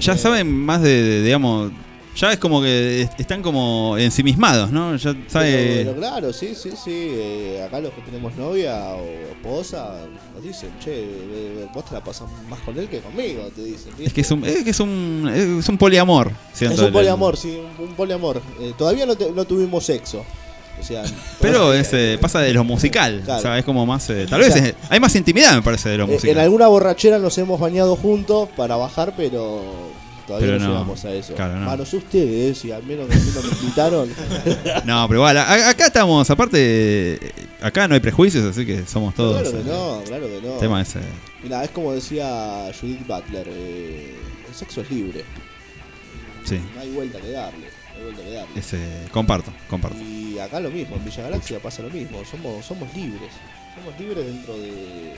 [0.00, 1.70] Ya saben más de, de- digamos.
[2.18, 4.96] Ya es como que est- están como ensimismados, ¿no?
[4.96, 5.52] Ya sabe.
[5.52, 6.90] Pero, pero claro, sí, sí, sí.
[6.90, 9.94] eh, acá los que tenemos novia o esposa
[10.34, 13.92] nos dicen, che, eh, vos te la pasas más con él que conmigo, te dicen.
[14.00, 15.30] Es que es un, es que es un,
[15.60, 16.32] es un poliamor.
[16.52, 18.42] siento, Es un el- poliamor, sí, un, un poliamor.
[18.60, 20.24] Eh, todavía no, te- no tuvimos sexo.
[20.80, 21.02] O sea,
[21.40, 23.22] Pero todavía- es, eh, pasa de lo musical.
[23.24, 23.38] Claro.
[23.38, 24.08] O sea, es como más.
[24.10, 26.36] eh, tal O vez sea, es- hay más intimidad, me parece, de lo Eh, musical.
[26.36, 29.62] en alguna borrachera nos hemos bañado juntos para bajar, pero
[30.28, 31.34] todavía Pero no, llegamos a eso.
[31.34, 31.68] claro, no.
[31.70, 34.08] A no sé ustedes, si al menos a mí no me invitaron.
[34.84, 36.58] No, pero igual, a- acá estamos, aparte,
[37.14, 39.40] eh, acá no hay prejuicios, así que somos todos.
[39.42, 40.52] Claro que eh, no, claro que no.
[40.58, 41.00] tema ese.
[41.42, 44.14] Mira, es como decía Judith Butler, eh,
[44.48, 45.24] el sexo es libre.
[46.44, 46.60] Sí.
[46.74, 47.66] No hay vuelta que darle.
[47.66, 48.58] No hay vuelta que darle.
[48.60, 48.78] Ese,
[49.12, 49.98] comparto, comparto.
[50.00, 52.22] Y acá lo mismo, en Villa Galaxia pasa lo mismo.
[52.24, 53.30] Somos, somos libres.
[53.74, 55.14] Somos libres dentro de.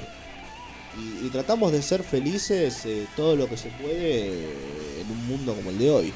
[0.99, 5.27] Y, y tratamos de ser felices eh, todo lo que se puede eh, en un
[5.29, 6.12] mundo como el de hoy.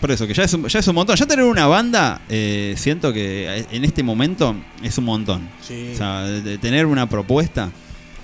[0.00, 1.16] Por eso, que ya es un, ya es un montón.
[1.16, 5.48] Ya tener una banda, eh, siento que en este momento es un montón.
[5.66, 5.90] Sí.
[5.92, 7.70] O sea, de, de tener una propuesta,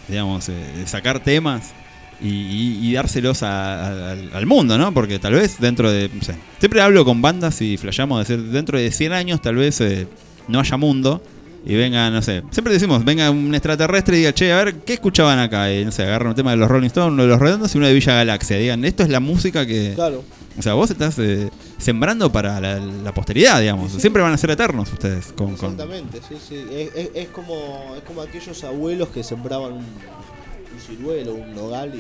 [0.09, 1.73] digamos, eh, de sacar temas
[2.21, 4.95] y, y- y dárselos a- a- al, mundo, ¿no?
[4.95, 6.09] Porque tal vez dentro de.
[6.15, 9.57] No sé, siempre hablo con bandas y flasheamos de decir, dentro de 100 años tal
[9.57, 10.07] vez eh,
[10.47, 11.23] no haya mundo.
[11.67, 14.95] Y venga, no sé, siempre decimos, venga un extraterrestre y diga, che, a ver, ¿qué
[14.95, 15.73] escuchaban acá?
[15.73, 17.79] Y no sé, agarran un tema de los Rolling Stones, uno de los Redondos y
[17.79, 18.59] uno de Villa Galaxia.
[18.59, 19.93] Digan, esto es la música que.
[19.95, 20.23] Claro.
[20.59, 23.93] O sea, vos estás eh, sembrando para la, la posteridad, digamos.
[23.93, 25.27] Siempre van a ser eternos ustedes.
[25.33, 26.65] Con, con- Exactamente, sí, sí.
[26.71, 31.93] Es, es- es como, es como aquellos abuelos que sembraban un, un ciruelo, un nogal
[31.95, 31.99] y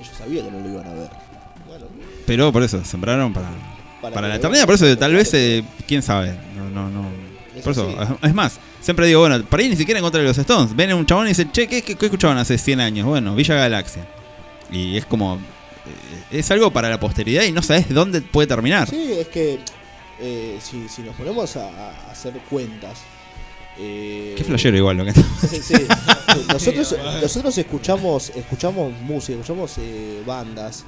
[0.00, 1.10] ellos sabían que no lo iban a ver.
[1.68, 1.86] Bueno,
[2.26, 3.48] Pero por eso, sembraron para,
[4.02, 4.66] Para la eternidad.
[4.66, 6.34] Por eso, tal vez, eh, quién sabe.
[6.56, 7.08] No, no, no.
[7.56, 8.12] Es Por eso, así.
[8.22, 10.74] es más, siempre digo, bueno, para ahí ni siquiera en contra de los Stones.
[10.74, 13.06] Ven un chabón y dicen, che, ¿qué, qué, qué escuchaban hace 100 años?
[13.06, 14.06] Bueno, Villa Galaxia.
[14.70, 15.36] Y es como.
[15.36, 18.88] eh, Es algo para la posteridad y no sabes dónde puede terminar.
[18.88, 19.58] Sí, es que
[20.20, 22.98] eh, si, si nos ponemos a, a hacer cuentas.
[23.78, 25.12] eh, Qué flashero igual lo que
[25.62, 25.74] Sí,
[26.52, 30.84] nosotros, nosotros escuchamos, escuchamos música, escuchamos eh, bandas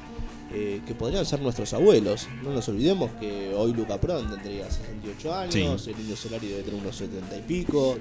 [0.53, 2.27] eh, que podrían ser nuestros abuelos.
[2.43, 5.91] No nos olvidemos que hoy Luca Pron tendría 68 años, Sí.
[5.91, 7.97] el Indio Solari debe tener unos 70 y pico,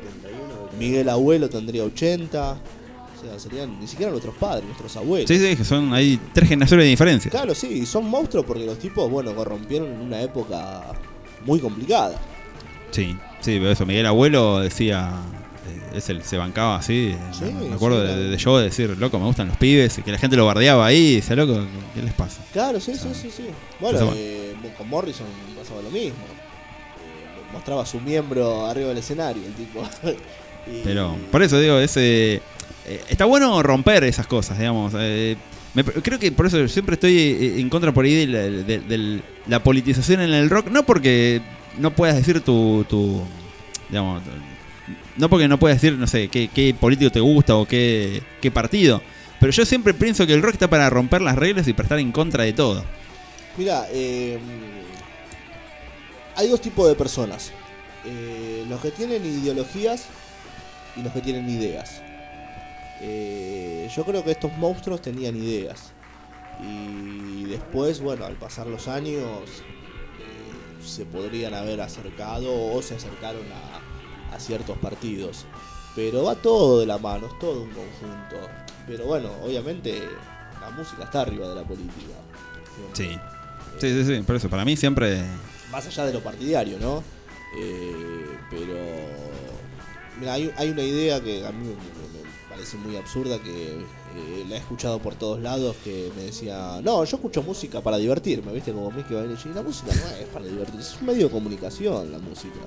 [0.77, 2.53] Miguel Abuelo tendría 80.
[2.53, 5.27] O sea, serían ni siquiera nuestros padres, nuestros abuelos.
[5.27, 5.93] Sí, sí, que son.
[5.93, 7.30] Hay tres generaciones de diferencia.
[7.30, 10.84] Claro, sí, son monstruos porque los tipos, bueno, corrompieron en una época
[11.45, 12.17] muy complicada.
[12.91, 13.85] Sí, sí, pero eso.
[13.85, 15.11] Miguel Abuelo decía.
[15.94, 17.11] Es el, se bancaba así.
[17.14, 19.98] eh, Sí, me acuerdo sí, de, yo decir, loco, me gustan los pibes.
[19.98, 20.98] Y que la gente lo bardeaba ahí.
[21.07, 22.41] Y decía, loco, ¿qué les pasa?
[22.53, 23.45] Claro, sí, sí, sí, sí.
[23.80, 25.26] Bueno, eh, con Morrison
[25.57, 26.16] pasaba lo mismo.
[26.18, 29.84] Eh, mostraba su miembro arriba del escenario, el tipo.
[30.68, 32.41] Y- Pero, por eso digo, es, eh,
[33.10, 34.94] está bueno romper esas cosas, digamos.
[34.94, 39.22] me- creo que por eso siempre estoy en contra por ahí de la, de- de
[39.48, 40.68] la politización en el rock.
[40.68, 41.41] No porque
[41.78, 42.86] no puedas decir tu.
[42.90, 43.22] tu
[43.90, 44.22] digamos,
[45.19, 48.23] no porque no puedas decir, no sé, qué, político te gusta o qué,
[48.53, 49.01] partido.
[49.39, 51.99] Pero yo siempre pienso que el rock está para romper las reglas y para estar
[51.99, 52.83] en contra de todo.
[53.57, 54.39] Mira, eh,
[56.35, 57.51] hay dos tipos de personas.
[58.05, 60.05] Eh, los que tienen ideologías
[60.95, 62.01] y los que tienen ideas.
[63.01, 65.91] Eh, yo creo que estos monstruos tenían ideas.
[66.61, 69.63] Y después, bueno, al pasar los años,
[70.85, 73.89] se podrían haber acercado o se acercaron a,
[74.31, 75.45] a ciertos partidos.
[75.95, 78.49] Pero va todo de la mano, es todo un conjunto.
[78.88, 80.01] Pero bueno, obviamente
[80.61, 82.15] la música está arriba de la política.
[82.93, 83.18] Sí.
[83.80, 84.22] Sí, sí, sí.
[84.22, 85.23] Por eso, para mí siempre.
[85.72, 87.03] Más allá de lo partidario, ¿no?
[87.57, 88.76] Eh, pero.
[90.19, 91.76] Mira, hay, hay una idea que a mí me,
[92.49, 97.06] parece muy absurda que eh, la he escuchado por todos lados que me decía, no,
[97.06, 98.73] yo escucho música para divertirme, ¿viste?
[98.73, 102.19] Como Mickey decir, la música no es para divertirse, es un medio de comunicación la
[102.19, 102.60] música.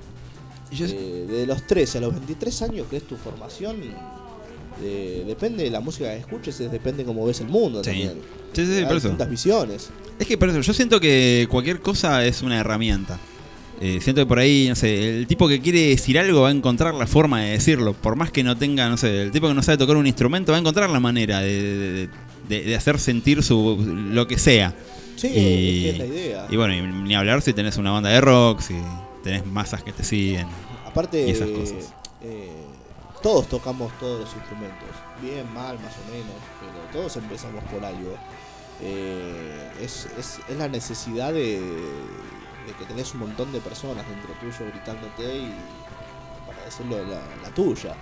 [0.81, 3.77] Eh, de los 13 a los 23 años que es tu formación,
[4.83, 7.89] eh, depende de la música que escuches, es- depende cómo ves el mundo Sí.
[7.91, 8.13] también.
[8.53, 9.15] Sí, sí, sí, Hay por eso.
[9.29, 9.89] visiones.
[10.19, 13.19] Es que por eso, yo siento que cualquier cosa es una herramienta.
[13.81, 16.51] Eh, siento que por ahí, no sé, el tipo que quiere decir algo va a
[16.51, 17.93] encontrar la forma de decirlo.
[17.93, 20.51] Por más que no tenga, no sé, el tipo que no sabe tocar un instrumento
[20.51, 22.09] va a encontrar la manera de, de-
[22.47, 23.77] de- de hacer sentir su
[24.11, 24.73] lo que sea.
[25.15, 26.47] Sí, y, es la idea.
[26.49, 28.75] Y bueno, y ni hablar si tenés una banda de rock, si
[29.23, 30.47] tenés masas que te siguen.
[30.85, 31.93] Aparte, y esas cosas.
[32.21, 32.63] eh,
[33.21, 34.89] todos tocamos todos los instrumentos,
[35.21, 38.15] bien, mal, más o menos, pero todos empezamos por algo.
[38.81, 44.33] Eh, es, es- es la necesidad de, de que tenés un montón de personas dentro
[44.41, 45.53] tuyo gritándote y
[46.45, 47.95] para decirlo la, la tuya.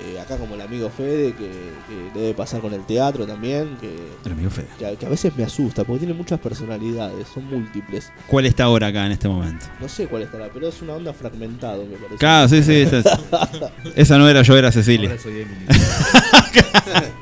[0.00, 1.48] Eh, acá como el amigo Fede, que,
[1.88, 3.94] que debe pasar con el teatro también, que,
[4.24, 4.66] El amigo Fede.
[4.76, 8.10] que, que a veces me asusta, porque tiene muchas personalidades, son múltiples.
[8.26, 9.66] ¿Cuál está ahora acá en este momento?
[9.80, 12.16] No sé cuál estará, pero es una onda fragmentado, me parece.
[12.16, 12.72] Claro, sí, sí.
[12.72, 13.04] es-
[13.94, 15.10] esa no era yo, era Cecilia.
[15.10, 15.66] Ahora soy Emily.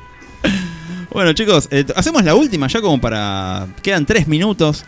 [1.10, 3.68] Bueno, chicos, eh, hacemos la última ya como para.
[3.82, 4.84] Quedan tres minutos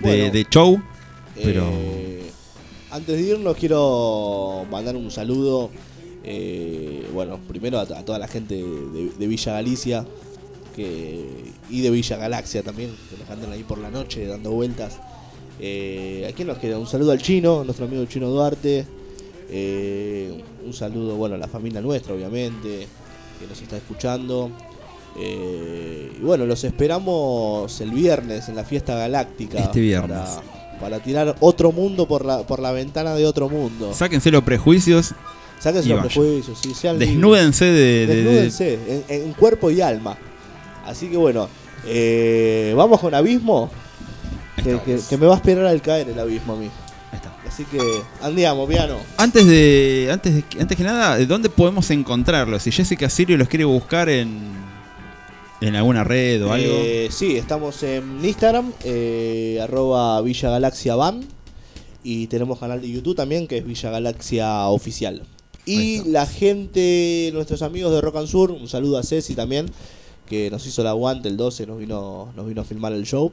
[0.00, 0.30] de, Bueno.
[0.32, 0.82] de show.
[1.42, 1.66] Pero.
[1.72, 2.30] Eh,
[2.90, 5.70] antes de irnos quiero mandar un saludo,
[6.24, 10.06] eh, bueno, primero a, a toda la gente de, de Villa Galicia,
[10.74, 14.98] que, y de Villa Galaxia también, que nos andan ahí por la noche dando vueltas.
[15.60, 16.78] Eh, ¿A quién nos queda?
[16.78, 18.84] Un saludo al chino, nuestro amigo Chino Duarte.
[19.50, 22.88] Eh, un saludo, bueno, a la familia nuestra, obviamente,
[23.38, 24.50] que nos está escuchando.
[25.16, 29.60] Eh, y bueno, los esperamos el viernes en la fiesta galáctica.
[29.60, 30.18] Este viernes.
[30.18, 33.94] Para, para tirar otro mundo por la, por la ventana de otro mundo.
[33.94, 35.14] Sáquense los prejuicios.
[35.64, 36.98] Sáquense los prejuicios, sí, sean.
[36.98, 38.78] Desnúdense de- de- de- Desnúdense,
[39.08, 40.16] en, en cuerpo y alma.
[40.84, 41.48] Así que bueno,
[41.86, 43.70] eh, vamos con Abismo.
[44.62, 46.68] Que, que- que me va a esperar al caer el abismo a mí.
[47.46, 47.78] Así que
[48.22, 48.96] andiamo, piano.
[49.16, 52.62] Antes de, antes de, antes que nada, ¿de dónde podemos encontrarlos?
[52.62, 54.38] Si Jessica Sirio los quiere buscar en,
[55.60, 56.66] en alguna red o algo.
[56.68, 61.24] Eh, sí, estamos en Instagram, eh, arroba Villa Galaxia Van.
[62.02, 65.22] Y tenemos canal de YouTube también, que es Villa Galaxia Oficial.
[65.66, 69.66] Y la gente, nuestros amigos de Rock and Sur, un saludo a Ceci también,
[70.28, 73.30] que nos hizo el aguante el 12, nos vino, nos vino a filmar el show.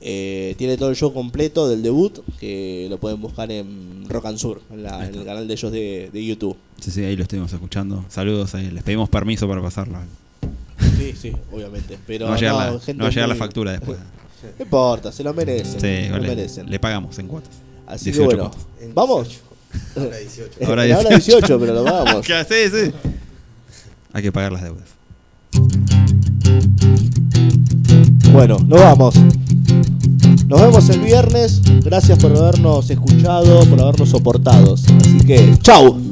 [0.00, 4.38] Eh, tiene todo el show completo del debut, que lo pueden buscar en Rock and
[4.38, 6.56] Sur, en, la- en el canal de ellos de, de YouTube.
[6.80, 8.04] Sí, sí, ahí lo estuvimos escuchando.
[8.08, 8.70] Saludos ahí.
[8.70, 9.98] Les pedimos permiso para pasarlo.
[10.96, 11.98] Sí, sí, obviamente.
[12.06, 13.98] Pero no va a llegar, la, gente no va a llegar la factura después.
[14.58, 15.80] No importa, se lo merecen.
[15.80, 16.70] Sí, lo le, merecen.
[16.70, 17.50] le pagamos en cuotas.
[17.86, 18.66] Así que 18 bueno, cuotas.
[18.94, 19.40] ¿vamos?
[19.96, 20.50] Ahora 18.
[20.66, 22.20] Ahora Eh, ahora 18, pero lo.
[22.22, 22.92] Que sí, sí.
[24.12, 24.88] Hay que pagar las deudas.
[28.32, 29.14] Bueno, nos vamos.
[30.46, 31.60] Nos vemos el viernes.
[31.84, 34.74] Gracias por habernos escuchado, por habernos soportado.
[34.74, 36.07] Así que, chau.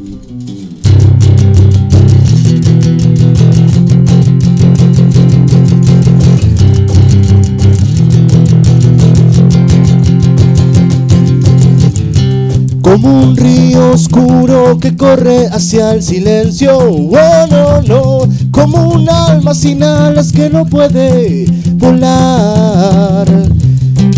[12.97, 16.79] Como un río oscuro que corre hacia el silencio.
[16.79, 18.21] Oh, no, no.
[18.51, 21.45] Como un alma sin alas que no puede
[21.75, 23.27] volar.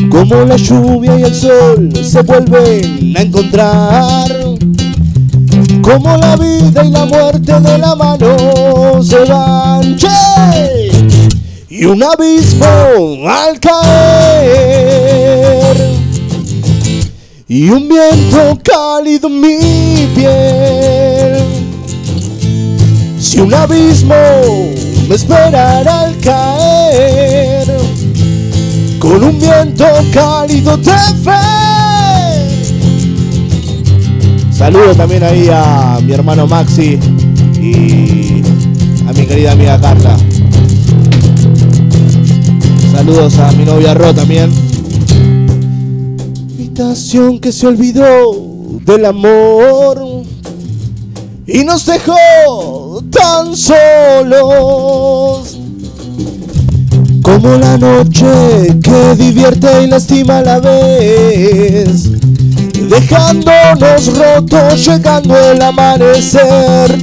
[0.09, 4.31] Como la lluvia y el sol se vuelven a encontrar.
[5.83, 9.97] Como la vida y la muerte de la mano se van.
[11.69, 14.88] Y un abismo al caer
[17.51, 21.39] y un viento cálido en mi piel.
[23.19, 24.15] Si un abismo
[25.09, 27.65] me esperara al caer,
[28.99, 31.31] con un viento cálido de fe.
[34.53, 36.99] Saludo también ahí a mi hermano Maxi
[37.59, 38.43] y
[39.09, 40.19] a mi querida amiga Carla.
[42.93, 44.51] Saludos a mi novia Ro también
[47.41, 50.01] que se olvidó del amor
[51.45, 54.29] y nos dejó tan solos.
[57.21, 62.13] Como la noche que divierte y lastima a la vez,
[62.89, 66.97] dejándonos rotos llegando el amanecer.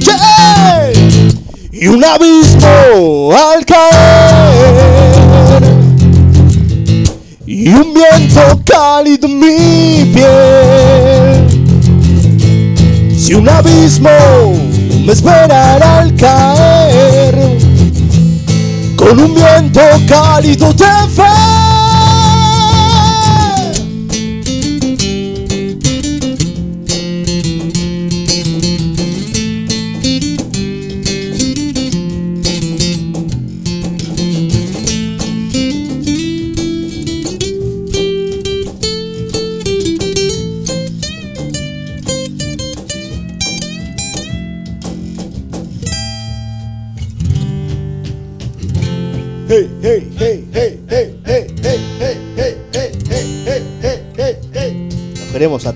[1.70, 5.15] Y un abismo al caer
[7.66, 11.48] y un viento cálido en mi piel.
[13.18, 14.08] Si un abismo
[15.04, 17.34] me esperara al caer,
[18.94, 21.65] con un viento cálido de fe.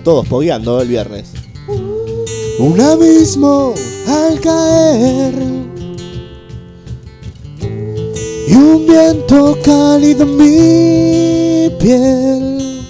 [0.02, 1.32] Todos pogueando el viernes.
[2.59, 3.74] Un abismo
[4.06, 5.35] al caer
[8.47, 12.81] y un viento cálido en mi piel.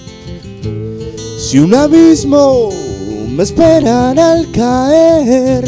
[1.39, 2.69] Si un abismo
[3.27, 5.65] me esperara al caer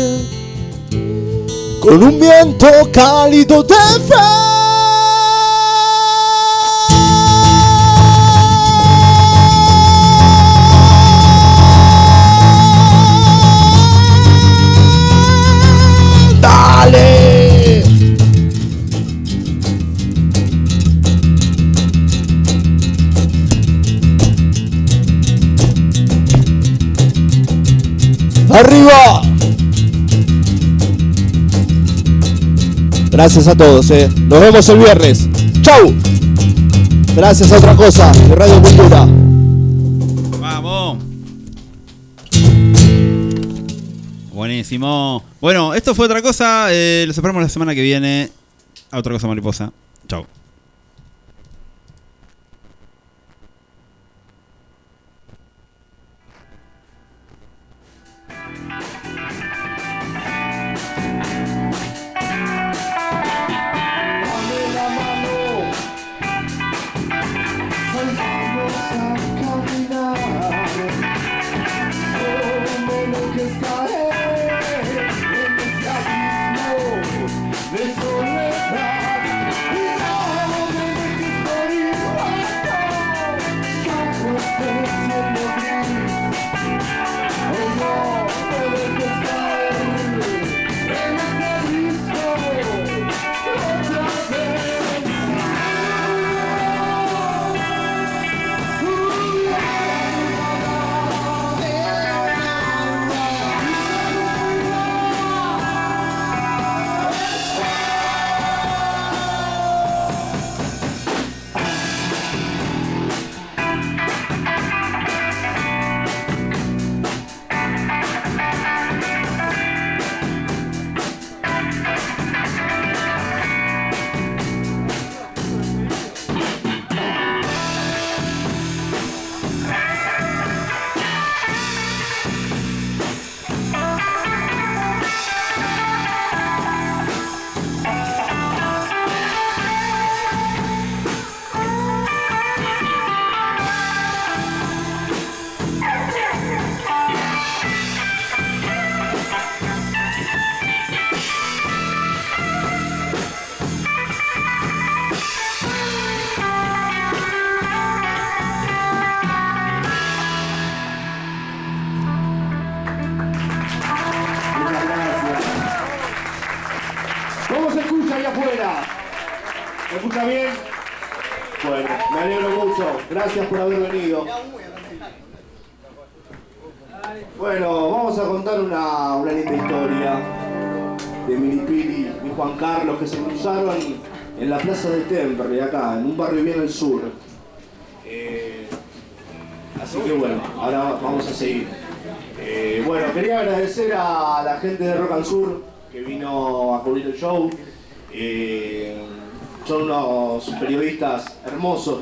[1.81, 4.32] con un viento cálido de fe.
[28.53, 29.21] Arriba.
[33.09, 34.09] Gracias a todos, eh.
[34.27, 35.27] Nos vemos el viernes.
[35.61, 35.93] ¡Chau!
[37.15, 39.07] Gracias a otra cosa de Radio Cultura.
[40.39, 40.97] Vamos.
[44.31, 45.23] Buenísimo.
[45.41, 46.67] Bueno, esto fue otra cosa.
[46.69, 48.29] eh, los esperamos la semana que viene.
[48.91, 49.71] A otra cosa mariposa.
[50.07, 50.25] Chau.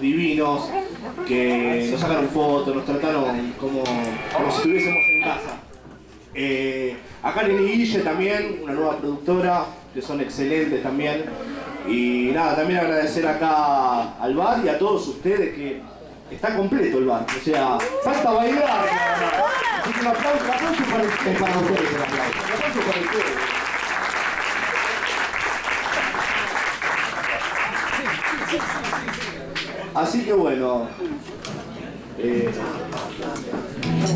[0.02, 0.70] Divinos,
[1.28, 5.60] que nos sacaron fotos, nos trataron como, si estuviésemos en casa.
[6.34, 11.26] Eh, a Karen y Guille también, una nueva productora, que son excelentes también.
[11.88, 15.82] Y nada, también agradecer acá al bar y a todos ustedes que
[16.32, 17.26] está completo el bar.
[17.30, 18.88] O sea, falta bailar.
[19.82, 21.38] Así que un aplauso, para, es para ustedes.
[21.38, 23.61] Un aplauso para ustedes.
[30.02, 30.88] Así que bueno,
[32.18, 32.50] eh,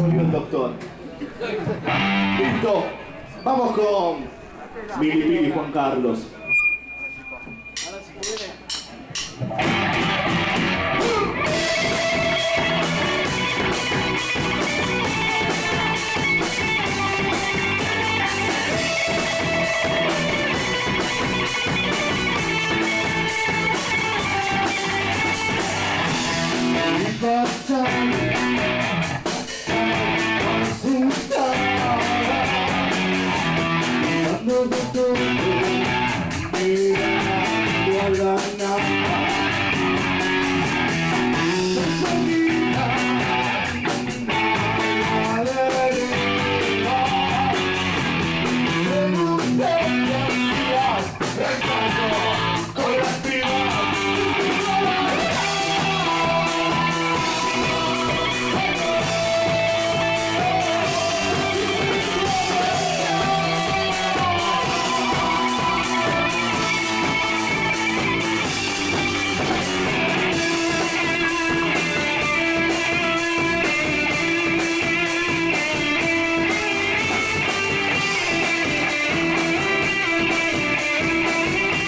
[0.01, 0.71] volvió el doctor.
[2.39, 2.85] Listo,
[3.43, 6.25] vamos con Mili Mili Juan Carlos.
[27.25, 28.44] for some